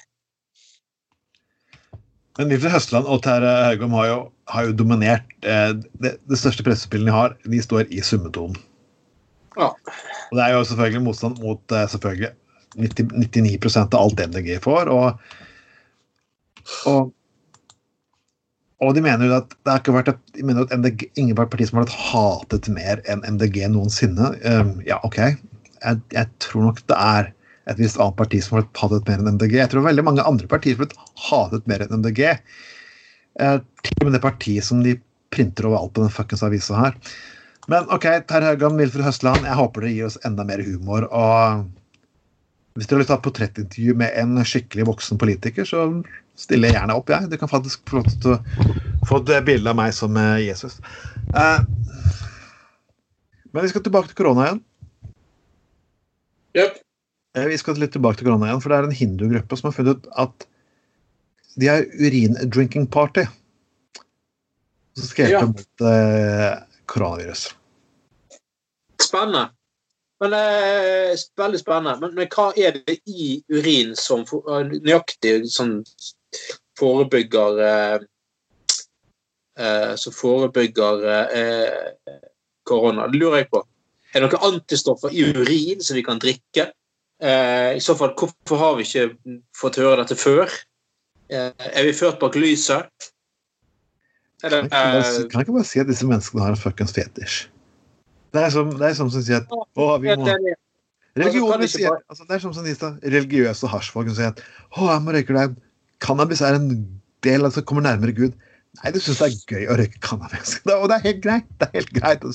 Men 2.38 2.52
Nilsen 2.52 2.74
Høstland 2.74 3.08
og 3.10 3.24
Terje 3.26 3.54
Haugom 3.66 3.96
har 3.98 4.12
har 4.52 4.68
jo 4.68 4.76
dominert. 4.80 5.28
Eh, 5.44 5.74
det, 6.02 6.16
det, 6.24 6.40
største 6.40 6.66
pressespillet 6.66 7.10
de 7.10 7.16
har, 7.16 7.36
de 7.44 7.62
står 7.64 7.90
i 7.94 8.02
summetonen. 8.06 8.58
Ja. 9.58 9.74
Og 10.30 10.38
det 10.38 10.44
er 10.46 10.56
jo 10.56 10.64
selvfølgelig 10.70 11.04
motstand 11.04 11.42
mot 11.44 11.76
eh, 11.76 11.88
selvfølgelig 11.92 12.34
90, 12.78 13.14
99% 13.34 13.98
av 13.98 14.02
alt 14.04 14.24
MDG 14.32 14.58
får. 14.64 14.92
Og, 14.94 15.38
og, 16.92 17.12
og, 18.80 18.92
de 18.96 19.04
mener 19.04 19.28
jo 19.28 19.40
at 19.40 19.56
det 19.56 19.74
har 19.74 19.82
ikke 19.82 19.98
vært 19.98 20.14
et, 20.14 20.22
de 20.38 20.48
mener 20.48 20.68
at 20.68 20.76
MDG, 20.78 21.10
ingen 21.20 21.38
parti 21.40 21.68
som 21.68 21.82
har 21.82 21.88
vært 21.88 22.02
hatet 22.12 22.72
mer 22.74 23.04
enn 23.10 23.26
MDG 23.36 23.64
noensinne. 23.74 24.36
Um, 24.46 24.78
ja, 24.88 25.02
OK. 25.08 25.20
Jeg, 25.24 26.00
jeg, 26.14 26.30
tror 26.44 26.70
nok 26.70 26.84
det 26.90 26.98
er 26.98 27.34
et 27.68 27.80
visst 27.80 28.00
annet 28.00 28.18
parti 28.20 28.40
som 28.44 28.58
har 28.58 28.66
blitt 28.66 28.82
hatet 28.82 29.10
mer 29.10 29.22
enn 29.22 29.36
MDG. 29.36 29.58
Jeg 29.60 29.72
tror 29.72 29.86
veldig 29.88 30.06
mange 30.08 30.26
andre 30.28 30.50
partier 30.50 30.78
har 30.78 30.86
blitt 30.86 31.00
hatet 31.28 31.68
mer 31.70 31.84
enn 31.84 31.98
MDG. 32.00 32.22
Eh, 33.40 33.58
til 33.84 33.98
og 34.02 34.08
med 34.08 34.16
det 34.18 34.24
partiet 34.24 34.68
som 34.68 34.84
de 34.86 34.96
printer 35.34 35.68
overalt 35.68 35.94
på 35.96 36.06
den 36.06 36.14
fuckings 36.14 36.46
avisa 36.46 36.78
her. 36.80 36.96
Men 37.68 37.90
OK, 37.92 38.06
Terje 38.30 38.54
Haugan, 38.54 38.78
Milfred 38.80 39.04
Høstland, 39.04 39.44
jeg 39.44 39.60
håper 39.60 39.84
dere 39.84 39.96
gir 39.98 40.08
oss 40.08 40.20
enda 40.28 40.46
mer 40.48 40.64
humor. 40.64 41.10
Og 41.12 41.68
hvis 42.78 42.88
dere 42.88 43.02
vil 43.02 43.10
ta 43.10 43.20
portrettintervju 43.20 43.98
med 44.00 44.16
en 44.22 44.40
skikkelig 44.48 44.88
voksen 44.88 45.20
politiker, 45.20 45.68
så 45.68 45.90
stiller 46.40 46.72
jeg 46.72 46.78
gjerne 46.78 46.96
opp, 46.96 47.12
jeg. 47.12 47.28
Du 47.28 47.36
kan 47.42 47.52
faktisk 47.52 47.84
få 47.90 48.00
lov 48.00 48.10
til 48.24 48.38
å 48.38 49.08
få 49.10 49.20
et 49.26 49.46
bilde 49.48 49.74
av 49.74 49.80
meg 49.80 49.92
som 49.98 50.16
eh, 50.22 50.46
Jesus. 50.48 50.80
Eh, 51.36 51.60
men 53.52 53.66
vi 53.66 53.72
skal 53.74 53.84
tilbake 53.84 54.14
til 54.14 54.22
korona 54.22 54.48
igjen. 54.48 54.66
Yep. 56.58 56.84
Eh, 57.38 57.46
vi 57.46 57.58
skal 57.58 57.78
litt 57.78 57.94
tilbake 57.94 58.20
til 58.20 58.30
korona 58.30 58.50
igjen, 58.50 58.62
for 58.64 58.74
det 58.74 58.78
er 58.80 58.88
en 58.88 59.00
hindugruppe 59.02 59.60
som 59.60 59.70
har 59.70 59.76
funnet 59.76 60.00
ut 60.00 60.08
at 60.24 60.48
de 61.58 61.70
er 61.70 61.86
urin-drinking 61.98 62.88
party. 62.94 63.26
Som 64.98 65.12
skal 65.12 65.30
hjelpe 65.30 65.46
ja. 65.46 65.52
mot 65.52 65.86
eh, 65.92 66.82
koronavirus. 66.90 67.48
Spennende. 69.02 69.48
Men, 70.20 70.34
eh, 70.34 71.14
veldig 71.38 71.60
spennende. 71.62 71.98
Men, 72.02 72.16
men, 72.18 72.30
hva 72.34 72.50
er 72.58 72.80
det 72.80 73.00
i 73.06 73.38
urin 73.54 73.94
som 73.98 74.26
for, 74.26 74.46
eh, 74.54 74.74
nøyaktig 74.82 75.44
sånn 75.54 75.80
forebygger 76.78 77.62
eh, 77.66 77.98
eh, 79.62 79.94
Som 79.98 80.14
forebygger 80.14 81.06
korona? 82.66 83.08
Det 83.12 83.22
lurer 83.22 83.44
jeg 83.44 83.52
på. 83.54 83.62
Er 84.14 84.24
det 84.24 84.32
noen 84.32 84.56
antistoffer 84.56 85.14
i 85.14 85.30
urin 85.38 85.84
som 85.84 85.98
vi 85.98 86.06
kan 86.06 86.22
drikke? 86.22 86.72
Eh, 87.18 87.76
I 87.78 87.82
så 87.82 87.96
fall, 87.98 88.14
hvorfor 88.18 88.60
har 88.62 88.76
vi 88.78 88.86
ikke 88.86 89.38
fått 89.58 89.80
høre 89.82 90.04
dette 90.04 90.18
før? 90.20 90.52
Eh, 91.34 91.50
er 91.50 91.88
vi 91.88 91.96
ført 91.98 92.20
bak 92.22 92.38
lyset? 92.38 93.12
Eller, 94.46 94.68
kan, 94.70 95.00
jeg 95.02 95.48
ikke 95.48 95.56
bare 95.56 95.66
si 95.66 95.82
at 95.82 95.90
disse 95.90 96.06
menneskene 96.06 96.44
har 96.46 96.54
en 96.54 96.62
fuckings 96.62 96.94
fetisj? 96.94 97.48
Det 98.36 98.44
er 98.44 98.52
som, 98.54 98.70
det 98.78 98.92
er 98.92 98.98
som 99.00 99.10
som 99.10 99.24
sier 99.26 99.42
at 99.42 99.54
å, 99.54 99.88
vi 100.04 100.14
må 100.14 100.28
Religioner 101.18 101.66
sier 101.66 101.96
altså, 101.96 102.28
Det 102.28 102.36
er 102.36 102.42
som 102.44 102.52
som 102.54 102.66
disse 102.68 102.90
religiøse 103.02 103.70
hasjfolk 103.72 104.12
sier 104.14 104.36
at 104.36 104.44
å, 104.76 104.86
jeg 104.92 105.02
må 105.02 105.16
røyke 105.16 105.34
deg 105.34 105.56
Cannabis 106.04 106.44
er 106.46 106.60
en 106.60 106.68
del 107.26 107.42
av 107.42 107.50
det 107.50 107.58
som 107.58 107.66
kommer 107.66 107.88
nærmere 107.88 108.14
Gud. 108.14 108.36
Nei, 108.78 108.92
du 108.94 109.00
syns 109.02 109.24
det 109.24 109.32
er 109.32 109.56
gøy 109.56 109.72
å 109.74 109.78
røyke 109.80 109.98
cannabis. 110.06 110.60
Og 110.76 110.86
det 110.92 111.00
er 111.00 111.06
helt 111.08 111.24
greit, 111.24 111.48
det 111.58 111.70
er 111.72 111.80
helt 111.80 111.94
greit, 111.96 112.28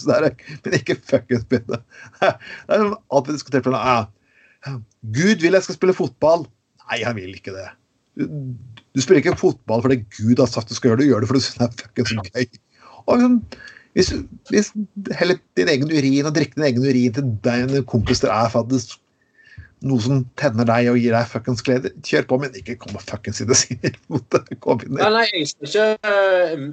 men 0.65 0.75
ikke 0.81 0.97
fuckings 1.07 1.47
begynne. 1.47 1.79
Det 2.67 2.75
er 2.75 2.83
som 2.83 2.97
alt 3.15 3.31
vi 3.31 3.37
diskuterer 3.37 3.63
på 3.69 3.77
ah, 3.79 4.09
Gud 5.03 5.43
vil 5.43 5.57
jeg 5.57 5.67
skal 5.67 5.79
spille 5.79 5.97
fotball. 5.97 6.47
Nei, 6.87 7.03
jeg 7.03 7.17
vil 7.19 7.35
ikke 7.35 7.55
det. 7.57 7.69
Du, 8.19 8.27
du 8.95 9.01
spiller 9.03 9.23
ikke 9.23 9.39
fotball 9.41 9.83
fordi 9.83 10.03
Gud 10.19 10.43
har 10.43 10.51
sagt 10.51 10.69
du 10.69 10.77
skal 10.77 10.93
gjøre 10.93 11.01
det, 11.01 11.07
du 11.07 11.13
gjør 11.13 11.25
det 11.25 11.31
fordi 11.31 11.43
du 11.43 11.47
syns 11.47 11.61
det 11.61 11.69
er 11.69 11.79
fuckings 11.83 12.33
gøy. 12.33 12.59
Og 13.03 13.15
liksom, 13.19 13.39
hvis, 13.93 14.11
hvis 14.51 14.73
heller 15.19 15.41
din 15.59 15.71
egen 15.73 15.91
urin 15.93 16.29
og 16.29 16.35
drikke 16.37 16.59
din 16.59 16.69
egen 16.69 16.85
urin 16.85 17.17
til 17.17 17.31
deg 17.45 17.65
og 17.65 17.73
dine 17.73 17.87
kompiser 17.89 18.33
er 18.33 18.53
faktisk 18.53 18.99
noe 19.83 19.99
som 20.03 20.21
tenner 20.39 20.67
deg 20.69 20.93
og 20.93 20.99
gir 21.01 21.15
deg 21.17 21.31
fuckings 21.31 21.65
glede, 21.67 21.91
kjør 22.07 22.29
på, 22.31 22.39
men 22.45 22.55
ikke 22.59 22.77
kom 22.85 22.95
og 22.95 23.03
fuckings 23.03 23.43
i 23.43 23.49
det 23.49 23.59
sier 23.59 23.97
mot 24.13 24.39
Nei, 24.39 25.09
nei, 25.17 25.25
jeg 25.33 25.49
skal 25.51 25.71
ikke 25.71 26.13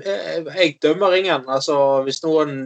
eh, 0.06 0.52
Jeg 0.60 0.76
dømmer 0.86 1.16
ingen. 1.18 1.48
Altså, 1.50 1.76
hvis 2.06 2.22
noen 2.26 2.60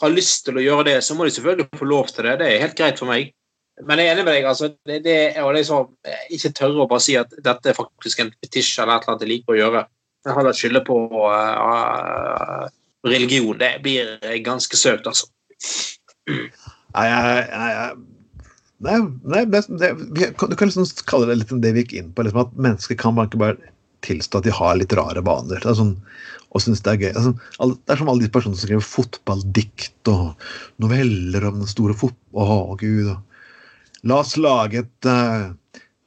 har 0.00 0.14
lyst 0.14 0.46
til 0.46 0.58
å 0.58 0.64
gjøre 0.64 0.86
det, 0.88 0.96
så 1.04 1.16
må 1.18 1.26
de 1.26 1.34
selvfølgelig 1.34 1.68
få 1.76 1.90
lov 1.90 2.08
til 2.14 2.24
det. 2.24 2.38
Det 2.40 2.48
er 2.48 2.64
helt 2.64 2.78
greit 2.78 3.02
for 3.02 3.10
meg. 3.10 3.34
Men 3.86 4.00
jeg 4.00 4.08
er 4.08 4.16
enig 4.16 4.24
med 4.26 4.34
deg. 4.34 4.48
altså, 4.50 4.72
det, 4.88 4.98
det, 5.04 5.18
og 5.44 5.52
liksom, 5.54 5.92
Ikke 6.34 6.50
tørre 6.56 6.82
å 6.84 6.88
bare 6.90 7.04
si 7.04 7.14
at 7.20 7.32
dette 7.44 7.70
er 7.70 7.78
faktisk 7.78 8.24
en 8.24 8.32
fetisj 8.42 8.80
eller 8.82 8.96
et 8.96 9.06
eller 9.06 9.14
annet 9.14 9.26
jeg 9.26 9.32
liker 9.34 9.54
å 9.54 9.58
gjøre. 9.60 9.84
Jeg 10.26 10.36
vært 10.36 10.58
skylde 10.58 10.82
på 10.84 10.96
uh, 11.30 12.66
religion. 13.06 13.58
Det 13.60 13.70
blir 13.84 14.16
ganske 14.44 14.78
søkt, 14.78 15.06
altså. 15.06 15.30
Nei, 16.28 17.06
nei, 18.82 18.98
nei 19.24 19.42
det, 19.48 19.62
det, 19.80 19.92
Du 20.38 20.56
kan 20.56 20.68
liksom 20.68 20.86
kalle 21.08 21.28
det 21.30 21.38
litt 21.40 21.54
det 21.62 21.72
vi 21.74 21.84
gikk 21.84 21.94
inn 21.98 22.10
på, 22.14 22.26
liksom, 22.26 22.44
at 22.44 22.58
mennesker 22.58 22.98
kan 22.98 23.16
bare 23.16 23.30
ikke 23.30 23.42
bare 23.42 23.72
tilstå 24.06 24.40
at 24.40 24.46
de 24.46 24.54
har 24.54 24.76
litt 24.78 24.94
rare 24.94 25.22
vaner. 25.26 25.62
Det 25.62 25.72
er 25.72 25.78
sånn, 25.78 25.96
og 26.54 26.62
synes 26.62 26.82
Det 26.84 26.92
er 26.92 27.00
gøy. 27.02 27.12
Altså, 27.14 27.72
det 27.74 27.94
er 27.94 28.00
som 28.00 28.10
alle 28.12 28.24
de 28.24 28.32
personene 28.34 28.58
som 28.58 28.68
skriver 28.68 28.86
fotballdikt 28.86 30.12
og 30.12 30.46
noveller 30.82 31.48
om 31.50 31.62
den 31.62 31.70
store 31.70 31.96
fotball... 31.98 32.52
Å, 32.72 32.76
gud. 32.80 33.10
Og 33.12 33.27
La 34.06 34.20
oss 34.22 34.36
lage 34.38 34.84
et 34.84 35.08
uh, 35.08 35.50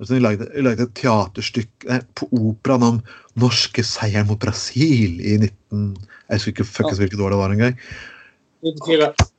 vi 0.09 0.19
lagde, 0.19 0.47
lagde, 0.65 0.87
et 0.87 0.93
teaterstykke 0.97 1.99
på 2.17 2.27
operaen 2.33 2.85
om 2.87 3.01
norske 3.41 3.83
seieren 3.85 4.29
mot 4.31 4.39
Brasil 4.41 5.19
i 5.21 5.35
19... 5.37 5.91
Jeg 6.31 6.39
husker 6.39 6.55
ikke 6.55 6.65
fuckings 6.65 7.01
hvilket 7.01 7.21
år 7.21 7.35
det 7.35 7.41
var 7.41 7.53
engang. 7.53 7.77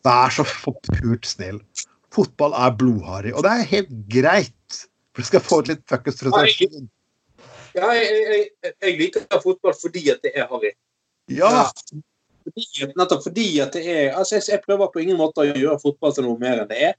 Vær 0.07 0.35
så 0.35 0.45
forpult 0.47 1.27
snill. 1.27 1.59
Fotball 2.13 2.55
er 2.55 2.75
blodharry, 2.79 3.33
og 3.33 3.43
det 3.47 3.53
er 3.57 3.71
helt 3.73 3.93
greit. 4.13 4.81
For 5.13 5.25
du 5.25 5.31
skal 5.31 5.45
få 5.45 5.61
litt 5.67 5.83
fuckings 5.91 6.21
frustrasjon. 6.21 6.89
Ja, 7.73 7.89
jeg, 7.97 8.09
jeg, 8.13 8.73
jeg, 8.85 8.97
liker 9.01 9.41
fotball 9.41 9.75
fordi 9.81 10.05
at 10.13 10.23
det 10.25 10.35
er 10.37 10.51
harry. 10.51 10.75
Ja. 11.33 11.65
Fordi, 12.45 12.67
nettopp 12.99 13.25
fordi 13.25 13.47
at 13.65 13.75
det 13.75 13.83
er 13.89 14.19
altså 14.19 14.37
jeg, 14.37 14.49
jeg 14.51 14.63
prøver 14.67 14.91
på 14.93 15.03
ingen 15.03 15.19
måte 15.19 15.43
å 15.43 15.49
gjøre 15.49 15.79
fotball 15.81 16.15
til 16.15 16.27
noe 16.29 16.39
mer 16.43 16.63
enn 16.63 16.71
det 16.71 16.81
er. 16.91 16.99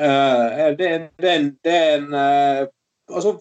Uh, 0.00 0.72
det, 0.78 0.88
det, 1.20 1.28
er 1.28 1.34
en, 1.36 1.50
det 1.64 1.74
er 1.76 1.90
en 1.98 2.06
uh, 2.16 2.68
altså, 3.12 3.34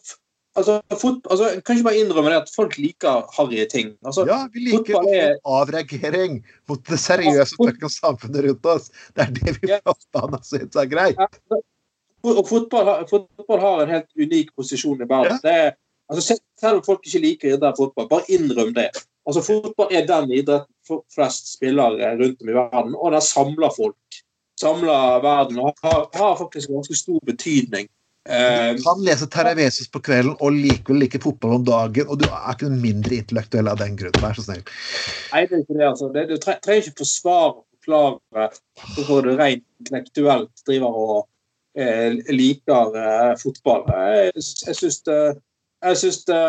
altså, 0.55 0.77
fot, 0.99 1.27
altså, 1.31 1.49
kan 1.65 1.77
ikke 1.77 1.87
bare 1.87 2.01
innrømme 2.01 2.33
det 2.33 2.39
at 2.41 2.53
folk 2.55 2.77
liker 2.77 3.27
harry 3.37 3.65
ting. 3.71 3.93
Altså, 4.05 4.25
ja, 4.29 4.41
vi 4.53 4.65
liker 4.67 5.07
er, 5.13 5.37
avreagering 5.47 6.41
mot 6.69 6.81
det 6.89 6.99
seriøse 6.99 7.69
ja, 7.69 7.91
samfunnet 7.95 8.47
rundt 8.47 8.71
oss. 8.73 8.91
Det 9.15 9.27
er 9.27 9.35
det 9.37 9.55
vi 9.61 9.71
ja. 9.71 9.95
syns 10.43 10.75
er 10.75 10.89
greit. 10.91 11.21
Ja, 11.21 11.61
og 12.21 12.43
fotball 12.45 12.91
fotball 13.09 13.63
har, 13.63 13.85
en 13.85 13.95
helt 13.95 14.11
unik 14.19 14.51
posisjon 14.59 15.01
i 15.01 15.07
verden. 15.09 15.39
Ja. 15.45 15.71
altså, 16.11 16.37
selv 16.59 16.81
om 16.81 16.83
folk 16.85 17.07
ikke 17.07 17.23
liker 17.23 17.55
idrett 17.55 17.79
fotball, 17.79 18.11
bare 18.11 18.29
innrøm 18.29 18.75
det. 18.77 18.91
Altså, 19.25 19.41
Fotball 19.45 19.91
er 19.93 20.05
den 20.09 20.31
idretten 20.33 21.01
flest 21.13 21.51
spillere 21.53 22.15
rundt 22.17 22.41
om 22.41 22.49
i 22.49 22.55
verden, 22.57 22.95
og 22.97 23.11
den 23.13 23.21
samler 23.21 23.73
folk 23.75 23.95
samla 24.59 25.19
verden 25.23 25.59
og 25.61 25.73
har, 25.83 26.07
har, 26.13 26.37
faktisk 26.39 26.69
ganske 26.69 26.95
stor 26.95 27.19
betydning. 27.25 27.89
Du 28.21 28.83
kan 28.85 28.99
lese 29.01 29.25
Terravesus 29.33 29.89
på 29.89 29.99
kvelden 30.05 30.35
og 30.45 30.53
likevel 30.53 30.99
like 31.01 31.19
fotball 31.23 31.55
om 31.57 31.63
dagen, 31.65 32.05
og 32.05 32.19
du 32.21 32.27
er 32.29 32.53
ikke 32.53 32.69
mindre 32.69 33.17
intellektuell 33.17 33.71
av 33.71 33.79
den 33.81 33.95
grunn. 33.97 34.13
Vær 34.21 34.37
så 34.37 34.45
snill. 34.45 34.61
Nei, 35.31 35.41
det 35.49 35.57
er 35.57 35.63
ikke 35.63 35.77
det, 35.79 35.87
altså. 35.87 36.09
Det, 36.13 36.27
du 36.29 36.35
trenger 36.37 36.83
ikke 36.83 37.01
forsvare 37.01 37.55
og 37.55 37.63
forklare 37.81 38.47
hvorfor 38.93 39.25
du 39.25 39.31
rent 39.39 39.65
intellektuelt 39.81 40.65
driver 40.69 40.99
og 41.01 41.15
eh, 41.77 42.19
liker 42.29 42.99
eh, 43.01 43.31
fotball. 43.41 43.87
Jeg, 43.89 44.35
jeg 44.67 44.77
syns 44.83 45.01
det 45.07 45.21
Jeg 45.81 45.97
syns 45.97 46.23
det 46.29 46.43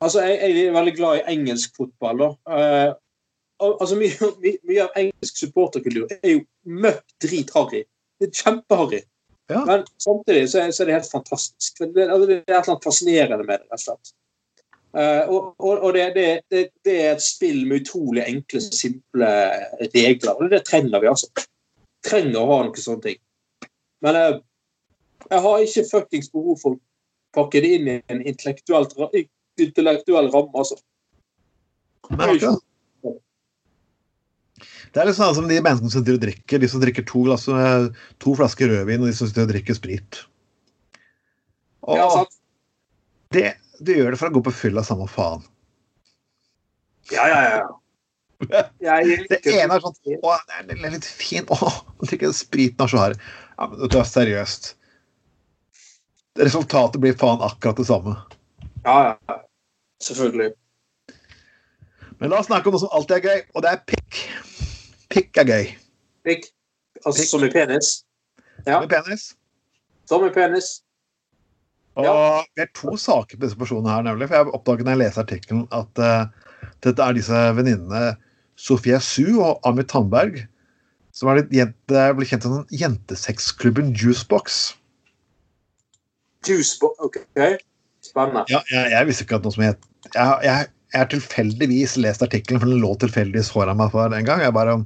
Altså, 0.00 0.22
jeg, 0.22 0.38
jeg, 0.40 0.66
er 0.66 0.72
veldig 0.72 0.92
glad 0.96 1.18
i 1.18 1.34
engelsk 1.34 1.74
fotball, 1.76 2.22
da. 2.22 2.94
Altså 3.62 3.96
mye, 3.96 4.30
mye, 4.42 4.82
av 4.82 4.96
engelsk 4.98 5.38
supporterkultur 5.38 6.10
er 6.16 6.32
jo 6.32 6.40
møkk 6.66 7.04
drit-harry. 7.22 7.84
Det 8.18 8.30
er 8.30 8.40
kjempeharry. 8.40 9.00
Ja. 9.52 9.60
Men 9.68 9.84
samtidig 10.00 10.48
så 10.50 10.62
er, 10.62 10.70
så 10.72 10.82
er, 10.82 10.88
det 10.88 10.98
helt 10.98 11.10
fantastisk. 11.12 11.78
Det, 11.78 11.92
det, 11.94 12.04
er 12.08 12.32
et 12.32 12.48
eller 12.48 12.72
annet 12.72 12.86
fascinerende 12.86 13.46
med 13.46 13.60
det, 13.60 13.68
rett 13.70 13.78
og 13.78 13.84
slett. 13.84 14.14
Uh, 14.94 15.30
og, 15.34 15.44
og, 15.58 15.88
det, 15.94 16.04
det, 16.14 16.60
det, 16.86 16.94
er 17.02 17.16
et 17.16 17.22
spill 17.22 17.64
med 17.66 17.82
utrolig 17.82 18.22
enkle, 18.28 18.62
simple 18.62 19.30
regler. 19.94 20.34
Og 20.38 20.50
det 20.52 20.64
trenger 20.68 21.02
vi, 21.02 21.10
altså. 21.10 21.46
Trenger 22.06 22.40
å 22.40 22.48
ha 22.50 22.58
noen 22.62 22.82
sånne 22.82 23.06
ting. 23.08 23.20
Men 24.04 24.18
uh, 24.18 24.36
jeg 25.30 25.44
har 25.46 25.64
ikke 25.66 25.88
fuckings 25.90 26.30
behov 26.32 26.60
for 26.62 26.76
å 26.76 26.82
pakke 27.34 27.62
det 27.64 27.72
inn 27.78 27.90
i 27.90 27.96
en 28.12 28.22
intellektuell, 28.22 28.86
intellektuell 29.60 30.30
ramme, 30.30 30.54
altså. 30.54 30.78
Men, 32.10 32.38
det 34.94 35.02
er 35.02 35.08
litt 35.08 35.18
sånn 35.18 35.34
som 35.36 35.48
de 35.50 35.58
menneskene 35.58 35.90
som 35.90 36.02
sitter 36.02 36.18
og 36.18 36.22
drikker. 36.22 36.60
De 36.62 36.70
som 36.70 36.82
drikker 36.82 37.06
to, 37.08 37.24
glass, 37.26 37.48
eh, 37.50 37.88
to 38.22 38.34
flasker 38.38 38.70
rødvin, 38.70 39.02
og 39.02 39.10
de 39.10 39.16
som 39.16 39.30
sitter 39.30 39.48
og 39.48 39.50
drikker 39.50 39.78
sprit. 39.78 40.20
Og 41.84 41.98
ja, 41.98 42.24
det, 43.34 43.48
du 43.84 43.90
gjør 43.96 44.14
det 44.14 44.20
for 44.20 44.30
å 44.30 44.36
gå 44.36 44.44
på 44.46 44.54
fylla 44.54 44.84
samme 44.86 45.08
faen. 45.10 45.42
Ja, 47.12 47.26
ja, 47.28 47.40
ja. 47.50 47.64
Jeg 48.82 49.24
Det 49.30 49.52
ene 49.54 49.76
er 49.76 49.82
sånn 49.84 49.94
Å, 49.94 50.36
det 50.68 50.76
er 50.76 50.94
litt 50.96 51.06
fint. 51.06 51.50
Å, 51.52 51.70
drikke 52.04 52.32
spriten 52.36 52.84
er 52.84 52.90
så 52.90 53.02
her. 53.02 53.18
Ja, 53.54 53.68
men 53.68 53.82
du 53.82 53.98
er 54.00 54.08
seriøst. 54.08 54.74
Resultatet 56.40 57.02
blir 57.02 57.14
faen 57.18 57.42
akkurat 57.44 57.78
det 57.78 57.86
samme. 57.90 58.16
Ja, 58.86 59.14
ja. 59.14 59.40
Selvfølgelig. 60.02 60.52
Men 62.18 62.32
la 62.32 62.40
oss 62.40 62.48
snakke 62.48 62.70
om 62.70 62.74
noe 62.74 62.82
som 62.82 62.92
alltid 62.94 63.16
er 63.18 63.26
gøy, 63.28 63.44
og 63.54 63.64
det 63.64 63.70
er 63.70 63.84
pikk. 63.90 64.18
Pikk 65.14 65.38
er 65.42 65.46
gøy. 65.46 65.68
Pikk. 66.26 66.48
Altså 67.04 67.20
Pikk. 67.20 67.30
som 67.30 67.44
i 67.46 67.50
penis. 67.52 67.92
Ja. 68.66 68.80
i 68.82 68.90
penis. 68.90 69.28
Som 70.10 70.26
i 70.26 70.32
penis. 70.34 70.80
Og 71.94 72.42
vi 72.56 72.62
har 72.64 72.70
to 72.74 72.96
saker 72.98 73.38
på 73.38 73.44
disse 73.44 73.58
personene 73.58 73.92
her, 73.92 74.02
nemlig. 74.02 74.26
For 74.28 74.40
jeg 74.40 74.56
oppdaget 74.58 74.88
når 74.88 74.96
jeg 74.96 75.02
leser 75.04 75.22
artikkelen 75.22 75.66
at 75.76 76.02
uh, 76.02 76.72
dette 76.82 77.06
er 77.06 77.14
disse 77.14 77.44
venninnene 77.54 78.16
Sofie 78.58 78.98
Su 79.02 79.38
og 79.38 79.62
Amit 79.68 79.92
Tandberg 79.92 80.42
som 81.14 81.30
er 81.30 81.44
jente, 81.54 82.06
ble 82.18 82.26
kjent 82.26 82.46
som 82.46 82.64
jentesexklubben 82.74 83.92
Juicebox. 83.94 84.74
Juicebox, 86.48 86.98
OK. 87.06 87.20
Spennende. 88.02 88.42
Ja, 88.50 88.64
jeg, 88.72 88.90
jeg 88.96 89.08
visste 89.08 89.26
ikke 89.26 89.38
at 89.38 89.46
noe 89.46 89.54
som 89.54 89.62
het 89.68 89.90
jeg 90.14 91.00
har 91.00 91.08
tilfeldigvis 91.10 91.96
lest 91.98 92.22
artikkelen, 92.22 92.60
for 92.62 92.70
den 92.70 92.82
lå 92.82 92.92
tilfeldigvis 93.02 93.48
foran 93.54 93.78
meg 93.80 93.90
for 93.94 94.12
en 94.14 94.26
gang. 94.26 94.42
Jeg 94.44 94.54
bare 94.54 94.76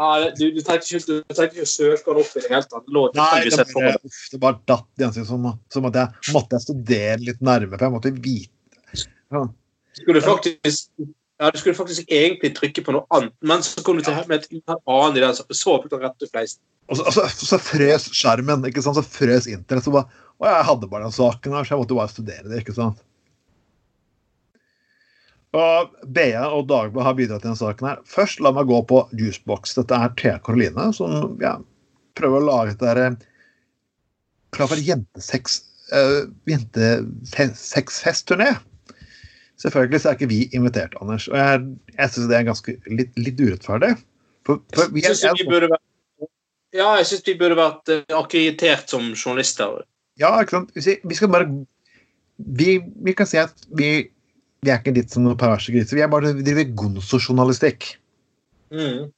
Ja, 0.00 0.30
du, 0.32 0.44
du 0.54 0.60
tenkte 0.64 0.88
ikke, 0.88 1.00
du 1.04 1.34
tenkte 1.36 1.48
ikke 1.52 1.66
å 1.66 1.70
søke 1.70 2.06
den 2.06 2.20
opp 2.22 2.36
i 2.36 2.40
det 2.40 2.48
hele 2.48 2.68
tatt? 2.68 2.86
Lå 2.96 3.02
Nei, 3.18 3.42
det 3.44 3.58
et 3.60 3.74
bare, 3.76 3.96
uff, 4.08 4.20
det 4.32 4.40
bare 4.40 4.60
datt 4.70 5.02
i 5.02 5.06
ansiktet 5.08 5.28
som, 5.28 5.50
som 5.72 5.88
at 5.90 5.98
jeg 6.00 6.34
måtte 6.36 6.56
jeg 6.56 6.64
studere 6.64 7.18
litt 7.26 7.42
nærmere, 7.44 7.76
for 7.76 7.88
jeg 7.88 7.96
måtte 7.96 8.14
vite 8.16 9.02
ja. 9.32 9.42
Skulle 10.00 10.22
faktisk 10.24 10.88
ja, 11.42 11.50
du 11.50 11.58
skulle 11.58 11.74
faktisk 11.74 12.10
egentlig 12.12 12.52
trykke 12.54 12.84
på 12.86 12.94
noe 12.94 13.04
annet, 13.12 13.32
men 13.42 13.64
så 13.66 13.82
kom 13.82 13.98
du 13.98 14.04
til 14.06 14.14
med 14.30 14.44
et 14.44 14.52
annet 14.70 15.18
i 15.18 15.24
den, 15.24 15.34
så 15.34 15.44
så 15.50 15.78
du 15.82 15.88
rett 15.90 16.04
rette 16.04 16.28
fleisen. 16.30 16.60
Og 16.86 16.98
så, 16.98 17.06
og 17.08 17.16
så, 17.16 17.24
så 17.48 17.58
frøs 17.58 18.06
skjermen, 18.14 18.62
ikke 18.68 18.82
sant? 18.84 18.98
så 18.98 19.02
frøs 19.02 19.48
internett. 19.50 19.86
Så 19.86 19.94
bare, 19.94 20.06
å, 20.38 20.46
jeg 20.46 20.68
hadde 20.68 20.90
bare 20.92 21.08
den 21.08 21.16
saken 21.16 21.56
her, 21.56 21.66
så 21.66 21.74
jeg 21.74 21.82
måtte 21.82 21.98
bare 21.98 22.12
studere 22.12 22.46
det. 22.46 22.60
ikke 22.62 22.76
sant? 22.76 23.02
Og 25.52 25.90
BA 26.16 26.46
og 26.46 26.70
Dagbladet 26.70 27.04
har 27.04 27.16
bidratt 27.18 27.42
til 27.42 27.48
denne 27.50 27.60
saken. 27.60 27.88
her. 27.90 27.98
Først 28.08 28.40
la 28.40 28.50
meg 28.56 28.70
gå 28.70 28.78
på 28.88 29.08
Juicebox. 29.12 29.74
Dette 29.76 29.94
er 29.94 30.14
Thea 30.16 30.38
Karoline 30.40 30.94
som 30.96 31.36
ja, 31.42 31.58
prøver 32.16 32.40
å 32.40 32.46
lage 32.46 32.70
dette 32.72 32.86
der, 32.88 32.98
eh, 33.10 33.16
klar 34.56 34.68
for 34.70 34.80
jentesex 34.80 35.60
uh, 35.92 36.24
jentesexfestturné. 36.48 38.56
Selvfølgelig 39.60 40.00
så 40.00 40.08
er 40.10 40.14
ikke 40.16 40.32
vi 40.32 40.48
invitert, 40.56 40.96
Anders. 41.00 41.28
Og 41.28 41.36
jeg, 41.38 41.60
jeg 41.98 42.08
syns 42.14 42.28
det 42.30 42.36
er 42.38 42.48
ganske 42.48 42.70
litt, 42.90 43.12
litt 43.20 43.40
urettferdig. 43.40 43.92
For, 44.46 44.54
for 44.74 44.84
vi 44.90 45.00
Jeg 45.04 45.16
synes 45.20 45.40
vi 45.44 45.50
burde 45.50 45.68
vært 45.70 45.86
ja, 46.72 46.96
jeg 46.96 47.06
syns 47.10 47.26
vi 47.28 47.34
burde 47.36 47.56
vært 47.60 47.88
uh, 47.92 48.00
akkreditert 48.22 48.90
som 48.90 49.02
journalister. 49.12 49.68
Ja, 50.20 50.40
ikke 50.40 50.56
sant. 50.56 50.68
Vi, 50.72 50.80
vi 51.04 51.14
skal 51.18 51.28
bare 51.32 51.46
vi, 52.36 52.80
vi 53.04 53.14
kan 53.14 53.26
si 53.28 53.38
at 53.38 53.54
vi, 53.76 54.11
vi 54.62 54.70
er 54.70 54.78
ikke 54.78 54.94
litt 54.94 55.10
som 55.10 55.24
noen 55.26 55.38
perverse 55.38 55.74
griser. 55.74 55.98
Vi 55.98 56.04
er 56.04 56.10
bare 56.10 56.32
driver 56.38 56.68
gonzo-journalistikk. 56.78 57.88
Mm. 58.72 59.10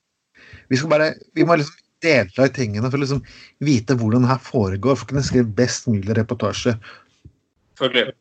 Vi 0.73 0.83
bare, 0.89 1.13
vi 1.37 1.45
må 1.45 1.59
liksom 1.61 1.81
delta 2.05 2.47
i 2.49 2.53
tingene 2.53 2.89
for 2.89 2.99
å 2.99 3.05
liksom 3.05 3.23
vite 3.65 3.97
hvordan 4.01 4.25
det 4.25 4.33
her 4.33 4.45
foregår, 4.45 4.97
for 4.97 5.07
å 5.07 5.11
kunne 5.13 5.25
skrive 5.25 5.53
best 5.61 5.89
mulig 5.91 6.17
reportasje. 6.17 6.75
Selvfølgelig. 7.79 8.17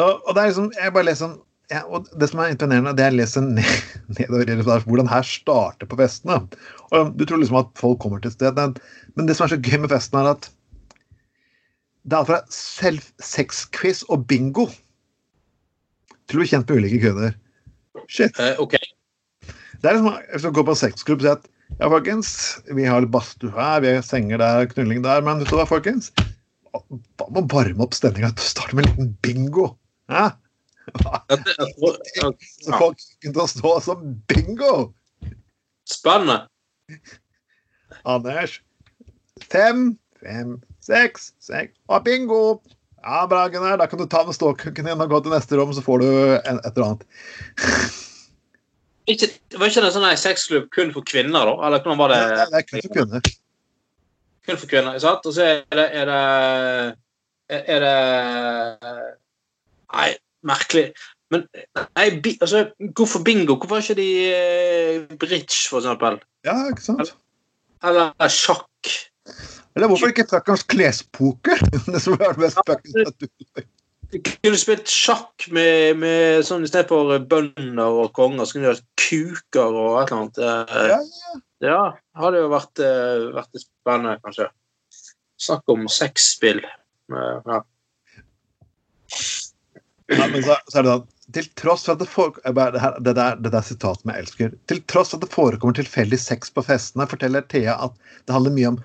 Og, 0.00 0.10
og 0.10 0.30
det 0.34 0.40
er 0.40 0.48
liksom, 0.50 0.70
jeg 0.74 0.94
bare 0.94 1.08
leser 1.10 1.26
sånn 1.26 1.42
ja, 1.72 1.80
og 1.88 2.10
Det 2.20 2.26
som 2.28 2.42
er 2.42 2.50
imponerende, 2.52 2.92
det 2.92 3.06
er 3.06 3.14
å 3.14 3.16
lese 3.16 3.40
ned, 3.40 3.84
nedover 4.18 4.82
hvordan 4.84 5.08
her 5.08 5.24
starter 5.24 5.88
på 5.88 5.96
festene. 5.96 6.42
Og 6.92 7.14
Du 7.16 7.24
tror 7.24 7.40
liksom 7.40 7.56
at 7.62 7.70
folk 7.80 8.02
kommer 8.04 8.20
til 8.20 8.34
stedet, 8.34 8.80
men 9.16 9.28
det 9.28 9.36
som 9.38 9.46
er 9.46 9.54
så 9.54 9.60
gøy 9.60 9.80
med 9.80 9.92
festen, 9.92 10.20
er 10.20 10.34
at 10.34 10.50
det 12.04 12.16
er 12.16 12.20
alt 12.20 12.28
fra 12.28 12.92
sexquiz 13.24 14.02
og 14.12 14.26
bingo 14.28 14.68
til 16.28 16.38
å 16.38 16.42
bli 16.42 16.50
kjent 16.50 16.68
med 16.68 16.82
ulike 16.82 17.00
kunder. 17.02 17.34
Shit. 18.08 18.36
Uh, 18.36 18.54
okay. 18.60 18.92
Det 19.80 19.90
er 19.90 19.96
liksom, 19.96 20.14
Hvis 20.32 20.44
du 20.44 20.50
går 20.56 20.66
på 20.68 20.76
sexklubb 20.78 21.22
og 21.22 21.26
sier 21.26 21.38
at 21.38 21.50
ja, 21.80 21.88
folkens, 21.88 22.30
vi 22.76 22.84
har 22.86 23.02
litt 23.02 23.12
badstue 23.12 23.52
her, 23.56 23.80
vi 23.82 23.94
har 23.96 24.04
senger 24.04 24.40
der, 24.40 24.68
knulling 24.70 25.02
der, 25.04 25.24
men 25.24 25.40
vet 25.40 25.50
du 25.50 25.56
hva, 25.58 25.66
folkens? 25.68 26.10
Hva 26.70 26.82
med 27.32 27.40
å 27.40 27.48
varme 27.50 27.86
opp 27.86 27.96
stemninga? 27.96 28.34
Starte 28.40 28.76
med 28.76 28.84
en 28.84 28.92
liten 28.92 29.14
bingo? 29.24 29.70
Hæ? 30.12 30.28
Så 31.00 32.76
folk 32.76 33.00
begynte 33.16 33.42
å 33.42 33.48
stå 33.48 33.72
som 33.86 34.04
bingo! 34.28 34.74
spennende. 35.84 36.48
Anders. 38.04 38.62
Fem, 39.50 39.98
fem, 40.20 40.62
seks, 40.84 41.32
seks 41.42 41.74
og 41.88 42.04
bingo! 42.06 42.60
Ja, 43.04 43.26
bra, 43.28 43.44
Gunnar. 43.52 43.76
Da 43.76 43.86
kan 43.86 44.00
du 44.00 44.06
ta 44.08 44.22
med 44.24 44.36
ståkukken 44.36 44.86
din 44.88 45.00
og 45.00 45.10
gå 45.12 45.20
til 45.20 45.34
neste 45.34 45.58
rom, 45.60 45.72
så 45.76 45.84
får 45.84 46.00
du 46.00 46.08
en, 46.08 46.60
et 46.60 46.70
eller 46.72 46.86
annet. 46.86 47.06
Ikke, 49.12 49.28
var 49.60 49.68
ikke 49.68 49.82
det 49.84 49.88
en 49.90 49.92
sånn 49.98 50.06
en 50.08 50.16
sexklubb 50.16 50.70
kun 50.72 50.88
for 50.94 51.04
kvinner, 51.04 51.44
da? 51.44 51.52
Eller 51.66 51.82
hvordan 51.84 51.98
var 52.00 52.08
det? 52.14 52.20
Nei, 52.24 52.46
det 52.48 52.60
er 52.60 52.62
kun 52.70 52.84
for 52.86 52.94
kvinner. 52.94 53.26
Kun 54.48 54.60
for 54.62 54.70
kvinner, 54.70 54.96
sant? 55.02 55.26
Og 55.28 55.34
så 55.36 55.48
er 55.50 55.76
det 55.76 55.84
Er 56.00 56.08
det, 56.08 57.58
er 57.74 57.84
det 57.84 59.02
Nei, 59.92 60.08
merkelig. 60.48 60.86
Men 61.34 61.44
nei, 61.98 62.06
altså, 62.40 62.64
hvorfor 62.96 63.20
bingo? 63.28 63.58
Hvorfor 63.60 63.76
er 63.76 63.84
ikke 63.84 63.98
de 64.00 64.08
eh, 64.32 65.16
bridge, 65.20 65.68
for 65.68 65.82
eksempel? 65.82 66.16
Ja, 66.48 66.56
ikke 66.72 66.88
sant? 66.88 67.12
Eller 67.84 68.32
sjakk? 68.32 68.96
Eller 69.74 69.90
hvorfor 69.90 70.12
ikke 70.12 70.26
fuckings 70.30 70.66
klespoker? 70.70 71.62
Det 71.92 72.02
som 72.02 72.18
er 72.18 72.36
mest 72.38 72.60
fuckings 72.66 73.14
Du 74.12 74.18
kunne 74.22 74.60
spilt 74.60 74.90
sjakk 74.90 75.48
med, 75.54 75.98
med 75.98 76.44
sånn 76.46 76.66
istedenfor 76.66 77.24
bønder 77.30 78.00
og 78.04 78.12
konger, 78.14 78.46
så 78.46 78.56
kunne 78.56 78.70
du 78.70 78.76
hatt 78.76 78.86
kuker 79.00 79.74
og 79.74 79.96
et 80.02 80.12
eller 80.12 80.20
annet. 80.20 80.38
Eh, 80.38 80.76
Ja, 80.92 80.98
ja. 80.98 81.40
Ja, 81.64 81.80
hadde 82.20 82.42
jo 82.42 82.50
vært, 82.52 82.80
eh, 82.82 83.24
vært 83.32 83.62
spennende, 83.62 84.18
kanskje. 84.20 84.50
Snakk 85.40 85.72
om 85.72 85.88
sexspill. 85.90 86.60
Eh, 86.60 87.38
Ja. 87.48 87.62
Ja, 90.12 90.26
men 90.28 90.42
så, 90.44 90.56
så 90.68 90.78
er 90.78 90.84
det 90.84 90.90
sånn 90.92 91.10
til 91.34 91.46
tross 91.56 91.86
for 91.86 91.94
at 91.94 92.02
det, 92.02 92.08
fore, 92.12 92.40
det, 92.44 92.80
det, 93.06 93.14
der, 93.16 93.38
det 93.40 93.52
der 93.54 93.64
sitatet 93.64 94.04
jeg 94.04 94.24
elsker 94.24 94.56
Til 94.68 94.82
tross 94.90 95.12
for 95.12 95.16
at 95.18 95.24
det 95.24 95.32
forekommer 95.32 95.76
tilfeldig 95.78 96.18
sex 96.20 96.52
på 96.52 96.64
festene, 96.66 97.06
forteller 97.08 97.46
Thea 97.48 97.78
at 97.86 97.96
det 98.26 98.34
handler 98.36 98.52
mye 98.52 98.72
om 98.74 98.80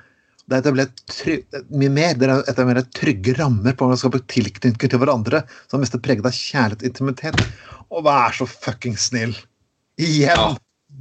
det 0.50 0.58
er 0.58 0.64
etablert 0.64 1.02
try, 1.14 1.36
mye 1.70 1.92
mer. 1.94 2.16
Det 2.18 2.26
er 2.26 2.48
etablert 2.50 2.90
trygge 2.98 3.36
rammer 3.38 3.76
på 3.76 3.86
hvordan 3.86 3.94
man 3.94 4.02
skaper 4.02 4.24
tilknytning 4.34 4.78
til 4.82 5.02
hverandre, 5.02 5.44
som 5.70 5.78
er 5.78 5.84
mest 5.86 5.98
preget 6.06 6.26
av 6.26 6.34
kjærlighet 6.34 6.82
og 6.82 6.90
intimitet. 6.90 7.44
Og 7.94 8.06
vær 8.08 8.34
så 8.34 8.48
fucking 8.50 8.98
snill! 8.98 9.36
Igjen! 10.02 10.34
Ja. 10.34 10.50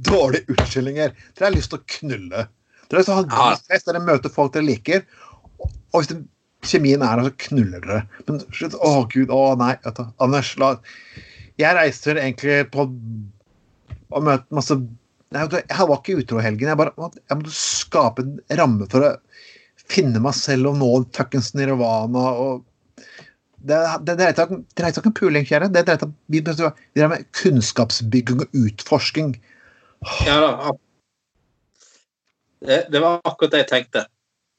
Dårlige 0.05 0.53
unnskyldninger. 0.53 1.15
Dere 1.33 1.47
har 1.47 1.55
lyst 1.55 1.71
til 1.73 1.79
å 1.79 1.87
knulle. 1.95 2.43
Dere 2.89 2.99
har 2.99 3.01
lyst 3.01 3.09
til 3.09 3.15
å 3.15 3.17
ha 3.17 3.23
en 3.23 3.31
god 3.33 3.63
fest, 3.71 3.87
dere 3.89 4.03
møter 4.05 4.33
folk 4.35 4.53
dere 4.53 4.67
liker. 4.67 5.01
Og 5.65 5.97
hvis 5.97 6.11
det, 6.11 6.19
kjemien 6.69 7.01
er 7.01 7.17
der, 7.17 7.31
så 7.31 7.47
knuller 7.47 7.87
dere. 7.87 8.03
Men 8.29 8.43
slutt, 8.53 8.77
å 8.77 8.93
gud, 9.09 9.33
å 9.33 9.41
nei. 9.57 9.73
Anders, 10.21 10.53
la 10.61 10.75
Jeg 11.59 11.75
reiser 11.75 12.21
egentlig 12.21 12.61
på 12.75 12.85
å 12.85 14.25
møte 14.25 14.45
masse 14.55 14.77
Nei, 15.29 15.43
Jeg 15.45 15.85
var 15.85 15.99
ikke 15.99 16.21
utro 16.23 16.39
i 16.39 16.43
helgen. 16.45 16.71
Jeg 16.71 16.77
bare 16.79 16.93
jeg 16.97 17.37
måtte 17.37 17.51
skape 17.53 18.23
en 18.23 18.39
ramme 18.57 18.87
for 18.89 19.05
å 19.05 19.11
finne 19.89 20.21
meg 20.21 20.35
selv 20.37 20.71
og 20.71 20.79
nå 20.79 20.89
fuckings 21.15 21.53
nirvana 21.57 22.25
og 22.41 22.65
det, 23.59 23.79
det, 24.07 24.15
seg 24.37 24.53
ikke- 25.03 25.07
om 25.09 25.13
puling, 25.13 25.45
kjære. 25.45 25.67
Det 25.73 25.83
dreier 25.85 25.99
seg 25.99 26.13
vi 26.95 27.07
med 27.11 27.25
kunnskapsbygging 27.35 28.41
og 28.45 28.53
utforsking. 28.55 29.33
ja 30.25 30.39
da. 30.39 30.71
Det, 32.59 32.85
det 32.91 33.01
var 33.01 33.19
akkurat 33.23 33.51
det 33.51 33.59
jeg 33.65 33.67
tenkte. 33.67 34.05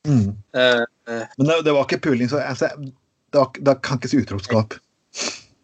Mm. 0.09 0.37
Eh, 0.57 0.85
eh, 1.09 1.25
Men 1.39 1.47
det, 1.47 1.65
det 1.65 1.73
var 1.73 1.85
ikke 1.85 2.01
puling, 2.01 2.29
så 2.29 2.41
altså, 2.41 2.69
det, 3.33 3.47
da 3.65 3.75
kan 3.75 3.99
ikke 3.99 4.09
si 4.09 4.21
utroskap. 4.21 4.77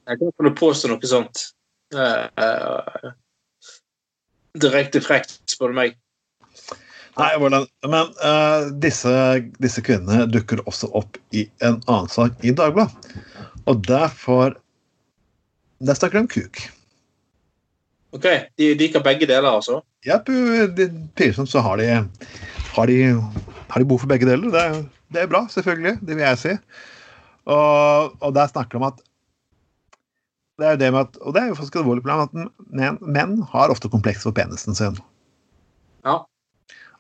jeg 0.07 0.19
kan 0.19 0.33
ikke 0.33 0.55
påstå 0.57 0.89
noe 0.93 1.09
sånt. 1.09 1.47
Uh, 1.95 2.27
uh, 2.41 3.13
direkte 4.59 5.01
frekt, 5.01 5.39
spør 5.49 5.73
du 5.73 5.79
meg. 5.79 5.97
Nei, 7.17 7.31
hvordan, 7.41 7.65
Men 7.89 8.13
uh, 8.21 8.69
disse, 8.83 9.13
disse 9.63 9.83
kvinnene 9.85 10.27
dukker 10.29 10.61
også 10.69 10.91
opp 10.99 11.17
i 11.33 11.47
en 11.65 11.79
annen 11.89 12.11
sak 12.13 12.37
i 12.45 12.53
Dagbladet. 12.53 13.13
Og 13.67 13.81
der 13.89 14.09
får 14.13 14.59
Der 15.87 15.97
snakker 15.97 16.19
de 16.19 16.25
om 16.25 16.29
kuk. 16.31 16.61
OK, 18.17 18.27
de 18.57 18.71
liker 18.81 19.03
begge 19.05 19.27
deler, 19.29 19.49
altså? 19.51 19.83
Ja, 20.07 20.17
Pilsomt 21.19 21.51
så 21.51 21.61
har 21.61 21.77
de, 21.77 21.89
har 22.73 22.87
de 22.89 23.01
har 23.69 23.83
de 23.83 23.89
behov 23.89 24.05
for 24.05 24.11
begge 24.11 24.29
deler. 24.29 24.53
Det 24.53 24.63
er, 24.63 24.79
det 25.13 25.23
er 25.23 25.29
bra, 25.31 25.43
selvfølgelig. 25.53 25.99
Det 26.01 26.17
vil 26.17 26.25
jeg 26.25 26.41
si. 26.41 26.55
Og, 27.47 28.15
og 28.21 28.33
der 28.35 28.49
snakker 28.51 28.77
de 28.77 28.83
om 28.83 28.89
at 28.89 29.03
Det 30.57 30.65
er 30.65 30.71
jo 30.73 30.81
det 30.81 30.89
med 30.93 31.01
at, 31.01 31.19
og 31.21 31.35
det 31.35 31.43
er 31.43 31.49
jo 31.51 31.55
faktisk 31.59 31.75
et 31.75 31.83
alvorlig 31.83 32.03
problem 32.07 32.23
at 32.25 32.71
menn, 32.73 32.97
menn 33.05 33.35
har 33.53 33.69
ofte 33.69 33.91
kompleks 33.93 34.23
for 34.25 34.33
penisen 34.33 34.75
sin. 34.75 34.97
Ja. 36.07 36.23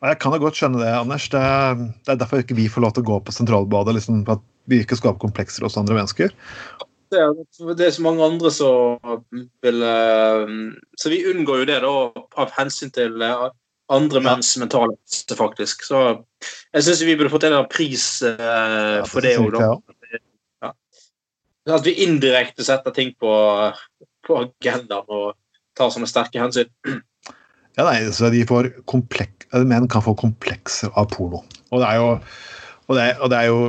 Og 0.02 0.10
jeg 0.10 0.18
kan 0.20 0.34
da 0.34 0.40
godt 0.40 0.58
skjønne 0.58 0.82
det, 0.82 0.92
Anders. 0.92 1.28
Det, 1.32 1.42
det 2.04 2.12
er 2.12 2.20
derfor 2.20 2.42
ikke 2.42 2.58
vi 2.58 2.68
får 2.72 2.84
lov 2.84 2.96
til 2.96 3.06
å 3.06 3.10
gå 3.12 3.20
på 3.24 3.34
Sentralbadet. 3.34 3.96
Liksom, 3.96 4.24
for 4.26 4.38
at 4.38 4.44
vi 4.70 4.82
ikke 4.82 4.98
skaper 4.98 5.22
komplekser 5.22 5.64
hos 5.66 5.78
andre 5.80 5.96
mennesker. 5.96 6.34
Det 7.14 7.20
er, 7.22 7.36
det 7.78 7.86
er 7.86 7.94
så 7.94 8.02
mange 8.02 8.24
andre 8.26 8.50
som 8.50 8.98
vil 9.62 9.84
eh, 9.86 10.54
Så 10.98 11.12
vi 11.12 11.20
unngår 11.30 11.62
jo 11.62 11.68
det 11.68 11.76
da 11.84 11.92
av 12.42 12.54
hensyn 12.56 12.90
til 12.94 13.22
eh, 13.22 13.44
andre 13.94 14.22
menns 14.24 14.56
mentale 14.58 14.96
helse, 14.96 15.36
faktisk. 15.38 15.86
Så 15.86 16.02
jeg 16.74 16.86
syns 16.86 17.04
vi 17.06 17.14
burde 17.14 17.30
fått 17.30 17.46
en 17.46 17.60
pris 17.70 18.06
eh, 18.26 19.04
for 19.06 19.22
det 19.24 19.36
òg, 19.38 19.54
da. 19.54 19.70
Ja. 20.66 20.72
At 21.78 21.86
vi 21.86 21.94
indirekte 22.04 22.66
setter 22.66 22.94
ting 22.94 23.14
på, 23.20 23.32
på 24.26 24.40
agendaen 24.42 25.06
og 25.06 25.36
tar 25.78 25.92
sånne 25.94 26.10
sterke 26.10 26.42
hensyn. 26.42 26.72
Ja, 27.76 27.84
nei, 27.84 27.98
så 28.12 28.30
de 28.32 28.40
får 28.48 28.70
kompleks, 28.88 29.32
Menn 29.68 29.88
kan 29.92 30.04
få 30.04 30.14
komplekser 30.16 30.92
av 30.96 31.10
porno. 31.12 31.42
Og 31.74 31.82
det 31.82 31.90
er 31.90 31.98
jo, 32.00 32.08
og 32.88 32.96
det 32.96 33.02
er, 33.02 33.18
og 33.20 33.30
det 33.32 33.42
er 33.42 33.50
jo 33.50 33.60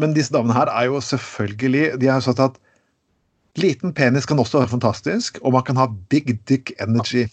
Men 0.00 0.14
disse 0.16 0.34
damene 0.34 0.54
her 0.56 0.66
er 0.66 0.88
jo 0.90 0.98
selvfølgelig 1.00 2.00
De 2.02 2.08
har 2.10 2.20
sagt 2.20 2.40
at 2.42 2.56
liten 3.56 3.92
penis 3.94 4.26
kan 4.26 4.38
også 4.38 4.58
være 4.58 4.68
fantastisk, 4.68 5.38
og 5.42 5.52
man 5.52 5.62
kan 5.62 5.78
ha 5.80 5.86
big 6.10 6.34
dick 6.48 6.72
energy. 6.80 7.24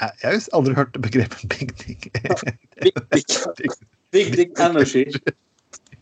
Jeg, 0.00 0.10
jeg 0.22 0.30
har 0.30 0.46
aldri 0.56 0.74
hørt 0.74 0.96
begrepet 1.02 1.44
big 1.50 1.74
dick. 1.82 2.08
Big 2.80 2.94
dick, 3.12 3.74
big 4.12 4.32
dick 4.36 4.56
energy. 4.56 5.04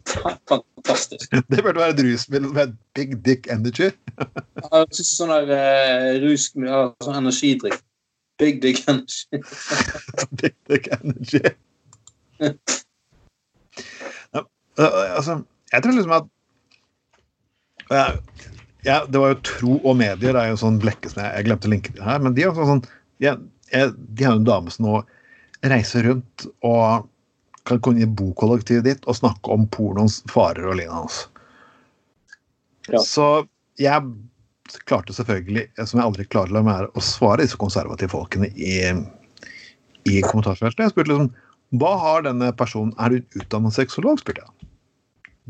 Fantastisk. 0.06 1.32
Det 1.32 1.62
burde 1.64 1.80
være 1.80 1.96
et 1.96 2.04
rusmiddel 2.04 2.52
med 2.54 2.76
big 2.94 3.16
dick 3.24 3.50
energy. 3.50 3.90
Jeg 3.90 4.86
synes 4.92 5.12
sånn 5.18 5.34
der 5.34 5.50
uh, 5.50 6.12
rus 6.22 6.52
ja, 6.54 6.84
sånn 7.02 7.18
energidrikk. 7.24 7.82
Big 8.38 8.60
dick 8.60 8.82
energy. 8.88 9.40
Big 10.42 10.54
dick 10.68 10.88
energy. 10.92 11.40
Ja, 14.32 14.42
øh, 14.78 15.16
altså, 15.16 15.42
jeg 15.72 15.82
tror 15.82 15.92
liksom 15.92 16.12
at 16.12 16.26
ja, 17.90 18.06
ja, 18.84 19.06
Det 19.06 19.18
var 19.18 19.28
jo 19.28 19.40
Tro 19.46 19.76
og 19.84 19.96
medier, 19.96 20.34
det 20.34 20.40
er 20.40 20.52
jo 20.52 20.58
sånn 20.60 20.80
blekke 20.82 21.10
som 21.10 21.22
jeg, 21.22 21.32
jeg 21.38 21.46
glemte 21.48 21.68
å 21.68 21.72
linke 21.72 21.92
til 21.94 22.06
her. 22.06 22.22
Men 22.22 22.36
de, 22.36 22.44
er 22.44 22.52
også 22.52 22.66
sånn, 22.68 22.82
ja, 23.22 23.36
de 23.72 24.26
har 24.26 24.34
jo 24.34 24.42
en 24.42 24.48
dame 24.48 24.72
som 24.74 24.88
nå 24.88 25.00
reiser 25.66 26.06
rundt 26.06 26.46
og 26.66 27.06
kan 27.66 27.80
komme 27.82 27.98
inn 27.98 28.06
i 28.06 28.16
bokollektivet 28.18 28.86
ditt 28.86 29.08
og 29.10 29.18
snakke 29.18 29.50
om 29.54 29.66
pornoens 29.74 30.20
farer 30.30 30.68
og 30.70 30.78
lignende. 30.78 31.26
Ja. 32.92 33.00
Så 33.02 33.46
jeg 33.82 34.06
klarte 34.88 35.14
selvfølgelig, 35.16 35.68
som 35.82 36.00
jeg 36.00 36.06
aldri 36.06 36.26
klarer 36.30 36.52
å 36.52 36.58
la 36.58 36.64
være, 36.66 36.90
å 36.94 37.04
svare 37.04 37.44
disse 37.44 37.58
konservative 37.60 38.12
folkene 38.12 38.50
i, 38.54 38.78
i 40.08 40.22
kommentarfeltet. 40.26 40.84
Jeg 40.84 40.94
spurte 40.94 41.12
liksom 41.12 41.32
hva 41.74 41.96
har 41.98 42.22
denne 42.22 42.52
personen 42.54 42.92
Er 43.02 43.10
du 43.10 43.40
utdannet 43.40 43.74
sexolog? 43.74 44.20
spurte 44.22 44.44
jeg. 44.44 44.68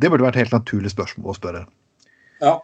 Det 0.01 0.09
burde 0.11 0.25
vært 0.25 0.39
et 0.39 0.47
helt 0.47 0.57
naturlig 0.57 0.93
spørsmål 0.93 1.33
å 1.33 1.37
spørre. 1.37 1.63
Ja. 2.41 2.55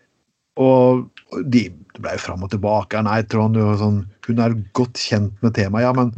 Og 0.60 1.08
de 1.48 1.66
det 1.92 2.00
ble 2.00 2.14
jo 2.16 2.22
fram 2.24 2.44
og 2.44 2.52
tilbake. 2.52 3.00
Nei, 3.04 3.20
Trond, 3.28 3.58
sånn, 3.80 3.98
hun 4.26 4.40
er 4.40 4.56
godt 4.76 5.00
kjent 5.00 5.34
med 5.44 5.54
temaet. 5.58 5.84
Ja, 5.84 5.92
men 5.96 6.14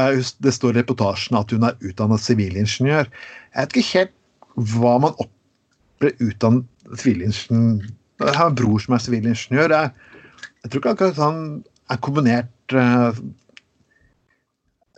eh, 0.00 0.20
det 0.44 0.54
står 0.56 0.74
i 0.74 0.80
reportasjen 0.80 1.36
at 1.36 1.52
hun 1.52 1.66
er 1.68 1.76
utdannet 1.84 2.24
sivilingeniør. 2.24 3.10
Jeg 3.52 3.58
vet 3.58 3.76
ikke 3.76 3.98
helt 3.98 4.14
hva 4.74 4.94
man 5.04 5.16
opp, 5.20 5.32
ble 6.00 6.14
utdannet 6.24 6.96
sivilingeniør 7.00 7.92
Jeg 8.22 8.36
har 8.38 8.50
en 8.50 8.58
bror 8.58 8.82
som 8.82 8.94
er 8.94 9.02
sivilingeniør. 9.02 9.74
Jeg, 9.74 9.90
jeg 10.62 10.70
tror 10.70 10.80
ikke 10.80 10.92
akkurat 10.94 11.20
han 11.22 11.40
er 11.92 12.00
kombinert 12.04 12.74
eh, 12.78 13.18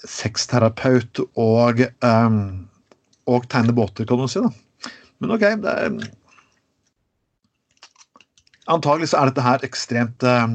sexterapeut 0.06 1.22
og, 1.32 1.80
eh, 1.80 2.36
og 3.26 3.48
tegner 3.52 3.76
båter, 3.76 4.06
kan 4.08 4.20
du 4.20 4.28
si. 4.30 4.42
da. 4.44 4.92
Men 5.20 5.34
OK, 5.36 5.46
det 5.64 5.72
er 5.72 5.98
Antagelig 8.66 9.12
så 9.12 9.20
er 9.20 9.30
dette 9.30 9.42
her 9.46 9.62
ekstremt 9.62 10.24
eh, 10.26 10.54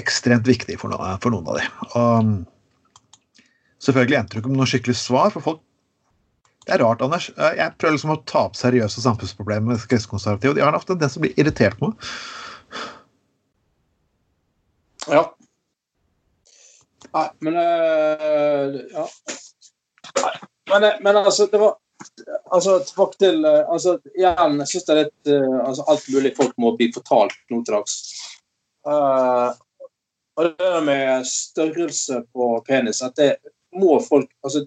ekstremt 0.00 0.46
viktig 0.48 0.78
for, 0.80 0.88
noen- 0.88 1.48
av 1.50 1.58
de. 1.58 1.66
Og 2.00 2.30
selvfølgelig 3.84 4.18
endte 4.18 4.36
det 4.36 4.40
ikke 4.42 4.52
med 4.52 4.60
noe 4.62 4.70
skikkelig 4.70 4.96
svar, 4.96 5.28
for 5.34 5.44
folk 5.44 5.60
Det 6.66 6.74
er 6.74 6.82
rart, 6.82 7.02
Anders. 7.02 7.28
Jeg 7.36 7.74
prøver 7.78 7.94
liksom 7.94 8.12
å 8.16 8.22
ta 8.26 8.40
opp 8.48 8.56
seriøse 8.58 9.02
samfunnsproblemer 9.04 9.76
med 9.76 9.84
kristekonservative, 9.90 10.56
de 10.56 10.64
har 10.66 10.74
ofte 10.74 10.96
en 10.96 10.98
tendens 10.98 11.14
til 11.14 11.22
å 11.22 11.26
bli 11.26 11.34
irritert 11.38 11.78
på. 11.78 11.92
Ja. 15.06 15.22
Nei, 17.14 17.28
men 17.46 17.56
øh, 17.62 18.80
Ja. 18.90 19.06
Men, 20.70 20.84
eh, 20.84 20.96
men 21.00 21.16
altså, 21.16 21.46
det 21.52 21.60
var 21.62 21.76
Altså, 22.52 22.78
tilbake 22.88 23.16
til 23.18 23.44
eh, 23.44 23.62
altså, 23.72 23.98
Igjen, 24.18 24.58
jeg 24.60 24.68
syns 24.68 24.84
det 24.88 24.94
er 24.94 24.98
litt 25.04 25.30
altså, 25.62 25.84
Alt 25.88 26.08
mulig 26.12 26.32
folk 26.36 26.58
må 26.58 26.74
bli 26.76 26.90
fortalt 26.94 27.38
nå 27.50 27.62
til 27.62 27.76
dags. 27.76 27.94
Uh, 28.86 29.54
og 30.36 30.50
det 30.58 30.72
med 30.86 31.24
størrelse 31.26 32.20
på 32.34 32.50
penis, 32.66 33.00
at 33.02 33.16
det 33.18 33.30
må 33.74 33.96
folk 34.02 34.28
Altså 34.44 34.66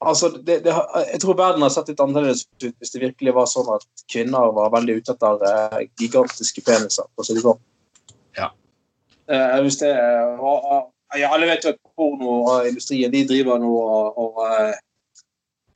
Altså, 0.00 0.30
det, 0.32 0.62
det, 0.64 0.72
jeg 1.12 1.20
tror 1.20 1.36
verden 1.36 1.62
har 1.62 1.72
sett 1.74 1.90
litt 1.92 1.98
annerledes 2.00 2.46
ut 2.62 2.70
hvis 2.70 2.92
det 2.94 3.02
virkelig 3.02 3.34
var 3.36 3.48
sånn 3.50 3.66
at 3.74 3.82
kvinner 4.08 4.54
var 4.56 4.72
veldig 4.72 4.94
ute 4.96 5.12
etter 5.12 5.42
eh, 5.44 5.82
gigantiske 6.00 6.64
peniser. 6.64 7.04
For 7.12 7.20
å 7.20 7.26
si 7.28 7.36
det 7.36 7.42
sånn. 7.44 7.60
Ja. 8.38 8.48
Eh, 9.28 9.58
hvis 9.66 9.76
det 9.82 9.90
og, 10.40 10.88
ja, 11.20 11.28
Alle 11.28 11.50
vet 11.50 11.66
jo 11.66 11.74
at 11.74 11.82
pornoindustrien 11.98 13.12
de 13.12 13.26
driver 13.28 13.60
nå 13.60 13.74
og, 14.24 14.40
eh, 14.46 14.80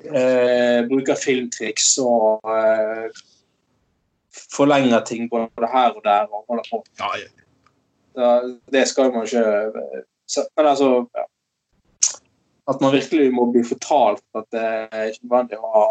eh, 0.09 0.81
bruker 0.89 1.21
filmtriks 1.21 1.93
og 2.01 2.49
eh, 2.49 3.23
forlenger 4.57 5.05
ting 5.05 5.29
både 5.29 5.69
her 5.69 5.93
og 5.93 6.01
der 6.07 6.25
og 6.31 6.49
holder 6.49 6.71
på. 6.71 6.85
Ja, 7.03 7.13
Ja, 8.15 8.35
det 8.71 8.89
skal 8.89 9.13
man 9.13 9.25
ikke 9.27 9.43
eh, 9.43 10.03
så, 10.27 10.47
Men 10.57 10.67
altså 10.71 10.91
ja. 11.13 11.25
At 12.71 12.81
man 12.81 12.95
virkelig 12.95 13.29
må 13.35 13.47
bli 13.53 13.65
fortalt 13.67 14.25
at 14.39 14.47
det 14.55 14.65
er 14.65 15.11
ikke 15.11 15.27
nødvendig 15.27 15.59
å 15.61 15.73
ha 15.75 15.87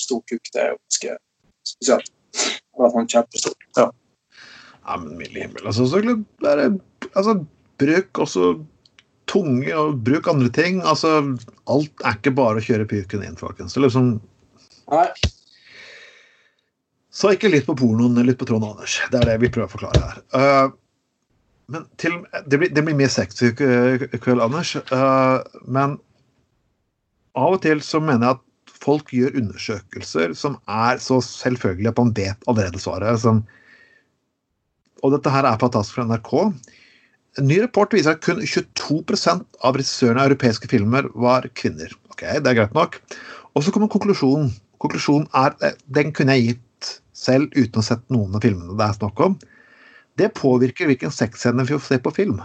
stor 0.00 0.20
kuk, 0.28 0.50
det 0.52 0.60
er 0.60 0.72
jo 0.74 0.78
ganske 0.80 1.16
spesielt. 1.68 2.12
At 2.36 2.82
man 2.82 2.94
fall 2.94 3.08
kjempestor. 3.14 3.56
Ja. 3.78 3.88
Ja, 4.82 4.98
men 4.98 5.16
milde 5.16 5.44
himmel. 5.44 5.64
Altså, 5.64 5.86
så 5.88 6.02
bare, 6.42 6.72
altså, 7.12 7.36
bruk 7.80 8.22
også 8.24 8.52
tunge, 9.30 9.70
og 9.78 10.00
bruk 10.04 10.28
andre 10.28 10.50
ting. 10.52 10.82
Altså, 10.82 11.20
alt 11.70 12.04
er 12.04 12.18
ikke 12.18 12.34
bare 12.36 12.60
å 12.60 12.66
kjøre 12.66 12.88
pyken 12.90 13.24
inn, 13.24 13.38
folkens. 13.40 13.76
Det 13.76 13.80
er 13.80 13.86
liksom, 13.86 14.16
Nei, 14.92 15.06
så 17.12 17.34
ikke 17.34 17.50
litt 17.52 17.66
på 17.68 17.76
pornoen, 17.76 18.16
litt 18.24 18.38
på 18.40 18.46
Trond 18.48 18.64
Anders. 18.64 18.96
Det 19.12 19.20
er 19.20 19.28
det 19.28 19.40
vi 19.42 19.50
prøver 19.52 19.68
å 19.68 19.72
forklare 19.74 20.00
her. 20.06 20.20
Uh, 20.32 20.72
men 21.70 21.84
til, 22.00 22.18
det, 22.46 22.58
blir, 22.58 22.72
det 22.74 22.82
blir 22.84 22.96
mye 22.98 23.10
sex 23.12 23.38
i 23.44 23.52
kveld, 23.54 24.42
Anders. 24.42 24.74
Uh, 24.90 25.42
men 25.64 25.96
av 27.38 27.56
og 27.56 27.62
til 27.64 27.80
så 27.84 28.00
mener 28.02 28.26
jeg 28.26 28.38
at 28.38 28.76
folk 28.82 29.12
gjør 29.14 29.38
undersøkelser 29.38 30.34
som 30.38 30.58
er 30.70 31.00
så 31.02 31.20
selvfølgelige 31.24 31.92
at 31.92 32.00
man 32.00 32.14
vet 32.16 32.48
allerede 32.50 32.82
svaret. 32.82 33.20
Som, 33.22 33.44
og 35.02 35.14
dette 35.14 35.32
her 35.32 35.48
er 35.48 35.60
fantastisk 35.60 36.00
fra 36.00 36.06
NRK. 36.10 36.32
En 37.40 37.48
ny 37.48 37.62
rapport 37.62 37.94
viser 37.94 38.16
at 38.16 38.24
kun 38.24 38.42
22% 38.42 39.46
av 39.64 39.78
regissørene 39.78 40.20
av 40.20 40.32
europeiske 40.32 40.68
filmer 40.68 41.08
var 41.14 41.48
kvinner. 41.56 41.94
Ok, 42.12 42.26
det 42.26 42.50
er 42.50 42.58
greit 42.58 42.76
nok. 42.76 42.98
Og 43.56 43.64
så 43.64 43.72
kommer 43.72 43.88
konklusjonen. 43.92 44.50
Konklusjonen 44.82 45.30
er, 45.38 45.54
eh, 45.62 45.78
Den 45.86 46.12
kunne 46.12 46.36
jeg 46.36 46.56
gitt 46.56 46.92
selv 47.14 47.54
uten 47.54 47.80
å 47.80 47.86
sett 47.86 48.02
noen 48.10 48.34
av 48.34 48.42
filmene 48.42 48.76
det 48.76 48.84
er 48.84 48.98
snakk 48.98 49.20
om. 49.20 49.38
Det 50.20 50.28
påvirker 50.36 50.90
hvilken 50.90 51.12
sexscene 51.14 51.64
vi 51.64 51.74
får 51.76 51.86
se 51.86 51.98
på 52.02 52.12
film. 52.14 52.40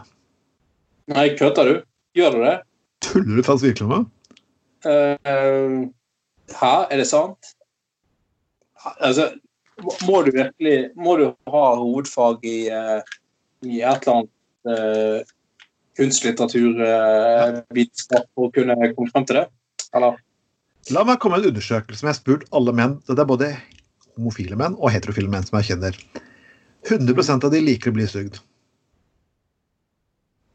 Nei 1.11 1.29
kødder 1.39 1.69
du? 1.69 1.75
Gjør 2.17 2.35
du 2.35 2.43
det? 2.45 2.55
Tuller 3.03 3.39
du 3.39 3.43
fast 3.45 3.65
virkelig 3.65 3.89
med? 3.91 4.07
Uh, 4.87 5.87
hæ, 6.55 6.73
er 6.91 7.01
det 7.01 7.07
sant? 7.09 7.53
Altså, 9.03 9.31
må- 10.07 10.23
du 10.23 10.31
virkelig 10.31 10.91
Må 10.95 11.17
du 11.17 11.25
ha 11.51 11.63
hovedfag 11.75 12.45
i, 12.45 12.69
uh, 12.71 13.01
i 13.65 13.81
et 13.81 14.07
eller 14.07 14.13
annet 14.13 14.31
uh, 14.69 15.33
kunstlitteratur, 15.97 16.77
vitenskap, 17.73 18.27
for 18.37 18.47
å 18.47 18.53
kunne 18.53 18.75
komme 18.93 19.09
frem 19.09 19.25
til 19.25 19.39
det? 19.39 19.47
Eller? 19.97 20.19
La 20.93 21.01
meg 21.03 21.17
komme 21.19 21.39
med 21.39 21.47
en 21.47 21.55
undersøkelse 21.55 21.99
som 21.99 22.07
jeg 22.07 22.13
har 22.13 22.19
spurt 22.19 22.43
alle 22.55 22.73
menn. 22.77 22.99
Det 23.07 23.17
er 23.17 23.27
både 23.27 23.49
homofile 24.13 24.55
menn 24.59 24.77
og 24.77 24.93
heterofile 24.93 25.31
menn 25.31 25.45
som 25.47 25.57
jeg 25.57 25.71
kjenner. 25.71 25.97
100% 26.85 27.47
av 27.47 27.51
de 27.53 27.63
liker 27.63 27.91
å 27.91 27.97
bli 27.97 28.05
sugd. 28.09 28.39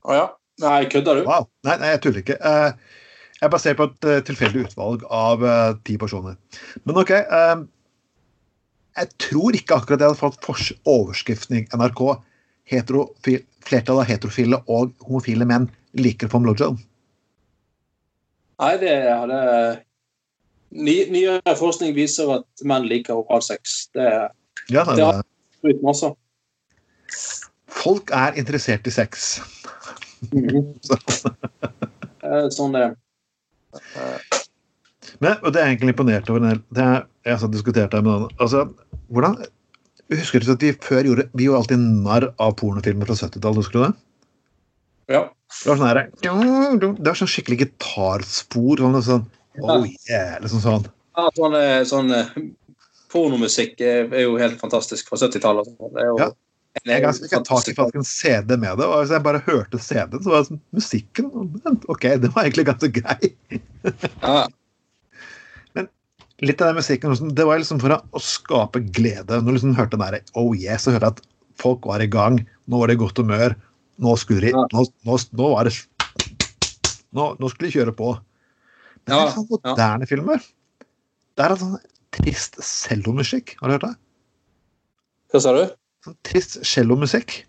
Å 0.07 0.17
ja? 0.17 0.27
Nei, 0.63 0.87
kødder 0.91 1.21
du? 1.21 1.27
Wow. 1.27 1.49
Nei, 1.67 1.77
nei, 1.81 1.93
jeg 1.95 2.03
tuller 2.05 2.25
ikke. 2.25 2.39
Eh, 2.39 2.99
Jeg 3.43 3.49
er 3.49 3.51
basert 3.51 3.79
på 3.79 3.89
et 3.89 4.07
eh, 4.07 4.21
tilfeldig 4.23 4.61
utvalg 4.69 5.01
av 5.11 5.41
eh, 5.43 5.73
ti 5.83 5.97
personer. 5.99 6.37
Men 6.87 7.01
OK. 7.03 7.11
jeg 9.01 9.09
tror 9.25 9.57
ikke 9.59 9.81
akkurat 9.81 10.05
jeg 10.05 10.13
hadde 10.13 10.21
fått 10.21 10.77
overskriften 10.87 11.59
i 11.59 11.65
NRK 11.75 12.03
heterofil, 12.71 13.43
Flertallet 13.63 14.03
av 14.05 14.11
heterofile 14.11 14.59
og 14.67 14.93
homofile 15.07 15.47
menn 15.47 15.69
liker 15.95 16.31
blowjob. 16.31 16.79
Nei, 18.63 18.73
det 18.79 18.95
hadde 19.07 19.83
Nyere 20.73 21.55
forskning 21.59 21.93
viser 21.95 22.31
at 22.39 22.65
menn 22.65 22.87
liker 22.89 23.21
oralsex. 23.21 23.91
Det, 23.93 24.07
ja, 24.73 24.85
det, 24.89 24.97
det 24.97 25.11
har 25.63 25.93
også. 25.93 26.13
Folk 27.73 28.13
er 28.15 28.39
interessert 28.41 28.87
i 28.87 28.95
sex. 28.95 29.41
Mm 30.33 30.75
sånn 32.55 32.77
det 32.77 32.85
Men, 35.19 35.35
og 35.43 35.49
det 35.51 35.59
er 35.59 35.67
egentlig 35.67 35.91
imponert 35.91 36.29
over 36.31 36.45
det 36.45 36.85
er, 36.85 37.01
Jeg 37.27 37.41
har 37.41 37.51
diskutert 37.51 37.91
det 37.91 38.03
med 38.05 38.13
noen. 38.13 38.37
Altså, 38.39 38.69
hvordan 39.11 39.35
Husker 40.13 40.45
du 40.45 40.53
at 40.53 40.63
vi 40.63 40.71
før 40.85 41.09
gjorde 41.09 41.27
Vi 41.35 41.49
gjorde 41.49 41.63
alltid 41.65 41.83
narr 42.07 42.29
av 42.43 42.55
pornofilmer 42.61 43.09
fra 43.09 43.17
70-tallet, 43.19 43.63
husker 43.63 43.79
du 43.79 43.85
det? 43.85 43.93
Ja. 45.17 45.23
Det 45.53 45.69
var 45.69 45.81
sånn 45.81 45.91
her, 45.91 46.01
det 46.23 47.09
var 47.09 47.19
sånn 47.19 47.29
skikkelig 47.29 47.59
gitarspor. 47.65 48.81
Sånn, 48.81 49.03
sånn 49.05 49.25
Oh 49.61 49.85
yeah, 50.09 50.39
liksom 50.41 50.63
sånn. 50.65 50.87
Ja, 51.19 51.27
sånn, 51.37 51.57
eh, 51.59 51.83
sånn 51.89 52.15
eh, 52.17 52.31
pornomusikk 53.13 53.81
er 53.85 54.25
jo 54.25 54.39
helt 54.41 54.59
fantastisk 54.61 55.11
fra 55.11 55.21
70-tallet. 55.21 55.69
Ja. 56.19 56.33
Jeg 56.89 57.05
fikk 57.19 57.45
tak 57.45 57.69
i 57.69 58.01
en 58.01 58.07
CD 58.07 58.55
med 58.57 58.79
det, 58.81 58.87
og 58.87 59.03
hvis 59.03 59.13
jeg 59.13 59.25
bare 59.27 59.43
hørte 59.45 59.81
CD-en, 59.83 60.23
så 60.25 60.33
var 60.33 60.41
det 60.41 60.49
sånn 60.49 60.61
Musikken 60.73 61.27
OK, 61.93 62.07
det 62.23 62.31
var 62.33 62.47
egentlig 62.47 62.65
ganske 62.71 62.89
grei. 62.97 63.33
ja. 64.25 64.47
Men 65.77 65.91
litt 66.41 66.65
av 66.65 66.73
den 66.73 66.81
musikken 66.81 67.35
det 67.37 67.47
var 67.49 67.61
liksom 67.61 67.83
for 67.83 67.99
å 68.01 68.25
skape 68.25 68.81
glede. 68.89 69.43
Når 69.43 69.51
du 69.51 69.59
liksom 69.59 69.77
hørte 69.77 69.99
den 69.99 70.07
der 70.07 70.33
Oh 70.33 70.57
yes, 70.57 70.87
så 70.87 70.97
hørte 70.97 71.11
jeg 71.11 71.19
at 71.19 71.23
folk 71.61 71.85
var 71.91 72.01
i 72.01 72.09
gang. 72.09 72.41
Nå 72.65 72.81
var 72.81 72.89
det 72.89 72.97
i 72.97 73.03
godt 73.05 73.21
humør. 73.21 73.59
Nå 74.03 74.17
skulle 74.17 74.49
de 74.49 74.57
nå, 74.57 74.65
nå, 75.05 75.21
nå, 75.37 75.53
var 75.53 75.69
det 75.69 75.77
nå, 77.13 77.29
nå 77.37 77.53
skulle 77.53 77.69
de 77.69 77.77
kjøre 77.77 77.97
på. 78.01 78.15
Men 79.05 79.13
det 79.13 79.23
er 79.27 79.35
sånn 79.37 79.51
moderne 79.51 80.07
ja. 80.07 80.09
filmer. 80.09 80.53
Det 81.37 81.45
er 81.45 81.61
sånn 81.61 81.77
trist 82.17 82.59
cellomusikk. 82.65 83.57
Har 83.61 83.69
du 83.71 83.77
hørt 83.77 83.87
det? 83.87 83.95
Hva 85.33 85.41
sa 85.41 85.55
du? 85.57 85.65
Sånn 86.05 86.19
trist 86.27 86.59
cellomusikk. 86.67 87.43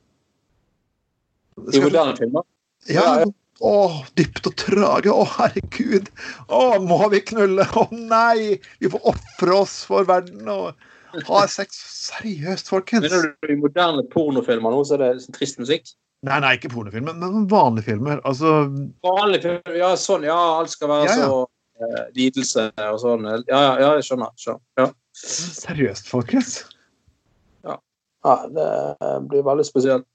I 1.73 1.81
moderne 1.83 2.15
filmer? 2.17 2.45
Ja. 2.89 3.03
ja, 3.23 3.27
Å, 3.63 3.73
dypt 4.17 4.47
og 4.49 4.55
trage. 4.59 5.11
Å, 5.13 5.25
herregud. 5.37 6.09
Å, 6.47 6.63
må 6.83 6.99
vi 7.13 7.21
knulle? 7.27 7.67
Å 7.79 7.87
nei! 7.93 8.57
Vi 8.81 8.91
får 8.91 9.11
ofre 9.13 9.59
oss 9.63 9.77
for 9.87 10.07
verden 10.09 10.49
og 10.51 10.73
ha 11.29 11.43
sex. 11.51 11.77
Seriøst, 12.09 12.71
folkens. 12.71 13.07
Mener 13.07 13.33
du 13.35 13.53
i 13.53 13.59
moderne 13.59 14.05
pornofilmer 14.13 14.73
nå, 14.73 14.81
så 14.87 14.97
er 14.97 15.05
det 15.05 15.11
sånn 15.25 15.37
trist 15.37 15.61
musikk? 15.61 15.93
Nei, 16.23 16.37
nei, 16.39 16.53
ikke 16.55 16.71
pornofilmer, 16.71 17.15
men 17.19 17.47
vanlige 17.51 17.91
filmer. 17.91 18.21
Altså 18.23 18.63
Vanlige 19.03 19.43
filmer, 19.43 19.75
ja, 19.75 19.91
sånn, 19.99 20.23
ja, 20.27 20.37
alt 20.61 20.71
skal 20.71 20.91
være 20.93 21.09
ja, 21.09 21.17
ja. 21.19 21.27
så 21.27 21.41
lidelse 22.15 22.69
og 22.89 22.99
sånn. 23.01 23.27
Ja, 23.47 23.59
ja, 23.59 23.73
ja, 23.81 23.89
jeg 23.97 24.07
skjønner. 24.09 24.33
skjønner. 24.39 24.63
Ja. 24.79 24.87
Seriøst, 25.23 26.09
folkens? 26.09 26.59
Ja. 27.65 27.77
ja. 28.25 28.35
Det 28.49 28.69
blir 29.29 29.45
veldig 29.45 29.65
spesielt. 29.67 30.07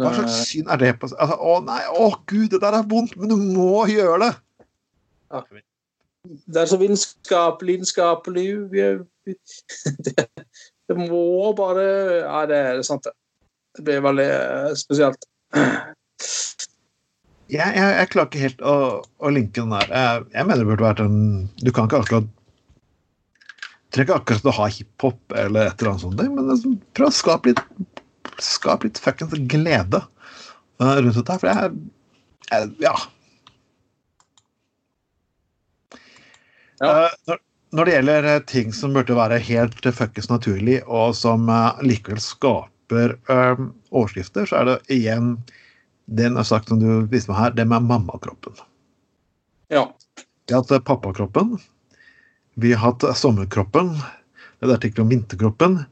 Hva 0.00 0.12
slags 0.16 0.36
syn 0.48 0.70
er 0.70 0.80
det 0.80 0.94
på 1.00 1.08
altså, 1.10 1.36
Å 1.36 1.56
nei, 1.66 1.80
å 1.92 2.12
gud, 2.30 2.48
det 2.54 2.62
der 2.62 2.78
er 2.78 2.86
vondt, 2.88 3.16
men 3.20 3.32
du 3.32 3.36
må 3.36 3.84
gjøre 3.90 4.20
det! 4.22 4.30
Ja. 5.30 5.42
Det 6.24 6.62
er 6.62 6.68
så 6.68 6.78
vitenskap, 6.80 7.62
lidenskapelig 7.64 8.48
det, 10.06 10.26
det 10.88 10.96
må 10.98 11.52
bare 11.56 11.84
Ja, 12.22 12.44
det 12.48 12.60
er 12.72 12.82
sant, 12.86 13.04
det. 13.06 13.16
Det 13.76 13.84
blir 13.86 14.02
veldig 14.02 14.26
eh, 14.26 14.70
spesielt. 14.78 15.26
Jeg, 17.50 17.74
jeg, 17.74 17.94
jeg, 17.98 18.08
klarer 18.12 18.28
ikke 18.28 18.44
helt 18.44 18.60
å, 18.62 18.74
å 19.02 19.30
linke 19.34 19.58
den 19.58 19.72
der. 19.74 19.88
Jeg, 19.90 20.26
jeg, 20.36 20.46
mener 20.46 20.62
det 20.62 20.68
burde 20.68 20.86
vært 20.86 21.02
en 21.02 21.16
Du 21.58 21.72
kan 21.74 21.88
ikke 21.88 22.04
akkurat 22.04 22.28
trenger 23.90 24.06
ikke 24.06 24.18
akkurat 24.20 24.46
å 24.46 24.54
ha 24.60 24.66
hiphop 24.70 25.34
eller 25.34 25.66
et 25.66 25.80
eller 25.80 25.90
annet 25.90 26.04
sånt, 26.04 26.20
men 26.22 26.46
liksom, 26.46 26.76
prøv 26.94 27.10
å 27.10 27.16
skape 27.16 27.50
litt 27.50 27.64
Skap 28.40 28.86
litt 28.86 28.96
fuckings 28.96 29.34
glede 29.52 29.98
uh, 30.80 30.96
rundt 30.96 31.16
dette. 31.18 31.34
her, 31.34 31.40
For 31.42 31.50
jeg, 31.50 31.72
jeg 32.48 32.70
Ja. 32.80 32.94
ja. 36.80 36.88
Uh, 36.88 37.16
når, 37.28 37.40
når, 37.76 37.88
det 37.88 37.96
gjelder 37.96 38.28
ting 38.48 38.72
som 38.72 38.96
burde 38.96 39.18
være 39.18 39.42
helt 39.44 39.90
fuckings 39.98 40.30
naturlig, 40.32 40.78
og 40.86 41.12
som 41.18 41.50
likevel 41.84 42.22
skaper 42.24 43.18
um, 43.28 43.74
overskrifter, 43.90 44.48
så 44.48 44.62
er 44.62 44.70
det 44.70 44.78
igjen 44.96 45.34
den 46.10 46.38
er 46.40 46.46
sagt 46.46 46.70
som 46.70 46.80
du 46.82 47.06
viste 47.10 47.30
meg 47.30 47.38
her, 47.40 47.54
det 47.54 47.66
med 47.70 47.86
mammakroppen. 47.86 48.58
Ja. 49.70 49.86
Vi 50.48 50.54
har 50.56 50.64
hatt 50.64 50.86
pappakroppen. 50.88 51.54
Vi 52.58 52.72
har 52.74 52.90
hatt 52.90 53.06
sommerkroppen. 53.16 53.94
Det 54.58 54.66
er 54.66 54.74
artikkel 54.74 55.04
om 55.04 55.12
vinterkroppen. 55.12 55.84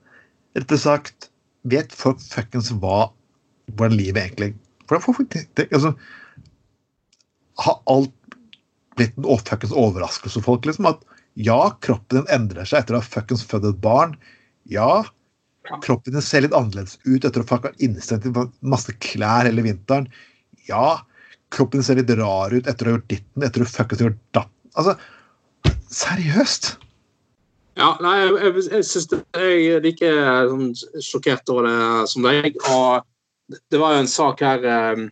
Rett 0.58 0.74
og 0.74 0.82
sagt, 0.82 1.28
vet 1.68 1.94
folk 1.94 2.18
fuckings 2.24 2.72
hva 2.82 3.10
hvordan 3.76 3.98
livet 3.98 4.24
egentlig 4.24 4.54
hvordan 4.88 5.04
får 5.04 5.16
folk 5.18 5.34
det, 5.34 5.68
altså, 5.72 5.92
Har 7.58 7.80
alt 7.92 8.14
blitt 8.96 9.18
en 9.18 9.44
fuckings 9.44 9.74
overraskelse 9.76 10.40
for 10.40 10.54
folk? 10.54 10.66
liksom, 10.66 10.88
At 10.88 11.04
ja, 11.34 11.70
kroppen 11.84 12.22
din 12.22 12.32
endrer 12.34 12.66
seg 12.66 12.82
etter 12.82 12.96
å 12.96 13.02
ha 13.02 13.06
fuckings 13.06 13.44
født 13.46 13.68
et 13.68 13.82
barn. 13.82 14.16
Ja, 14.66 15.04
Kroppen 15.84 16.16
din 16.16 16.24
ser 16.24 16.44
litt 16.44 16.56
annerledes 16.56 16.96
ut 17.04 17.24
etter 17.24 17.44
å 17.44 17.46
ha 17.50 17.72
innestengt 17.84 18.26
i 18.28 18.32
masse 18.60 18.94
klær 19.04 19.48
hele 19.48 19.64
vinteren. 19.66 20.08
Ja, 20.68 21.00
kroppen 21.54 21.84
ser 21.84 22.00
litt 22.00 22.10
rar 22.18 22.54
ut 22.54 22.66
etter 22.68 22.88
å 22.88 22.92
ha 22.92 22.98
gjort 22.98 23.10
ditten, 23.12 23.44
etter 23.46 23.64
å 23.64 23.68
fucket 23.68 24.04
gjort 24.04 24.20
datten. 24.36 24.54
Altså, 24.78 24.94
seriøst? 25.92 26.76
Ja, 27.78 27.92
nei, 28.02 28.16
jeg, 28.24 28.64
jeg 28.72 28.86
syns 28.86 29.12
jeg 29.12 29.68
er 29.70 29.84
like 29.84 30.08
sånn, 30.50 30.72
sjokkert 31.04 31.52
over 31.52 31.68
det 31.68 32.08
som 32.10 32.26
deg. 32.26 32.58
Og 32.72 33.60
det 33.70 33.80
var 33.80 33.94
jo 33.94 34.02
en 34.02 34.10
sak 34.10 34.42
her 34.44 34.66
eh, 34.66 35.06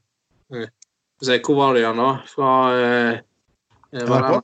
eh 0.56 1.38
Hvor 1.46 1.56
var 1.56 1.74
det 1.74 1.80
igjen, 1.84 2.02
da? 2.02 2.10
Fra 2.28 2.50
eh, 2.76 3.20
eh 3.94 4.02
NRK? 4.02 4.42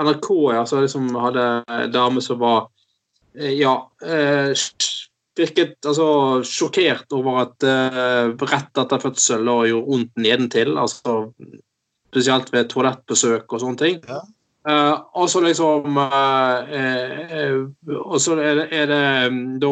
NRK, 0.00 0.30
ja. 0.54 0.62
Så 0.66 0.80
liksom 0.80 1.10
hadde 1.20 1.48
en 1.66 1.92
dame 1.92 2.22
som 2.22 2.38
var 2.38 2.68
eh, 3.34 3.52
Ja. 3.58 3.90
Eh, 4.00 4.54
virket 5.36 5.86
altså, 5.86 6.08
sjokkert 6.46 7.12
over 7.16 7.42
at 7.44 7.66
uh, 7.66 8.32
rett 8.48 8.80
etter 8.80 9.02
fødsel 9.02 9.48
og 9.52 9.66
gjorde 9.68 9.90
vondt 9.90 10.22
nedentil. 10.22 10.76
altså 10.80 11.32
Spesielt 12.10 12.52
ved 12.54 12.70
toalettbesøk 12.72 13.52
og 13.52 13.62
sånne 13.62 13.80
ting. 13.82 14.00
Ja. 14.08 14.22
Uh, 14.66 14.96
og 15.20 15.28
så 15.30 15.40
liksom 15.44 15.98
uh, 16.00 17.50
Og 17.86 18.16
så 18.18 18.34
er 18.40 18.56
det, 18.58 18.66
er 18.74 18.86
det 18.90 19.02
um, 19.30 19.36
da 19.62 19.70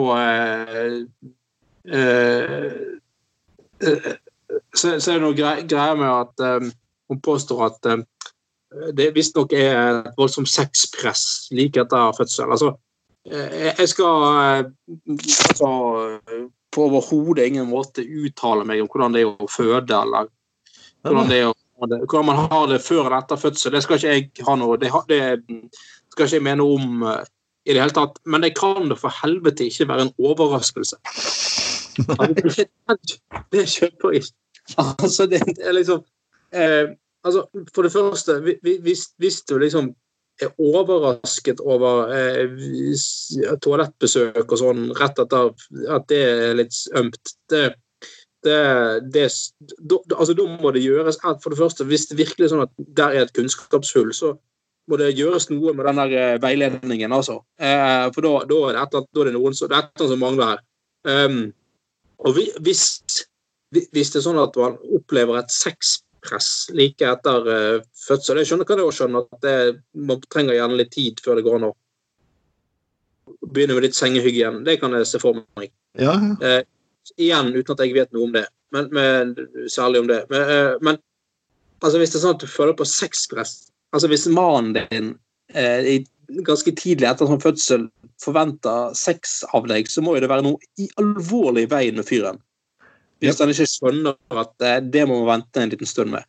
så, 4.74 4.86
så, 5.00 5.10
er 5.10 5.16
det 5.18 5.24
noe 5.24 5.36
greier 5.36 5.66
greie 5.68 5.96
med 5.98 6.08
at 6.08 6.70
hun 7.10 7.18
påstår 7.20 7.66
at 7.66 7.90
det 8.96 9.10
visstnok 9.16 9.52
er 9.52 9.74
et 10.06 10.16
voldsomt 10.16 10.48
sexpress 10.48 11.50
like 11.52 11.80
etter 11.82 12.14
fødsel. 12.16 12.48
altså 12.54 12.72
Eh, 12.72 12.83
jeg 13.24 13.88
skal 13.88 14.24
eh, 14.40 14.64
altså, 15.48 15.68
på 16.74 16.86
overhodet 16.88 17.46
ingen 17.48 17.68
måte 17.70 18.04
uttale 18.04 18.66
meg 18.68 18.82
om 18.82 18.90
hvordan 18.90 19.14
det 19.14 19.24
er 19.24 19.30
å 19.30 19.48
føde, 19.48 19.96
eller 19.96 20.28
hvordan, 21.04 21.30
det 21.30 21.38
er 21.38 21.48
å, 21.48 21.54
hvordan 21.78 22.28
man 22.28 22.42
har 22.50 22.66
det 22.68 22.82
før 22.84 23.06
eller 23.06 23.22
etter 23.22 23.40
fødsel. 23.40 23.72
Det 23.72 23.84
skal 23.84 24.00
ikke 24.00 24.12
jeg 24.12 24.46
ha 24.48 24.56
noe 24.60 24.76
Det, 24.80 24.90
det 25.08 25.22
skal 26.12 26.26
ikke 26.26 26.36
jeg 26.36 26.46
mene 26.46 26.66
om 26.66 27.04
uh, 27.06 27.22
i 27.64 27.72
det 27.72 27.80
hele 27.80 27.96
tatt. 27.96 28.20
Men 28.28 28.44
det 28.44 28.54
kan 28.58 28.90
da 28.90 28.98
for 28.98 29.14
helvete 29.22 29.68
ikke 29.70 29.88
være 29.88 30.08
en 30.08 30.14
overraskelse. 30.18 31.00
Altså, 32.04 32.66
det 33.54 33.68
kjøper 33.70 34.16
jeg 34.16 34.24
Altså, 34.80 35.26
det, 35.30 35.42
det 35.46 35.62
er 35.68 35.74
liksom 35.76 36.00
eh, 36.56 36.88
altså, 37.22 37.44
For 37.74 37.86
det 37.86 37.92
første, 37.92 38.38
hvis, 38.40 39.04
hvis 39.20 39.42
du 39.42 39.58
liksom 39.58 39.92
er 40.42 40.50
overrasket 40.58 41.60
over 41.62 42.10
eh, 42.14 43.54
toalettbesøk 43.62 44.44
og 44.44 44.58
sånn 44.58 44.88
rett 44.98 45.20
etter 45.22 45.52
at 45.94 46.06
det 46.10 46.20
er 46.20 46.56
litt 46.58 46.78
ømt. 46.98 47.34
Det, 47.50 47.62
det, 48.44 48.58
det 49.14 49.28
da, 49.78 50.00
altså, 50.16 50.34
da 50.36 50.48
må 50.60 50.72
det 50.74 50.82
gjøres 50.84 51.20
For 51.22 51.52
det 51.52 51.60
første, 51.60 51.86
hvis 51.88 52.08
det 52.10 52.18
virkelig 52.18 52.48
er 52.48 52.52
sånn 52.54 52.66
at 52.66 52.74
der 52.98 53.14
er 53.14 53.26
et 53.26 53.34
kunnskapshull, 53.36 54.12
så 54.16 54.34
må 54.90 54.98
det 55.00 55.14
gjøres 55.16 55.48
noe 55.52 55.72
med 55.72 55.86
den 55.88 56.00
der 56.02 56.16
eh, 56.20 56.40
veiledningen, 56.42 57.12
altså. 57.16 57.38
Eh, 57.56 58.08
for 58.14 58.26
da, 58.26 58.32
da, 58.50 58.58
er 58.68 58.78
det 58.78 58.82
et, 58.84 59.12
da 59.14 59.22
er 59.22 59.30
det 59.30 59.36
noen 59.38 59.56
som, 59.56 59.70
det 59.70 59.80
er 59.80 60.10
som 60.10 60.20
mangler 60.20 60.54
her. 60.54 60.64
Um, 61.04 61.40
og 62.24 62.36
hvis, 62.64 62.84
hvis 63.72 64.12
det 64.12 64.20
er 64.20 64.24
sånn 64.24 64.40
at 64.40 64.56
man 64.60 64.76
opplever 64.96 65.40
et 65.40 65.52
sex 65.52 65.98
press 66.24 66.50
like 66.74 67.06
etter 67.06 67.48
uh, 67.48 67.86
fødsel. 68.06 68.40
Jeg 68.40 68.50
skjønner, 68.50 68.68
hva 68.68 68.76
det 68.76 68.84
er 68.84 68.90
også 68.90 69.04
skjønne 69.04 69.24
at 69.24 69.40
det, 69.44 69.56
man 70.10 70.22
trenger 70.32 70.58
gjerne 70.58 70.78
litt 70.80 70.92
tid 70.94 71.22
før 71.24 71.38
det 71.38 71.46
går 71.46 71.58
an 71.58 71.68
å 71.70 71.74
begynne 73.44 73.76
med 73.76 73.86
litt 73.86 73.98
sengehygiene. 73.98 74.64
Det 74.66 74.78
kan 74.80 74.94
jeg 74.96 75.08
se 75.08 75.20
for 75.22 75.42
meg. 75.42 75.72
Ja, 76.00 76.16
ja. 76.16 76.34
Uh, 76.40 76.62
igjen 77.20 77.52
uten 77.52 77.74
at 77.74 77.84
jeg 77.84 77.96
vet 77.96 78.14
noe 78.16 78.30
om 78.30 78.32
det, 78.34 78.46
men, 78.74 78.88
men 78.96 79.34
særlig 79.70 80.00
om 80.02 80.08
det. 80.10 80.22
Men, 80.32 80.48
uh, 80.48 80.80
men 80.80 80.98
altså, 81.84 82.00
hvis 82.00 82.14
det 82.14 82.20
er 82.20 82.24
sånn 82.24 82.38
at 82.38 82.44
du 82.44 82.50
føler 82.50 82.76
på 82.78 82.88
sexpress 82.88 83.58
altså 83.94 84.08
Hvis 84.10 84.26
mannen 84.26 84.74
din 84.74 85.12
eh, 85.54 85.86
i, 85.86 85.96
ganske 86.42 86.72
tidlig 86.74 87.06
etter 87.06 87.28
sånn 87.30 87.42
fødsel 87.42 87.84
forventer 88.22 88.94
sex 88.98 89.42
av 89.54 89.68
deg, 89.70 89.86
så 89.90 90.02
må 90.02 90.16
jo 90.16 90.24
det 90.24 90.30
være 90.32 90.46
noe 90.46 90.82
i 90.82 90.88
alvorlig 91.00 91.66
i 91.66 91.70
veien 91.70 91.98
med 91.98 92.08
fyren. 92.08 92.40
Hvis 93.24 93.42
han 93.42 93.52
ikke 93.52 93.68
skjønner 93.70 94.40
at 94.44 94.68
eh, 94.68 94.80
det 94.84 95.04
må 95.08 95.20
man 95.22 95.38
vente 95.38 95.62
en 95.62 95.72
liten 95.72 95.90
stund 95.90 96.14
med. 96.14 96.26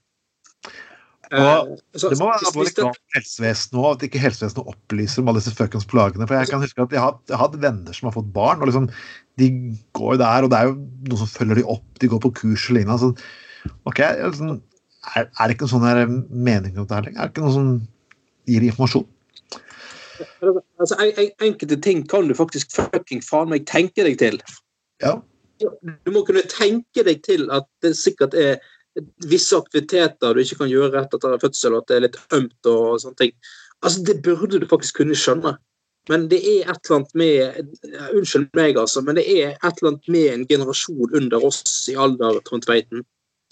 Og 1.33 1.75
Eh, 1.95 2.09
Det 2.11 2.17
må 2.19 2.27
være 2.29 2.73
krav 2.75 2.93
til 2.93 3.15
helsevesenet 3.15 3.79
og 3.79 3.87
at 3.95 4.03
ikke 4.07 4.21
helsevesenet 4.21 4.69
opplyser 4.69 5.21
om 5.21 5.31
alle 5.31 5.41
disse 5.41 5.55
fuckings 5.57 5.87
plagene. 5.89 6.27
For 6.27 6.37
jeg 6.37 6.51
kan 6.51 6.61
huske 6.61 6.81
at 6.81 6.93
jeg 6.93 7.01
har, 7.01 7.17
jeg 7.29 7.37
har 7.37 7.47
hatt 7.47 7.57
venner 7.61 7.97
som 7.97 8.09
har 8.09 8.15
fått 8.17 8.29
barn, 8.35 8.61
og 8.61 8.69
liksom, 8.69 8.89
de 9.41 9.49
går 9.97 10.19
der, 10.21 10.45
og 10.45 10.51
det 10.51 10.59
er 10.59 10.69
jo 10.69 10.77
noen 11.09 11.21
som 11.23 11.31
følger 11.31 11.61
de 11.61 11.65
opp, 11.75 11.87
de 12.01 12.11
går 12.11 12.21
på 12.21 12.33
kurs 12.41 12.69
og 12.69 12.77
lignende. 12.77 12.99
Så, 13.01 13.73
ok, 13.89 14.01
liksom, 14.21 14.61
er, 15.15 15.27
er 15.27 15.43
det 15.47 15.57
ikke 15.57 15.67
en 15.67 15.73
sånn 15.73 15.87
her 15.87 16.05
mening 16.05 16.77
om 16.77 16.87
det 16.87 16.97
her 16.97 17.07
lenger? 17.09 17.19
Er 17.19 17.29
det 17.29 17.35
ikke 17.35 17.45
noe 17.47 17.55
som 17.57 17.71
gir 18.49 18.67
informasjon? 18.69 19.07
Altså, 20.79 20.95
en, 21.01 21.09
en, 21.09 21.31
enkelte 21.49 21.79
ting 21.83 22.05
kan 22.07 22.29
du 22.29 22.37
faktisk 22.37 22.75
fucking 22.75 23.23
faen 23.25 23.49
meg 23.51 23.65
tenke 23.67 24.05
deg 24.05 24.19
til. 24.21 24.37
Ja. 25.03 25.17
Du 25.61 26.11
må 26.11 26.23
kunne 26.27 26.43
tenke 26.51 27.05
deg 27.07 27.21
til 27.25 27.47
at 27.53 27.67
det 27.83 27.93
sikkert 27.97 28.35
er 28.39 28.57
visse 29.27 29.55
aktiviteter 29.57 30.33
du 30.35 30.41
ikke 30.41 30.61
kan 30.63 30.71
gjøre 30.71 30.93
rett 30.93 31.15
etter 31.15 31.39
fødsel, 31.41 31.75
og 31.75 31.83
at 31.83 31.89
det 31.91 31.95
er 31.95 32.05
litt 32.07 32.19
ømt 32.35 32.69
og 32.71 32.99
sånne 33.03 33.21
ting. 33.21 33.33
Altså, 33.81 34.03
Det 34.07 34.21
burde 34.23 34.59
du 34.59 34.67
faktisk 34.67 35.01
kunne 35.01 35.17
skjønne. 35.19 35.57
Men 36.09 36.27
det 36.29 36.37
er 36.45 36.69
et 36.69 36.85
eller 36.85 36.99
annet 36.99 37.15
med 37.17 38.11
Unnskyld 38.13 38.51
meg, 38.53 38.77
altså, 38.77 39.01
men 39.01 39.17
det 39.17 39.25
er 39.25 39.55
et 39.55 39.79
eller 39.81 39.95
annet 39.95 40.09
med 40.13 40.27
en 40.33 40.47
generasjon 40.47 41.15
under 41.17 41.45
oss 41.47 41.87
i 41.89 41.95
alder 41.97 42.37
Trond 42.45 42.63
Tveiten 42.67 43.01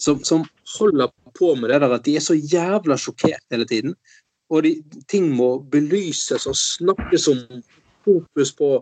som, 0.03 0.23
som 0.23 0.45
holder 0.79 1.11
på 1.39 1.55
med 1.55 1.69
det 1.69 1.79
der 1.81 1.95
at 1.95 2.05
de 2.05 2.15
er 2.17 2.23
så 2.23 2.35
jævla 2.35 2.97
sjokkert 2.99 3.43
hele 3.51 3.65
tiden. 3.65 3.95
Og 4.53 4.63
de, 4.65 4.75
ting 5.09 5.29
må 5.33 5.57
belyses 5.71 6.47
og 6.49 6.57
snakkes 6.57 7.27
om, 7.31 7.39
fokus 8.05 8.51
på. 8.57 8.73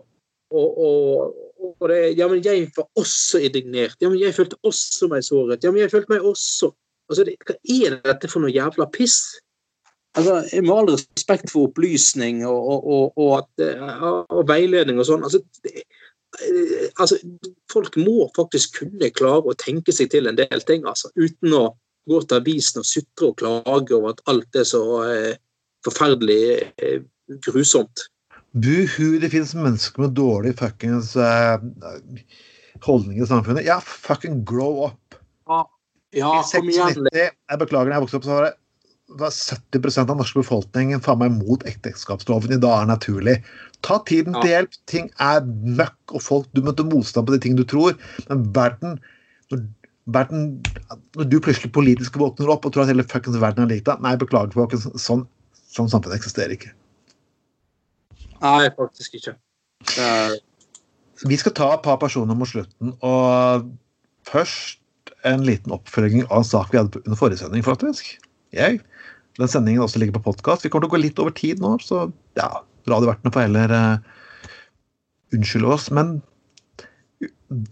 Og, 0.52 0.78
og, 0.86 1.36
og 1.62 1.88
det, 1.90 2.00
ja, 2.18 2.28
men 2.28 2.42
jeg 2.44 2.68
var 2.76 2.88
også 2.98 3.40
indignert. 3.46 3.96
Ja, 4.00 4.10
men 4.10 4.20
jeg 4.20 4.34
følte 4.34 4.58
også 4.66 5.08
meg 5.12 5.24
såret. 5.26 5.64
Ja, 5.64 5.70
men 5.70 5.84
jeg 5.84 5.92
følte 5.92 6.14
meg 6.14 6.26
også 6.26 6.72
Altså, 7.10 7.24
det, 7.26 7.34
Hva 7.44 7.56
er 7.58 7.96
dette 8.06 8.28
for 8.30 8.40
noe 8.40 8.52
jævla 8.54 8.86
piss? 8.94 9.18
Altså, 10.16 10.38
jeg 10.52 10.64
Med 10.64 10.74
all 10.76 10.90
respekt 10.92 11.50
for 11.50 11.68
opplysning 11.68 12.44
og, 12.46 12.86
og, 12.94 13.18
og, 13.18 13.32
at, 13.40 13.66
og 14.30 14.46
veiledning 14.48 15.00
og 15.00 15.08
sånn. 15.08 15.24
Altså, 15.26 15.42
det, 15.66 15.82
eh, 16.46 16.86
altså, 17.00 17.18
folk 17.72 17.96
må 18.00 18.28
faktisk 18.36 18.82
kunne 18.82 19.12
klare 19.16 19.52
å 19.52 19.58
tenke 19.60 19.92
seg 19.92 20.12
til 20.12 20.30
en 20.30 20.38
del 20.38 20.64
ting, 20.68 20.86
altså, 20.88 21.10
uten 21.18 21.56
å 21.58 21.64
gå 22.08 22.20
til 22.24 22.38
avisen 22.38 22.82
og 22.82 22.88
sutre 22.88 23.30
og 23.30 23.38
klage 23.40 23.96
over 23.96 24.14
at 24.14 24.24
alt 24.30 24.58
er 24.58 24.68
så 24.68 24.82
eh, 25.06 25.34
forferdelig 25.86 26.42
eh, 26.60 27.02
grusomt. 27.46 28.06
Buhu, 28.52 29.18
det 29.22 29.30
finnes 29.32 29.54
mennesker 29.56 30.04
med 30.04 30.16
dårlig 30.16 30.52
fuckings 30.58 31.14
uh, 31.16 31.56
holdning 32.84 33.22
i 33.22 33.28
samfunnet. 33.28 33.64
Ja, 33.64 33.78
fucking 33.80 34.42
grow 34.48 34.84
up. 34.90 35.16
Ja, 35.48 35.62
I 36.12 36.20
kom 36.52 36.68
igjen. 36.68 37.06
96, 37.08 37.38
jeg 37.48 37.62
beklager, 37.62 37.88
da 37.88 37.96
jeg 37.96 38.04
vokste 38.04 38.20
opp, 38.20 38.26
så 38.28 38.36
var 38.36 38.48
det 38.50 38.56
var 39.20 39.30
70% 39.30 40.00
av 40.00 40.06
den 40.06 40.20
norske 40.22 40.40
befolkningen 40.40 41.02
faen 41.04 41.20
meg 41.20 41.34
mot 41.36 41.64
ekteskapsloven 41.68 42.54
i 42.54 42.60
dag 42.60 42.82
er 42.82 42.90
naturlig. 42.92 43.34
Ta 43.84 43.98
tiden 44.08 44.36
til 44.40 44.52
hjelp. 44.54 44.76
Ting 44.88 45.10
er 45.20 45.42
møkk, 45.44 45.98
og 46.16 46.24
folk 46.24 46.48
du 46.56 46.62
møter 46.64 46.86
motstand 46.88 47.28
på 47.28 47.34
de 47.34 47.40
ting 47.44 47.58
du 47.58 47.64
tror. 47.68 47.96
Men 48.30 48.46
verden 48.56 48.98
når, 49.52 49.64
verden, 50.16 50.46
når 51.18 51.28
du 51.28 51.38
plutselig 51.44 51.72
politisk 51.76 52.16
våkner 52.20 52.52
opp 52.54 52.64
og 52.66 52.74
tror 52.74 52.86
at 52.86 52.92
hele 52.92 53.06
fuckings 53.08 53.40
verden 53.42 53.66
er 53.66 53.74
lik 53.74 53.84
deg 53.88 54.00
Nei, 54.04 54.14
beklager, 54.20 54.54
folkens. 54.56 54.88
Sånn, 55.02 55.26
sånn 55.72 55.92
samfunn 55.92 56.16
eksisterer 56.16 56.56
ikke. 56.56 56.72
Nei, 58.42 58.70
faktisk 58.76 59.18
ikke. 59.18 59.36
Er... 59.98 60.36
Vi 61.28 61.38
skal 61.38 61.54
ta 61.54 61.68
et 61.76 61.84
par 61.84 62.00
personer 62.02 62.34
mot 62.34 62.48
slutten, 62.50 62.96
og 63.06 63.68
først 64.26 64.80
en 65.28 65.44
liten 65.46 65.74
oppfølging 65.74 66.26
av 66.28 66.42
en 66.42 66.48
sak 66.48 66.72
vi 66.72 66.80
hadde 66.80 67.02
under 67.04 67.18
forrige 67.18 67.42
sending, 67.42 67.62
faktisk. 67.66 68.16
Jeg. 68.56 68.80
Den 69.38 69.48
sendingen 69.48 69.84
også 69.84 70.02
ligger 70.02 70.18
på 70.18 70.26
podkast. 70.32 70.64
Vi 70.64 70.72
kommer 70.72 70.86
til 70.86 70.92
å 70.92 70.96
gå 70.96 71.02
litt 71.04 71.22
over 71.22 71.34
tid 71.36 71.62
nå, 71.62 71.76
så 71.82 72.08
ja, 72.38 72.50
radiovertene 72.90 73.32
får 73.32 73.46
heller 73.46 73.74
uh, 73.76 74.50
unnskylde 75.36 75.70
oss. 75.72 75.88
Men 75.94 76.18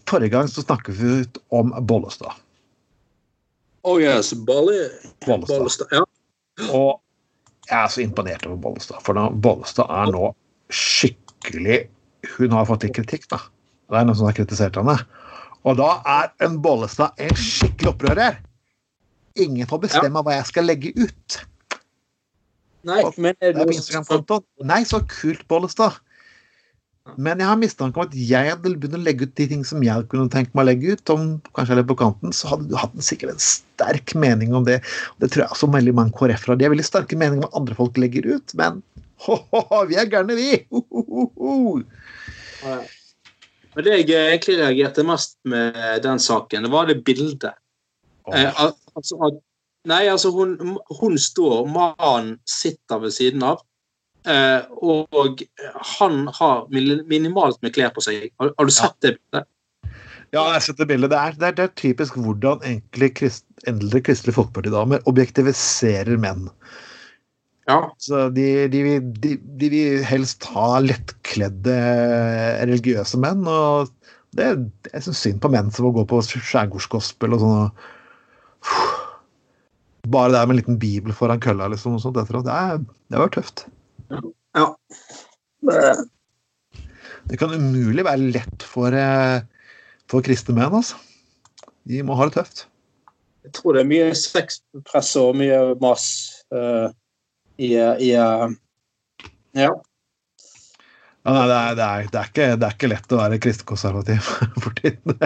forrige 0.09 0.33
gang 0.37 0.49
så 0.49 0.65
snakket 0.65 0.97
vi 1.01 1.19
ut 1.25 1.43
om 1.57 1.75
Bollestad. 1.87 2.39
oh 3.83 3.99
yes, 4.01 4.33
Bolle, 4.35 4.89
Bollestad. 5.27 5.59
Bollestad. 5.59 5.95
Ja. 5.99 6.05
Og 6.71 7.01
jeg 7.67 7.79
er 7.83 7.91
så 7.93 8.03
imponert 8.05 8.47
over 8.47 8.57
Bollestad, 8.57 9.03
for 9.03 9.31
Bollestad 9.43 9.91
er 9.91 10.15
nå 10.15 10.31
skikkelig 10.71 11.89
Hun 12.37 12.53
har 12.53 12.67
fått 12.69 12.85
litt 12.85 12.93
kritikk, 12.99 13.25
da. 13.33 13.39
Det 13.89 13.97
er 13.97 14.05
noen 14.05 14.19
som 14.19 14.27
har 14.29 14.37
kritisert 14.37 14.77
henne. 14.77 14.99
Og 15.65 15.79
da 15.81 15.89
er 16.09 16.29
en 16.45 16.59
Bollestad 16.61 17.17
en 17.21 17.33
skikkelig 17.37 17.95
opprører. 17.95 18.37
Ingen 19.41 19.69
får 19.71 19.87
bestemme 19.87 20.23
hva 20.25 20.37
jeg 20.37 20.51
skal 20.51 20.69
legge 20.69 20.93
ut. 21.01 21.41
Nei, 22.85 23.01
men 23.17 23.35
er 23.41 23.57
Det. 23.57 24.41
Nei, 24.65 24.83
så 24.85 25.01
kult, 25.09 25.47
Bollestad. 25.49 25.97
Men 27.19 27.41
jeg 27.41 27.49
har 27.49 27.59
mistanke 27.59 27.99
om 27.99 28.07
at 28.07 28.15
jeg 28.15 28.51
hadde 28.53 28.75
begynt 28.77 28.95
å 28.99 29.01
legge 29.01 29.27
ut 29.27 29.33
de 29.39 29.47
ting 29.51 29.63
som 29.67 29.83
jeg 29.83 30.05
kunne 30.13 30.31
tenke 30.33 30.53
meg 30.55 30.67
å 30.67 30.69
legge 30.69 30.95
ut, 30.95 31.13
om 31.13 31.25
kanskje 31.57 31.75
jeg 31.75 31.83
er 31.83 31.89
på 31.89 31.97
kanten, 31.99 32.35
så 32.37 32.53
hadde 32.53 32.69
du 32.71 32.77
hatt 32.79 32.95
en 32.95 33.05
sikkert 33.05 33.35
en 33.35 33.43
sterk 33.43 34.15
mening 34.15 34.53
om 34.57 34.67
det. 34.69 34.79
Det 35.23 35.31
tror 35.33 35.47
jeg 35.47 35.55
også 35.57 35.71
veldig 35.73 35.95
mange 35.97 36.15
KrF-ere. 36.19 36.59
De 36.61 36.69
har 36.69 36.75
veldig 36.75 36.87
sterke 36.87 37.19
meninger 37.19 37.41
om 37.41 37.49
hva 37.49 37.63
andre 37.63 37.79
folk 37.79 37.99
legger 38.01 38.29
ut, 38.29 38.55
men 38.61 38.83
ho-ho-ho, 39.27 39.85
vi 39.91 39.99
er 40.01 40.11
gærne, 40.11 40.37
vi! 40.39 40.63
Ho-ho-ho. 40.73 41.81
Ja. 42.65 42.81
Men 43.77 43.87
det 43.87 43.99
jeg 44.01 44.11
egentlig 44.11 44.59
reagerte 44.59 45.07
mest 45.07 45.37
med 45.49 45.77
den 46.05 46.19
saken, 46.23 46.67
det 46.67 46.73
var 46.73 46.89
det 46.91 47.03
bildet. 47.07 47.55
Eh, 48.35 48.63
altså, 48.97 49.19
at, 49.27 49.39
nei, 49.89 50.03
altså 50.11 50.33
hun, 50.35 50.57
hun 51.01 51.19
står, 51.19 51.69
mannen 51.71 52.35
sitter 52.51 53.01
ved 53.05 53.15
siden 53.15 53.45
av, 53.47 53.63
eh, 54.27 54.67
og 54.83 55.45
han 55.97 56.25
har 56.41 56.67
minimalt 56.75 57.63
med 57.63 57.75
klær 57.77 57.95
på 57.95 58.05
seg. 58.05 58.29
Har, 58.43 58.53
har 58.59 58.69
du 58.69 58.75
sett 58.75 58.99
det 59.07 59.15
bildet? 59.21 59.49
Ja, 60.31 60.45
jeg 60.55 60.63
setter 60.63 60.87
bildet. 60.87 61.11
Det 61.11 61.19
er, 61.19 61.39
det, 61.39 61.47
er, 61.49 61.55
det 61.59 61.65
er 61.65 61.73
typisk 61.79 62.19
hvordan 62.23 62.63
enkle 62.67 63.09
krist, 63.19 63.47
eldre 63.71 64.03
Kristelig 64.07 64.37
Folkeparti-damer 64.37 65.03
objektiviserer 65.11 66.21
menn. 66.23 66.47
Ja. 67.71 67.79
Så 68.03 68.25
de, 68.35 68.47
de, 68.73 68.83
vil- 68.87 69.11
de, 69.23 69.37
de 69.61 69.69
vil 69.73 70.03
helst 70.09 70.45
ha 70.51 70.69
lettkledde 70.83 71.77
religiøse 72.67 73.21
menn. 73.23 73.47
og 73.47 73.93
det, 74.35 74.49
Jeg 74.93 75.03
syns 75.07 75.21
synd 75.23 75.41
på 75.43 75.51
menn 75.55 75.71
som 75.75 75.87
må 75.87 75.93
gå 75.97 76.05
på 76.11 76.19
skjærgårdsgospel 76.27 77.37
og 77.39 77.45
sånn. 77.45 77.59
og- 77.69 77.75
Bare 80.11 80.33
det 80.33 80.41
med 80.49 80.55
en 80.57 80.61
liten 80.63 80.79
bibel 80.81 81.13
foran 81.15 81.41
kølla, 81.45 81.69
liksom. 81.71 81.95
Og 81.99 82.03
sånt, 82.03 82.17
etter, 82.19 82.41
det, 82.43 82.55
er, 82.57 82.79
det 83.13 83.19
var 83.21 83.31
tøft. 83.35 83.67
ja. 84.57 84.67
Det 87.31 87.37
kan 87.39 87.53
umulig 87.55 88.03
være 88.07 88.31
lett 88.33 88.65
for, 88.67 88.95
eh, 88.97 89.43
for 90.11 90.25
kristne 90.27 90.57
menn, 90.57 90.73
altså. 90.81 90.97
De 91.87 92.01
må 92.07 92.17
ha 92.19 92.27
det 92.27 92.35
tøft. 92.39 92.65
Jeg 93.45 93.53
tror 93.57 93.77
det 93.77 93.83
er 93.85 93.89
mye 93.91 94.09
sexpress 94.17 95.15
og 95.21 95.37
mye 95.41 95.61
mas 95.81 96.05
eh, 96.53 96.89
i, 97.61 97.71
i 97.77 98.11
eh, 98.17 98.49
Ja. 99.61 99.71
Ja, 101.21 101.33
nei, 101.37 101.43
det, 101.51 101.57
er, 101.57 101.75
det, 101.77 101.85
er, 101.85 102.07
det, 102.09 102.19
er 102.23 102.29
ikke, 102.31 102.45
det 102.57 102.65
er 102.71 102.75
ikke 102.79 102.89
lett 102.89 103.13
å 103.13 103.19
være 103.21 103.39
kristkonservativ 103.45 104.29
for 104.65 104.73
tiden. 104.79 105.19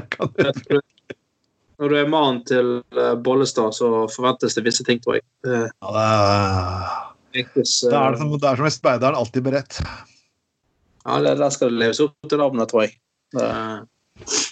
Når 1.78 1.90
du 1.92 1.96
er 2.00 2.08
mannen 2.10 2.40
til 2.48 2.72
eh, 2.98 3.12
Bollestad, 3.22 3.74
så 3.78 3.90
forventes 4.10 4.56
det 4.58 4.64
visse 4.66 4.82
ting, 4.86 4.98
tror 5.04 5.20
jeg. 5.20 5.26
Eh, 5.46 5.68
Ja, 5.70 5.92
det 5.94 6.02
er, 6.02 6.18
det 7.34 7.44
er, 7.44 7.52
eh, 7.60 8.18
som, 8.18 8.34
det 8.34 8.50
er 8.50 8.58
som 8.62 8.66
i 8.66 8.74
speideren, 8.74 9.18
alltid 9.18 9.46
beredt. 9.46 9.78
ja, 11.04 11.20
det- 11.22 11.38
der 11.38 11.50
skal 11.54 11.70
det 11.74 11.78
leves 11.84 12.00
opp 12.02 12.14
til 12.30 12.38
navnet, 12.42 12.70
tror 12.70 12.86
jeg. 12.88 12.96
Det- 13.34 14.43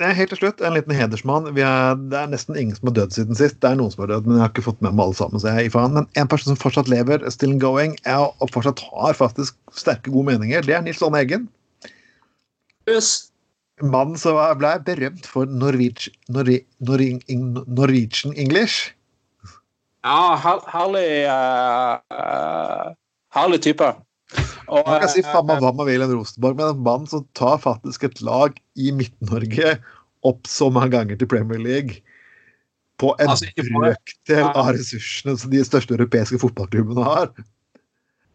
helt 0.00 0.32
til 0.34 0.38
slutt, 0.40 0.62
en 0.64 0.74
liten 0.74 0.94
hedersmann. 0.96 1.46
Vi 1.54 1.62
er, 1.62 1.98
det 2.10 2.18
er 2.18 2.30
nesten 2.32 2.56
ingen 2.58 2.74
som 2.74 2.88
har 2.90 2.96
dødd 2.96 3.14
siden 3.14 3.38
sist. 3.38 3.60
Det 3.62 3.70
er 3.70 3.76
noen 3.78 3.92
som 3.92 4.02
har 4.04 4.10
dødd, 4.10 4.26
men 4.26 4.38
jeg 4.38 4.42
har 4.44 4.50
ikke 4.52 4.64
fått 4.66 4.80
med 4.82 4.96
meg 4.96 5.04
alle 5.06 5.18
sammen. 5.18 5.40
så 5.42 5.52
jeg 5.52 5.68
gir 5.68 5.74
faen. 5.76 5.94
Men 5.94 6.08
en 6.18 6.30
person 6.30 6.50
som 6.50 6.58
fortsatt 6.60 6.90
lever, 6.90 7.22
still 7.30 7.54
and 7.54 7.62
going, 7.62 7.94
er, 8.04 8.26
og 8.42 8.50
fortsatt 8.54 8.82
har 8.90 9.14
faktisk 9.18 9.54
sterke, 9.78 10.10
gode 10.10 10.32
meninger, 10.32 10.66
det 10.66 10.74
er 10.74 10.82
Nils 10.82 11.02
Arne 11.02 11.22
Eggen. 11.22 11.46
Yes. 12.90 13.30
Mannen 13.82 14.18
som 14.20 14.36
ble 14.58 14.72
berømt 14.86 15.26
for 15.26 15.46
Norwegian, 15.50 16.14
Norwe- 16.30 16.64
Norwe- 16.84 17.22
Norwegian 17.66 18.34
English. 18.38 18.92
Ja, 20.04 20.34
her, 20.36 20.60
herlig 20.68 21.06
uh, 21.32 21.96
uh, 22.12 22.90
Herlig 23.34 23.62
type. 23.64 23.86
Og, 24.68 24.80
man 24.86 25.02
kan 25.02 25.10
si 25.12 25.22
faen 25.26 25.46
meg 25.48 25.60
hva 25.62 25.72
man 25.76 25.88
vil 25.88 26.04
om 26.04 26.14
Rosenborg, 26.16 26.56
men 26.58 26.72
en 26.72 26.82
mann 26.86 27.06
som 27.10 27.24
tar 27.38 27.60
faktisk 27.62 28.06
et 28.08 28.22
lag 28.24 28.56
i 28.80 28.92
Midt-Norge 28.94 29.76
opp 30.24 30.48
så 30.48 30.70
mange 30.72 30.94
ganger 30.96 31.20
til 31.20 31.28
Premier 31.30 31.60
League 31.60 32.00
på 33.02 33.12
en 33.20 33.32
altså, 33.34 33.50
brøkdel 33.58 34.46
av 34.46 34.70
ressursene 34.76 35.34
som 35.40 35.52
de 35.52 35.62
største 35.66 35.96
europeiske 35.96 36.38
fotballklubbene 36.40 37.04
har. 37.04 37.32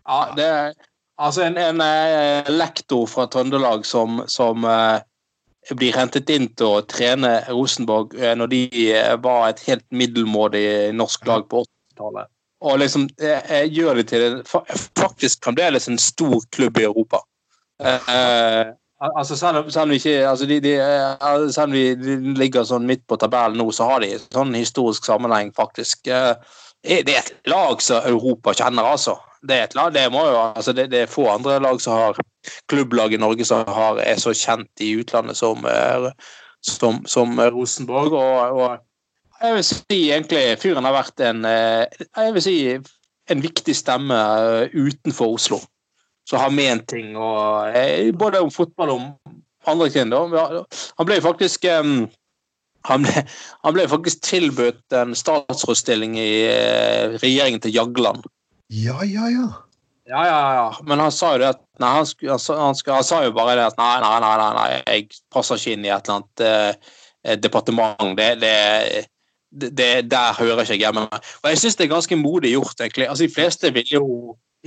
Ja, 0.10 0.20
det 0.36 0.48
er 0.48 0.74
altså 1.22 1.46
en, 1.46 1.58
en, 1.58 1.82
eh, 1.84 2.50
lektor 2.52 3.08
fra 3.10 3.28
Trøndelag 3.32 3.86
som, 3.88 4.24
som 4.32 4.66
uh, 4.68 5.00
blir 5.80 5.96
hentet 5.96 6.30
inn 6.34 6.50
til 6.60 6.80
å 6.80 6.84
trene 6.90 7.40
Rosenborg 7.50 8.16
uh, 8.20 8.34
når 8.38 8.52
de 8.54 8.64
var 9.24 9.50
et 9.50 9.64
helt 9.68 9.86
middelmådig 9.96 10.92
norsk 10.98 11.28
lag 11.30 11.48
på 11.52 11.64
80-tallet. 11.66 12.32
Og 12.60 12.80
liksom 12.82 13.08
gjør 13.16 14.02
det 14.02 14.10
til 14.10 14.26
en, 14.26 14.40
faktisk 15.00 15.46
fremdeles 15.46 15.88
en 15.88 16.00
stor 16.02 16.42
klubb 16.52 16.80
i 16.82 16.88
Europa. 16.90 17.22
Eh, 17.80 18.76
Altså, 19.00 19.36
selv, 19.40 19.70
selv, 19.72 19.92
ikke, 19.92 20.30
altså 20.30 20.46
de, 20.46 20.60
de, 20.60 20.74
selv 21.54 21.72
vi 21.72 21.84
ligger 22.36 22.66
sånn 22.68 22.88
midt 22.88 23.06
på 23.08 23.16
tabellen 23.16 23.56
nå, 23.62 23.70
så 23.72 23.88
har 23.88 24.04
de 24.04 24.18
sånn 24.26 24.52
historisk 24.58 25.08
sammenheng, 25.08 25.54
faktisk. 25.56 26.10
Eh, 26.12 26.36
det 26.84 27.14
er 27.14 27.22
et 27.22 27.32
lag 27.48 27.80
som 27.84 28.04
Europa 28.10 28.52
kjenner, 28.60 28.84
altså. 28.84 29.16
Det 29.40 29.56
er, 29.56 29.72
lag, 29.80 29.94
det, 29.96 30.04
jo, 30.12 30.26
altså 30.42 30.76
det, 30.76 30.90
det 30.92 31.06
er 31.06 31.12
få 31.12 31.30
andre 31.32 31.62
lag 31.64 31.80
som 31.80 31.96
har 31.96 32.20
klubblag 32.68 33.16
i 33.16 33.22
Norge 33.22 33.48
som 33.48 33.64
har, 33.72 34.02
er 34.04 34.20
så 34.20 34.34
kjent 34.36 34.84
i 34.84 34.92
utlandet 35.00 35.40
som, 35.40 35.64
eh, 35.64 36.10
som, 36.68 37.00
som 37.08 37.40
Rosenborg. 37.40 38.20
Og, 38.20 38.60
og, 38.60 38.86
jeg 39.42 39.56
vil 39.56 39.66
si 39.66 40.00
egentlig 40.12 40.44
fyren 40.62 40.88
har 40.88 40.96
vært 40.96 41.24
en 41.26 41.44
eh, 41.48 42.00
jeg 42.06 42.36
vil 42.36 42.46
si 42.46 42.56
en 43.30 43.44
viktig 43.44 43.76
stemme 43.78 44.18
utenfor 44.74 45.36
Oslo 45.38 45.60
som 46.30 46.44
har 46.44 46.54
ment 46.54 46.86
ting, 46.92 47.16
og, 47.18 47.72
eh, 47.74 48.12
både 48.14 48.42
om 48.44 48.52
fotball 48.54 48.92
og 48.94 49.00
om 49.00 49.38
andre 49.70 49.88
ting. 49.90 50.12
Da. 50.14 50.66
Han 51.00 51.08
ble 51.10 51.18
faktisk 51.26 51.66
han 51.66 53.04
ble, 53.04 53.24
han 53.66 53.74
ble, 53.76 53.88
faktisk 53.90 54.22
tilbudt 54.28 54.94
en 54.96 55.16
statsrådsstilling 55.18 56.14
i 56.22 56.30
regjeringen 57.18 57.66
til 57.66 57.74
Jagland. 57.76 58.30
Ja, 58.70 59.02
ja, 59.02 59.26
ja. 59.34 59.48
Ja, 60.10 60.26
ja, 60.26 60.54
ja. 60.54 60.78
Men 60.84 61.00
han 61.00 61.12
sa 61.14 61.36
jo 61.36 61.42
det 61.44 61.52
at 61.54 61.60
nei, 61.82 61.90
han, 61.94 62.08
han, 62.26 62.78
skulle, 62.78 62.96
han, 62.98 63.06
sa 63.06 63.22
jo 63.26 63.34
bare 63.36 63.54
det 63.60 63.68
at 63.70 63.78
nei, 63.78 63.92
nei, 64.02 64.16
nei, 64.24 64.48
nei 64.58 64.70
jeg 64.78 65.20
passer 65.34 65.60
ikke 65.60 65.76
inn 65.76 65.86
i 65.86 65.92
et 65.94 66.10
eller 66.10 66.18
annet 66.18 66.44
eh, 66.48 67.36
departement. 67.38 68.16
Det, 68.18 68.30
det, 68.42 69.04
det, 69.50 70.10
der 70.12 70.38
hører 70.38 70.62
ikke 70.64 70.76
jeg 70.78 70.86
hjemme. 70.86 71.08
Og 71.10 71.50
jeg 71.50 71.62
syns 71.62 71.80
det 71.80 71.88
er 71.88 71.96
ganske 71.96 72.20
modig 72.20 72.54
gjort, 72.54 72.78
egentlig. 72.80 73.10
Altså, 73.10 73.26
De 73.26 73.34
fleste 73.34 73.74
vil 73.74 73.92
jo 73.94 74.06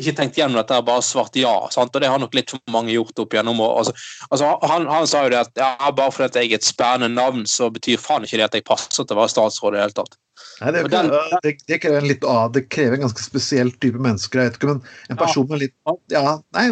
ikke 0.01 0.15
tenkt 0.17 0.39
gjennom 0.41 0.57
dette, 0.57 0.79
bare 0.87 1.05
svart 1.05 1.37
ja. 1.37 1.53
Sant? 1.73 1.93
Og 1.93 2.01
det 2.03 2.09
har 2.09 2.21
nok 2.21 2.35
litt 2.37 2.55
for 2.55 2.73
mange 2.73 2.95
gjort 2.95 3.19
opp 3.25 3.35
igjennom. 3.37 3.61
Altså, 3.67 3.93
altså, 4.31 4.55
han, 4.71 4.89
han, 4.89 5.07
sa 5.09 5.27
jo 5.27 5.35
det 5.35 5.43
at 5.43 5.61
ja, 5.61 5.93
bare 5.93 6.15
fordi 6.15 6.43
jeg 6.43 6.55
er 6.55 6.61
et 6.61 6.67
spennende 6.67 7.13
navn, 7.13 7.45
så 7.49 7.69
betyr 7.73 8.01
faen 8.01 8.25
ikke 8.27 8.41
det 8.41 8.49
at 8.49 8.59
jeg 8.59 8.67
passer 8.69 9.05
til 9.05 9.17
å 9.17 9.21
være 9.21 9.35
statsråd 9.35 9.77
i 9.77 9.79
det 9.79 9.85
hele 9.85 9.99
tatt. 10.01 10.19
Nei, 10.63 10.73
det, 10.75 10.87
den, 10.91 11.13
det, 11.45 11.53
det, 11.69 11.79
krever 11.83 12.01
en 12.01 12.09
litt 12.09 12.25
av, 12.27 12.51
det 12.57 12.65
krever 12.73 12.97
en 12.97 13.05
ganske 13.05 13.25
spesiell 13.25 13.71
type 13.85 14.01
mennesker. 14.01 14.41
Jeg 14.41 14.53
vet 14.53 14.59
ikke, 14.59 14.75
men 14.75 15.13
en 15.13 15.21
person 15.21 15.49
med 15.51 15.67
litt 15.67 15.77
Ja, 16.13 16.39
nei. 16.57 16.67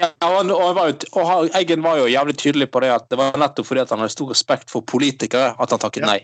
Ja, 0.00 0.08
og, 0.26 0.50
og, 0.50 1.04
og, 1.14 1.52
Eggen 1.54 1.84
var 1.84 2.00
jo 2.00 2.08
jævlig 2.10 2.34
tydelig 2.40 2.66
på 2.74 2.80
det 2.82 2.90
at 2.96 3.04
det 3.12 3.18
var 3.20 3.36
nettopp 3.38 3.68
fordi 3.68 3.84
at 3.84 3.92
han 3.94 4.02
hadde 4.02 4.16
stor 4.16 4.32
respekt 4.32 4.72
for 4.72 4.82
politikere 4.82 5.52
at 5.54 5.74
han 5.74 5.82
takket 5.82 6.06
nei. 6.08 6.22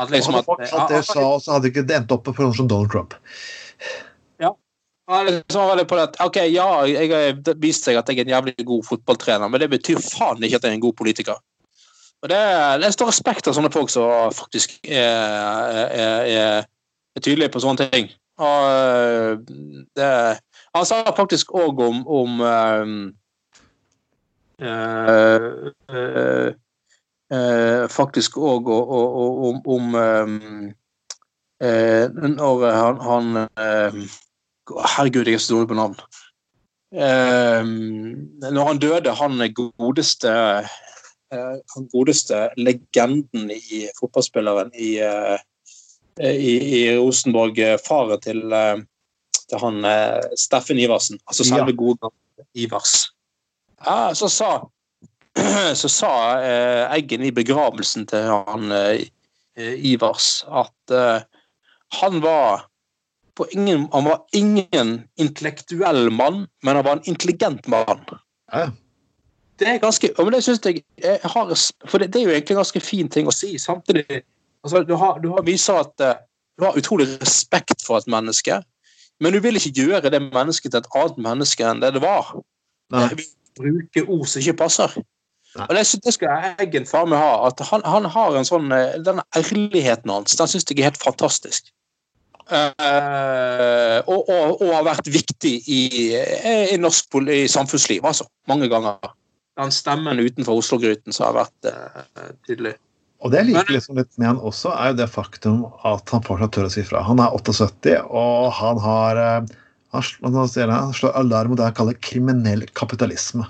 At 0.00 0.10
liksom 0.10 0.34
at, 0.38 0.48
at, 0.48 0.88
det 0.88 1.02
sa, 1.04 1.24
så 1.40 1.56
hadde 1.56 1.68
ikke 1.68 1.84
det 1.88 1.98
endt 2.00 2.12
opp 2.14 2.24
på 2.28 2.34
noen 2.38 2.56
som 2.56 2.68
Donald 2.70 2.92
Trump. 2.92 3.14
Ja. 4.40 4.54
Liksom 5.28 5.68
var 5.68 5.80
det 5.80 5.86
på 5.90 5.98
at, 6.00 6.16
ok, 6.24 6.38
Ja, 6.48 6.68
jeg 6.88 7.10
har 7.12 7.56
vist 7.60 7.84
seg 7.84 7.98
at 8.00 8.08
jeg 8.08 8.22
er 8.22 8.28
en 8.28 8.34
jævlig 8.36 8.66
god 8.66 8.86
fotballtrener, 8.88 9.52
men 9.52 9.60
det 9.60 9.70
betyr 9.74 10.00
faen 10.00 10.40
ikke 10.40 10.60
at 10.60 10.68
jeg 10.68 10.72
er 10.72 10.78
en 10.80 10.86
god 10.86 10.96
politiker. 10.98 11.40
Og 12.22 12.30
Det, 12.30 12.42
det 12.80 12.92
står 12.94 13.10
respekt 13.10 13.48
av 13.50 13.56
sånne 13.56 13.72
folk 13.74 13.90
som 13.90 14.30
faktisk 14.32 14.78
er, 14.86 15.80
er, 15.82 16.28
er, 16.32 16.68
er 17.16 17.24
tydelige 17.24 17.50
på 17.52 17.62
sånne 17.64 17.88
ting. 17.90 18.12
Og 18.42 19.42
det, 19.98 20.12
Han 20.72 20.86
sa 20.88 21.02
faktisk 21.16 21.50
òg 21.52 21.82
om, 21.82 22.06
om 22.06 22.40
um, 22.40 22.94
Uh, 24.62 25.72
øh, 25.90 26.54
Faktisk 27.92 28.36
òg 28.36 28.66
om, 28.68 29.60
om 29.64 29.94
når 31.62 32.64
han, 32.76 32.98
han 33.00 33.38
Herregud, 34.68 35.26
jeg 35.30 35.38
er 35.38 35.42
så 35.42 35.54
dårlig 35.54 35.70
på 35.70 35.78
navn. 35.78 35.96
Uh, 36.92 37.64
når 38.52 38.66
han 38.68 38.80
døde, 38.82 39.14
han 39.16 39.40
godeste 39.56 40.28
uh, 40.28 40.82
han 41.32 41.88
godeste 41.92 42.50
legenden 42.60 43.50
i 43.54 43.86
fotballspilleren 43.96 44.72
i, 44.76 44.90
i, 46.20 46.52
i 46.52 46.80
Rosenborg, 46.98 47.56
faren 47.86 48.20
til, 48.20 48.42
til 49.48 49.62
han 49.62 49.80
Steffen 50.36 50.78
Iversen, 50.82 51.20
altså 51.26 51.46
selve 51.48 51.72
ja. 51.72 51.78
gode 51.78 52.12
Ivers, 52.52 53.12
ja, 53.80 54.12
så 54.14 54.28
sa 54.28 54.50
så 55.80 55.88
sa 55.88 56.12
Eggen 56.92 57.24
i 57.24 57.32
begravelsen 57.34 58.04
til 58.10 58.28
han 58.28 58.72
Ivers 59.56 60.42
at 60.48 60.92
han 61.92 62.20
var 62.24 62.66
ingen, 63.52 63.88
han 63.92 64.04
var 64.04 64.22
ingen 64.32 65.02
intellektuell 65.20 66.10
mann, 66.10 66.46
men 66.62 66.76
han 66.76 66.84
var 66.84 66.92
en 66.92 67.08
intelligent 67.08 67.66
mann. 67.66 68.04
Ja. 68.52 68.70
Det 69.58 69.68
er 69.68 69.78
ganske 69.78 70.10
men 70.18 70.32
det 70.32 70.42
synes 70.44 70.60
jeg, 70.64 70.82
jeg 70.98 71.20
har, 71.22 71.54
For 71.86 71.98
det, 71.98 72.12
det, 72.12 72.20
er 72.20 72.24
jo 72.24 72.30
egentlig 72.30 72.54
en 72.54 72.62
ganske 72.62 72.80
fin 72.80 73.08
ting 73.08 73.28
å 73.28 73.34
si. 73.34 73.58
Samtidig 73.58 74.22
altså, 74.64 74.82
du, 74.82 74.94
har, 74.96 75.20
du 75.22 75.30
har 75.36 75.44
viser 75.46 75.84
at 75.84 76.22
du 76.58 76.66
har 76.66 76.78
utrolig 76.78 77.06
respekt 77.20 77.84
for 77.86 77.98
et 77.98 78.08
menneske, 78.10 78.58
men 79.20 79.32
du 79.32 79.40
vil 79.40 79.56
ikke 79.56 79.74
gjøre 79.76 80.10
det 80.10 80.22
mennesket 80.32 80.72
til 80.72 80.82
et 80.82 80.90
annet 80.98 81.20
menneske 81.22 81.66
enn 81.68 81.82
det 81.82 81.92
det 81.96 82.02
var. 82.02 82.34
Nei. 82.92 83.08
Bruke 83.58 84.04
ord 84.08 84.26
som 84.26 84.42
ikke 84.42 84.58
passer. 84.64 84.96
Og 85.58 85.74
Det, 85.76 85.84
det 86.04 86.14
skal 86.16 86.54
Eggen 86.62 86.86
faen 86.88 87.10
meg 87.12 87.20
ha. 87.20 87.48
at 87.50 87.60
han, 87.68 87.84
han, 87.84 88.08
har 88.08 88.36
en 88.38 88.48
sånn, 88.48 88.72
Den 89.04 89.20
ærligheten 89.36 90.12
hans 90.12 90.38
den 90.38 90.48
syns 90.48 90.64
jeg 90.68 90.78
er 90.80 90.90
helt 90.90 91.02
fantastisk. 91.02 91.68
Uh, 92.52 94.02
og, 94.10 94.28
og, 94.28 94.60
og, 94.60 94.70
har 94.74 94.84
vært 94.84 95.08
viktig 95.12 95.52
i, 95.72 95.82
i 96.74 96.78
norsk 96.80 97.14
i 97.30 97.44
samfunnsliv, 97.48 98.04
altså. 98.04 98.26
Mange 98.50 98.68
ganger. 98.72 98.98
Den 99.60 99.72
stemmen 99.72 100.20
utenfor 100.20 100.60
Oslo-gryten 100.60 101.14
som 101.14 101.28
har 101.30 101.44
vært 101.44 101.70
uh, 101.70 102.32
tydelig. 102.48 102.74
Og 103.22 103.30
det 103.30 103.42
jeg 103.42 103.52
liker 103.52 103.76
liksom 103.76 103.98
litt 104.00 104.10
med 104.18 104.32
han 104.32 104.40
også, 104.42 104.72
er 104.74 104.92
jo 104.92 104.98
det 104.98 105.08
faktum 105.12 105.60
at 105.86 106.10
han 106.10 106.24
fortsatt 106.26 106.54
tør 106.56 106.66
å 106.66 106.72
si 106.74 106.82
fra. 106.86 107.04
Han 107.06 107.22
er 107.22 107.36
78, 107.36 108.00
og 108.10 108.48
han 108.58 108.80
har 108.82 109.20
eh, 109.22 109.52
han, 109.94 110.08
han 110.34 110.96
slår 110.96 111.14
alarm 111.20 111.52
mot 111.52 111.60
det 111.60 111.68
han 111.68 111.76
kaller 111.76 112.00
kriminell 112.02 112.64
kapitalisme. 112.74 113.46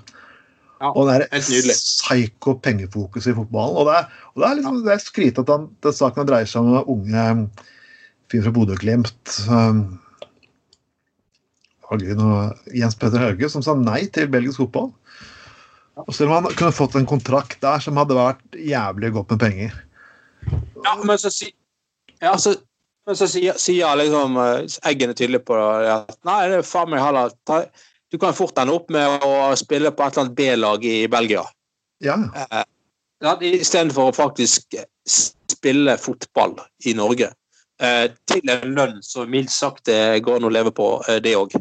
Ja, 0.83 0.91
og 0.91 1.07
det 1.07 1.29
er 1.31 1.43
psyko 1.71 2.57
pengefokus 2.59 3.29
i 3.31 3.35
fotballen. 3.37 3.77
Og 3.79 3.87
det 3.87 3.99
er, 4.01 4.23
og 4.33 4.43
det 4.43 4.49
er 4.49 4.57
liksom 4.59 4.81
det 4.83 4.95
er 4.97 5.05
skryt 5.05 5.39
at 5.39 5.53
han, 5.53 5.69
den 5.87 5.95
saken 5.95 6.27
dreier 6.27 6.49
seg 6.51 6.67
om 6.67 6.91
unge 6.97 7.27
fyr 8.33 8.43
fra 8.43 8.55
Bodø-Glimt 8.57 9.37
um, 9.47 9.85
Jens 12.73 12.97
Petter 12.99 13.21
Hauge, 13.21 13.51
som 13.53 13.63
sa 13.63 13.77
nei 13.77 14.07
til 14.11 14.31
belgisk 14.33 14.63
fotball. 14.65 14.91
Og 16.03 16.15
selv 16.17 16.33
om 16.33 16.41
han 16.41 16.57
kunne 16.57 16.75
fått 16.75 16.97
en 16.99 17.07
kontrakt 17.07 17.61
der 17.63 17.83
som 17.85 18.01
hadde 18.01 18.17
vært 18.17 18.57
jævlig 18.57 19.13
godt 19.15 19.35
med 19.35 19.43
penger. 19.43 19.79
Ja, 20.83 20.97
men 21.05 21.21
så, 21.21 21.31
si, 21.31 21.53
ja, 22.25 22.33
så, 22.41 22.57
men 23.07 23.19
så 23.19 23.29
sier, 23.31 23.59
sier 23.61 24.01
liksom 24.01 24.41
eggene 24.41 24.89
Eggen 24.91 25.13
er 25.13 25.19
tydelig 25.21 25.43
på 25.47 25.61
det, 25.61 25.93
at 25.93 26.17
nei, 26.27 26.41
det 26.51 26.63
er 26.63 26.67
faen 26.67 26.91
meg 26.91 27.05
heller 27.05 27.31
Du 28.13 28.19
kan 28.21 28.35
fort 28.37 28.59
ende 28.61 28.75
opp 28.77 28.91
med 28.93 29.25
å 29.25 29.53
spille 29.57 29.91
på 29.91 30.05
et 30.05 30.13
eller 30.13 30.27
annet 30.27 30.37
B-lag 30.37 30.85
i 30.85 31.07
Belgia. 31.09 31.47
Ja. 32.05 32.19
Eh, 32.37 32.65
Istedenfor 33.57 34.11
å 34.11 34.17
faktisk 34.17 34.77
spille 35.09 35.95
fotball 35.97 36.59
i 36.85 36.93
Norge. 36.99 37.31
Eh, 37.81 38.11
til 38.29 38.53
en 38.53 38.75
lønn 38.77 38.99
som 39.07 39.31
mildt 39.33 39.55
sagt 39.55 39.87
det 39.89 40.21
går 40.27 40.43
an 40.43 40.49
å 40.51 40.53
leve 40.53 40.75
på, 40.77 40.91
eh, 41.09 41.23
det 41.25 41.33
òg. 41.39 41.57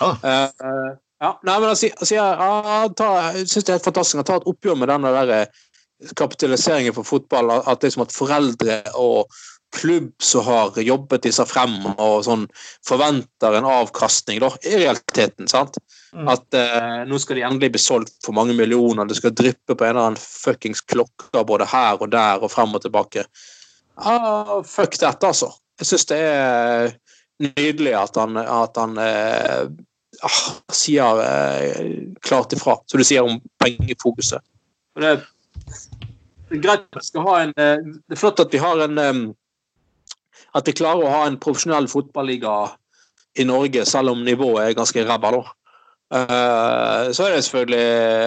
Ja. 0.00 0.14
Uh, 0.24 0.96
ja. 1.20 1.34
Nei, 1.44 1.58
men 1.60 1.68
altså, 1.68 1.90
altså 1.92 2.14
jeg, 2.16 2.38
jeg, 2.40 2.94
jeg 3.36 3.50
syns 3.52 3.66
det 3.66 3.68
er 3.68 3.76
helt 3.76 3.90
fantastisk 3.90 4.22
å 4.22 4.26
ta 4.30 4.38
et 4.40 4.48
oppgjør 4.48 4.78
med 4.80 4.88
denne 4.88 5.12
der 5.12 5.52
kapitaliseringen 6.18 6.96
for 6.96 7.06
fotball. 7.06 7.52
At, 7.60 7.84
liksom 7.84 8.06
at 8.06 8.16
foreldre 8.16 8.80
og 8.96 9.28
klubb 9.72 10.12
som 10.22 10.44
har 10.46 10.76
jobbet 10.82 11.26
seg 11.32 11.48
frem 11.48 11.78
og 11.92 12.22
sånn, 12.26 12.44
forventer 12.86 13.56
en 13.56 13.68
avkastning, 13.68 14.40
da, 14.42 14.50
i 14.68 14.76
realiteten. 14.82 15.48
sant? 15.50 15.78
Mm. 16.12 16.28
At 16.32 16.58
eh, 16.58 17.02
nå 17.08 17.18
skal 17.22 17.38
de 17.38 17.46
endelig 17.48 17.72
bli 17.74 17.82
solgt 17.82 18.18
for 18.26 18.36
mange 18.36 18.56
millioner, 18.58 19.08
det 19.08 19.16
skal 19.20 19.34
dryppe 19.36 19.74
på 19.74 19.86
en 19.86 19.94
eller 19.94 20.10
annen 20.10 20.20
fuckings 20.20 20.84
klokke 20.84 21.44
både 21.48 21.68
her 21.72 22.00
og 22.00 22.12
der 22.12 22.44
og 22.44 22.52
frem 22.52 22.76
og 22.76 22.84
tilbake. 22.84 23.24
Ah, 23.96 24.60
fuck 24.66 24.98
dette, 24.98 25.26
altså. 25.26 25.52
Jeg 25.80 25.88
syns 25.88 26.06
det 26.10 26.20
er 26.20 26.92
nydelig 27.42 27.94
at 27.98 28.16
han, 28.20 28.38
at 28.38 28.78
han 28.78 28.98
eh, 29.00 29.66
ah, 30.22 30.40
sier 30.72 31.22
eh, 31.24 31.92
klart 32.24 32.52
ifra, 32.56 32.78
som 32.86 33.00
du 33.00 33.06
sier 33.06 33.26
om 33.26 33.40
pengefokuset. 33.62 34.44
Det, 35.00 35.14
er 36.52 36.60
greit 36.60 36.84
at 36.84 37.00
vi 37.00 37.06
skal 37.06 37.24
ha 37.24 37.36
en 37.40 37.54
eh, 37.56 37.78
Det 37.80 38.12
er 38.12 38.20
flott 38.20 38.42
at 38.42 38.52
vi 38.52 38.60
har 38.60 38.82
en 38.84 38.98
um, 39.00 39.22
At 40.56 40.68
vi 40.68 40.76
klarer 40.76 41.06
å 41.06 41.12
ha 41.12 41.24
en 41.26 41.40
profesjonell 41.40 41.88
fotballiga 41.90 42.54
i 43.40 43.46
Norge, 43.48 43.84
selv 43.88 44.12
om 44.12 44.24
nivået 44.26 44.66
er 44.66 44.78
ganske 44.78 45.04
ræva, 45.08 45.32
da. 45.38 45.42
Uh, 46.12 47.08
så 47.16 47.24
er 47.24 47.38
det 47.38 47.44
selvfølgelig 47.46 47.84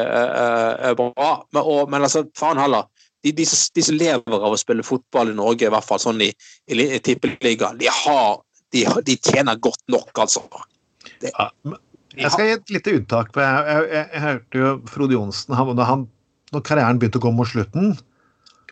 uh, 0.10 0.90
uh, 0.90 0.94
bra. 0.98 1.30
Men, 1.54 1.62
og, 1.62 1.92
men 1.94 2.08
altså, 2.08 2.24
faen 2.38 2.58
heller. 2.58 2.88
De, 3.26 3.32
de, 3.34 3.46
de, 3.46 3.84
som 3.86 3.98
lever 3.98 4.38
av 4.38 4.54
å 4.54 4.58
spille 4.58 4.86
fotball 4.86 5.32
i 5.32 5.38
Norge, 5.38 5.68
i 5.68 5.74
hvert 5.74 5.86
fall 5.86 6.02
sånn 6.02 6.22
i, 6.26 6.32
i, 6.70 6.78
i 6.78 7.02
tippeligaen, 7.06 7.78
de, 7.82 7.90
de, 8.74 8.86
de, 9.06 9.18
tjener 9.18 9.62
godt 9.62 9.82
nok, 9.94 10.12
altså. 10.22 10.44
Det, 11.22 11.32
ja, 11.32 11.50
jeg 12.16 12.34
skal 12.34 12.50
gi 12.50 12.58
et 12.58 12.74
lite 12.74 12.98
unntak. 13.00 13.32
Jeg, 13.38 13.64
jeg, 13.70 13.88
jeg, 13.92 14.10
jeg 14.14 14.26
hørte 14.26 14.62
jo 14.62 14.74
Frode 14.90 15.18
Johnsen 15.18 15.58
han, 15.58 15.72
da 15.78 15.88
han, 15.90 16.06
Når 16.54 16.66
karrieren 16.66 17.02
begynte 17.02 17.20
å 17.20 17.26
gå 17.26 17.32
mot 17.36 17.50
slutten, 17.50 17.96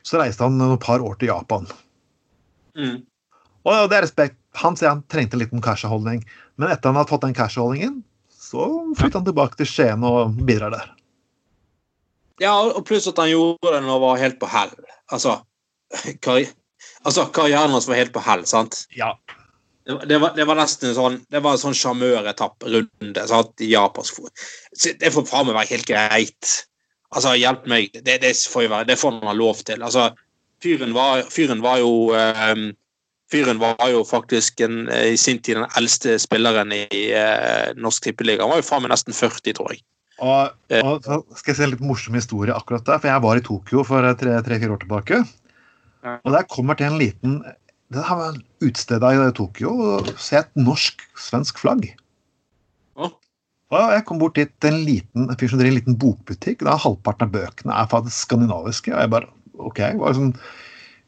så 0.05 0.21
reiste 0.21 0.45
han 0.45 0.57
noen 0.59 0.79
par 0.81 1.03
år 1.03 1.17
til 1.19 1.31
Japan. 1.31 1.65
Mm. 2.77 3.01
Og 3.63 3.89
det 3.91 3.99
er 3.99 4.05
respekt. 4.07 4.39
Han 4.59 4.75
sier 4.77 4.91
han 4.91 5.03
trengte 5.09 5.37
en 5.37 5.41
liten 5.41 5.63
cashholdning, 5.63 6.23
men 6.61 6.69
etter 6.69 6.91
han 6.91 6.99
hadde 6.99 7.09
fått 7.09 7.23
den 7.25 7.37
cashholdningen, 7.37 8.01
så 8.29 8.67
flytter 8.99 9.21
han 9.21 9.29
tilbake 9.29 9.57
til 9.57 9.69
Skien 9.69 10.03
og 10.05 10.35
bidrar 10.45 10.75
der. 10.75 10.91
Ja, 12.41 12.53
og 12.65 12.83
pluss 12.87 13.07
at 13.09 13.21
han 13.21 13.31
gjorde 13.31 13.71
det 13.71 13.79
når 13.85 13.95
han 13.95 14.03
var 14.03 14.19
helt 14.21 14.37
på 14.41 14.49
hell. 14.51 14.73
Altså, 15.13 15.39
karri 16.25 16.47
altså 17.07 17.25
karrieren 17.35 17.73
hans 17.75 17.87
var 17.87 17.99
helt 17.99 18.13
på 18.15 18.23
hell, 18.25 18.43
sant? 18.49 18.83
Ja. 18.97 19.13
Det, 19.83 19.97
det, 20.09 20.19
var, 20.21 20.31
det 20.35 20.45
var, 20.47 20.55
nesten 20.55 20.93
sånn 20.95 21.17
Det 21.27 21.41
var 21.43 21.57
en 21.57 21.59
sånn 21.59 21.75
sjarmøretapp-runde 21.75 23.23
i 23.59 23.71
japansk 23.73 24.21
fot. 24.21 24.45
Det 24.71 25.11
får 25.11 25.25
faen 25.27 25.49
meg 25.49 25.57
være 25.57 25.73
helt 25.73 25.89
greit. 25.89 26.53
Altså, 27.13 27.33
hjelp 27.37 27.67
meg. 27.69 27.91
Det, 27.99 28.19
det, 28.23 28.31
får, 28.49 28.69
være, 28.71 28.87
det 28.89 28.97
får 29.01 29.17
han 29.17 29.27
ha 29.27 29.35
lov 29.37 29.59
til. 29.67 29.83
Altså, 29.83 30.07
fyren 30.63 30.95
var, 30.95 31.25
fyren 31.29 31.61
var 31.63 31.81
jo 31.83 31.91
um, 32.15 32.69
Fyren 33.33 33.61
var 33.61 33.89
jo 33.89 34.03
faktisk 34.05 34.61
en, 34.61 34.85
i 34.93 35.17
sin 35.17 35.41
tid 35.41 35.57
den 35.57 35.69
eldste 35.79 36.19
spilleren 36.21 36.73
i 36.75 36.85
eh, 37.17 37.71
Norsk 37.79 38.05
Tippeliga. 38.05 38.43
Han 38.45 38.53
var 38.53 38.61
jo 38.61 38.67
faen 38.67 38.85
meg 38.85 38.93
nesten 38.93 39.17
40, 39.17 39.57
tror 39.57 39.73
jeg. 39.73 39.81
Og, 40.21 40.53
og, 40.77 41.01
så 41.01 41.17
skal 41.39 41.51
jeg 41.51 41.57
se 41.57 41.65
en 41.65 41.73
litt 41.73 41.83
morsom 41.83 42.15
historie 42.15 42.53
akkurat 42.53 42.85
der, 42.85 43.01
for 43.01 43.09
jeg 43.09 43.23
var 43.25 43.39
i 43.39 43.45
Tokyo 43.47 43.83
for 43.87 44.05
tre-fire 44.19 44.75
år 44.75 44.83
tilbake. 44.83 45.23
Og 46.13 46.31
der 46.35 46.47
kommer 46.51 46.77
til 46.77 46.91
en 46.91 46.99
liten 46.99 47.41
Det 47.93 48.03
her 48.05 48.17
var 48.19 48.37
utstedet 48.65 49.11
i 49.15 49.33
Tokyo, 49.37 49.73
og 49.73 50.13
ser 50.17 50.43
et 50.43 50.55
norsk-svensk 50.57 51.59
flagg. 51.61 51.89
Og 53.73 53.93
jeg 53.93 54.05
kom 54.05 54.19
bort 54.21 54.37
dit 54.37 54.67
en 54.67 54.79
liten 54.85 55.27
en 55.27 55.39
fyr 55.39 55.49
som 55.49 55.59
driver 55.59 55.73
en 55.73 55.79
liten 55.79 55.97
bokbutikk. 55.99 56.61
Da 56.65 56.75
Halvparten 56.77 57.27
av 57.27 57.33
bøkene 57.33 57.73
er 57.73 57.89
faktisk 57.89 58.27
skandinaviske. 58.27 58.93
Og 58.93 59.01
jeg 59.01 59.11
bare 59.13 59.29
OK. 59.61 59.81
var 60.01 60.17
sånn, 60.17 60.33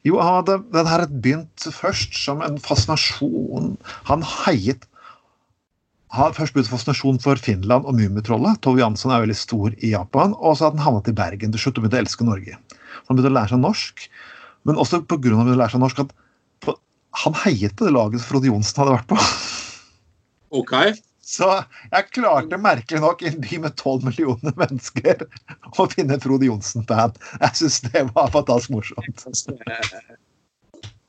jo, 0.05 0.19
hadde, 0.21 0.59
den 0.73 0.89
her 0.89 1.05
begynt 1.09 1.65
først 1.73 2.13
som 2.19 2.43
en 2.45 2.59
fascinasjon. 2.61 3.73
Han 4.09 4.25
heiet 4.45 4.85
har 6.15 6.35
først 6.37 6.53
begynt 6.53 6.69
fascinasjon 6.69 7.17
for 7.23 7.41
Finland 7.41 7.87
og 7.89 7.97
Mummitrollet. 7.97 8.61
Tove 8.63 8.83
Jansson 8.83 9.11
er 9.11 9.23
veldig 9.25 9.37
stor 9.39 9.73
i 9.81 9.95
Japan. 9.95 10.35
Og 10.37 10.55
så 10.55 10.67
hadde 10.67 10.79
han 10.79 10.85
havnet 10.85 11.09
i 11.09 11.15
Bergen 11.17 11.55
til 11.55 11.63
slutt 11.63 11.79
og 11.79 11.85
begynte 11.87 11.99
å 11.99 12.05
elske 12.05 12.27
Norge. 12.27 12.59
Så 12.69 13.09
han 13.09 13.17
begynte 13.17 13.33
å 13.33 13.37
lære 13.39 13.53
seg 13.55 13.63
norsk. 13.63 14.05
Men 14.65 14.79
også 14.81 15.01
pga. 15.01 15.17
at 15.17 15.25
han 15.25 15.41
begynte 15.41 15.57
å 15.57 15.63
lære 15.63 15.75
seg 15.75 15.83
norsk, 15.83 16.05
at 16.05 16.13
han 17.25 17.37
heiet 17.45 17.75
på 17.75 17.87
det 17.87 17.95
laget 17.95 18.21
som 18.21 18.29
Frode 18.29 18.51
Johnsen 18.51 18.81
hadde 18.81 18.95
vært 18.97 19.09
på. 19.09 19.19
Ok. 20.61 20.73
Så 21.25 21.47
jeg 21.89 22.09
klarte 22.13 22.57
merkelig 22.61 23.01
nok 23.01 23.23
i 23.23 23.31
en 23.31 23.39
by 23.41 23.57
med 23.63 23.73
tolv 23.81 24.03
millioner 24.05 24.53
mennesker 24.61 25.23
å 25.81 25.87
finne 25.89 26.19
Frode 26.21 26.45
Johnsen-fan. 26.45 27.15
Jeg 27.41 27.59
syns 27.61 27.79
det 27.87 28.03
var 28.11 28.29
fantastisk 28.33 28.75
morsomt. 28.75 29.23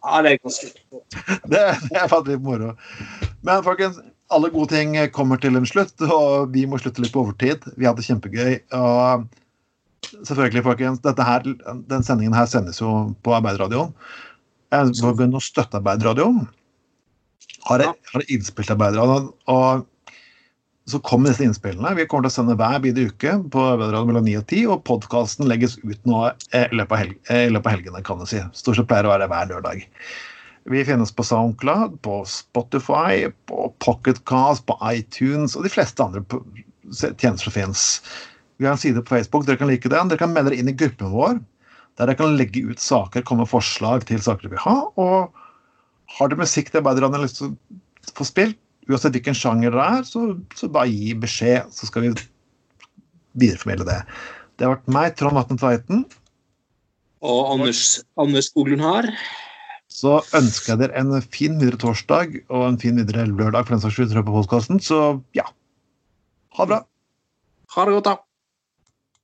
Ja, 0.06 0.20
det 0.22 0.30
er 0.30 0.38
ganske 0.40 0.70
Det, 1.52 1.64
det 1.90 1.98
er 2.00 2.08
faktisk 2.08 2.44
moro. 2.46 2.72
Men 3.44 3.64
folkens, 3.66 3.98
alle 4.32 4.48
gode 4.54 4.72
ting 4.72 4.94
kommer 5.14 5.40
til 5.42 5.58
en 5.58 5.68
slutt, 5.68 6.00
og 6.08 6.54
vi 6.54 6.64
må 6.66 6.80
slutte 6.80 7.04
litt 7.04 7.12
på 7.14 7.26
overtid. 7.26 7.66
Vi 7.76 7.88
hadde 7.88 8.00
det 8.00 8.06
kjempegøy. 8.08 8.54
og 8.78 9.26
selvfølgelig, 10.22 10.62
folkens, 10.64 11.02
her, 11.04 11.44
den 11.90 12.06
sendingen 12.06 12.36
her 12.36 12.48
sendes 12.48 12.80
jo 12.80 12.92
på 13.26 13.34
Arbeiderradioen. 13.36 13.92
Jeg 14.72 14.96
må 15.02 15.12
begynne 15.12 15.38
å 15.38 15.44
støtte 15.44 15.82
Arbeiderradioen. 15.82 16.46
Har, 17.66 17.84
har 17.84 18.26
innspilt 18.32 18.72
Arbeiderradioen. 18.72 19.28
Og 19.52 19.84
så 20.87 21.01
kommer 21.03 21.32
disse 21.32 21.43
innspillene. 21.43 21.95
Vi 21.99 22.07
kommer 22.07 22.28
til 22.28 22.32
å 22.32 22.37
sende 22.37 22.55
hver 22.59 22.78
bide 22.84 23.09
uke 23.09 23.32
på 23.51 23.62
Arbeiderradioen 23.72 24.11
mellom 24.12 24.26
9 24.28 24.37
og 24.39 24.47
10, 24.47 24.66
og 24.70 24.84
podkasten 24.87 25.49
legges 25.51 25.74
ut 25.82 25.99
nå 26.07 26.20
i 26.55 26.62
løpet 26.78 27.01
helg, 27.01 27.16
i 27.26 27.49
løpet 27.51 27.66
av 27.66 27.74
helgene, 27.74 28.03
kan 28.07 28.22
du 28.22 28.26
si. 28.30 28.43
Stort 28.55 28.78
sett 28.78 28.87
pleier 28.91 29.09
å 29.09 29.12
være 29.16 29.26
hver 29.32 29.51
lørdag. 29.51 29.82
Vi 30.70 30.84
finnes 30.87 31.11
på 31.14 31.26
SoundCloud, 31.26 31.99
på 32.07 32.20
Spotify, 32.30 33.26
på 33.51 33.66
Pocketcast, 33.82 34.64
på 34.66 34.78
iTunes 34.93 35.55
og 35.59 35.66
de 35.66 35.72
fleste 35.74 36.03
andre 36.03 36.22
tjenester 36.91 37.49
som 37.49 37.55
finnes. 37.55 37.87
Vi 38.59 38.66
har 38.66 38.74
en 38.74 38.82
side 38.82 39.03
på 39.03 39.16
Facebook, 39.16 39.47
dere 39.47 39.59
kan 39.61 39.70
like 39.70 39.91
den. 39.91 40.11
Dere 40.11 40.22
kan 40.22 40.34
melde 40.34 40.53
dere 40.53 40.62
inn 40.62 40.70
i 40.70 40.74
gruppen 40.78 41.11
vår, 41.14 41.41
der 41.99 42.11
dere 42.11 42.18
kan 42.18 42.39
legge 42.39 42.62
ut 42.66 42.82
saker, 42.82 43.26
komme 43.26 43.43
med 43.43 43.51
forslag 43.51 44.07
til 44.07 44.22
saker 44.22 44.47
dere 44.47 44.55
vil 44.55 44.64
ha. 44.66 44.76
Og 45.03 46.14
har 46.18 46.30
dere 46.30 46.43
musikk 46.43 46.70
dere 46.74 46.87
har 46.87 47.22
lyst 47.22 47.43
til 47.43 47.51
å 47.51 48.14
få 48.16 48.26
spilt, 48.26 48.59
uansett 48.91 49.16
hvilken 49.16 49.37
sjanger 49.37 49.74
det 49.74 49.84
er, 49.84 50.05
så, 50.07 50.26
så, 50.59 50.70
bare 50.72 50.93
gi 50.93 51.14
beskjed, 51.22 51.72
så 51.74 51.89
skal 51.89 52.07
vi 52.07 52.12
videreformidle 53.37 53.89
det. 53.89 53.99
Det 54.57 54.66
har 54.66 54.76
vært 54.76 54.95
meg, 54.95 55.16
Trond 55.18 55.37
Vatne 55.39 55.59
Tveiten. 55.61 56.07
Og 57.26 57.53
Anders, 57.55 57.82
Anders 58.20 58.51
Skoglund 58.53 58.84
her 58.84 59.11
så 59.97 60.18
ønsker 60.37 60.74
jeg 60.74 60.80
dere 60.82 61.01
en 61.01 61.14
fin 61.32 61.57
videre 61.61 61.78
torsdag 61.80 62.34
og 62.53 62.66
en 62.66 62.78
fin 62.80 62.99
videre 63.01 63.24
lørdag 63.30 63.64
for 63.64 63.76
den 63.76 63.82
saks 63.84 63.97
skyld 63.97 64.12
på 64.18 64.34
podkasten. 64.34 64.80
Så 64.82 65.22
ja, 65.37 65.47
ha 66.59 66.66
det 66.66 66.72
bra. 66.74 66.80
Ha 67.76 67.87
det 67.87 67.95
godt, 67.97 68.11
da. 68.11 68.25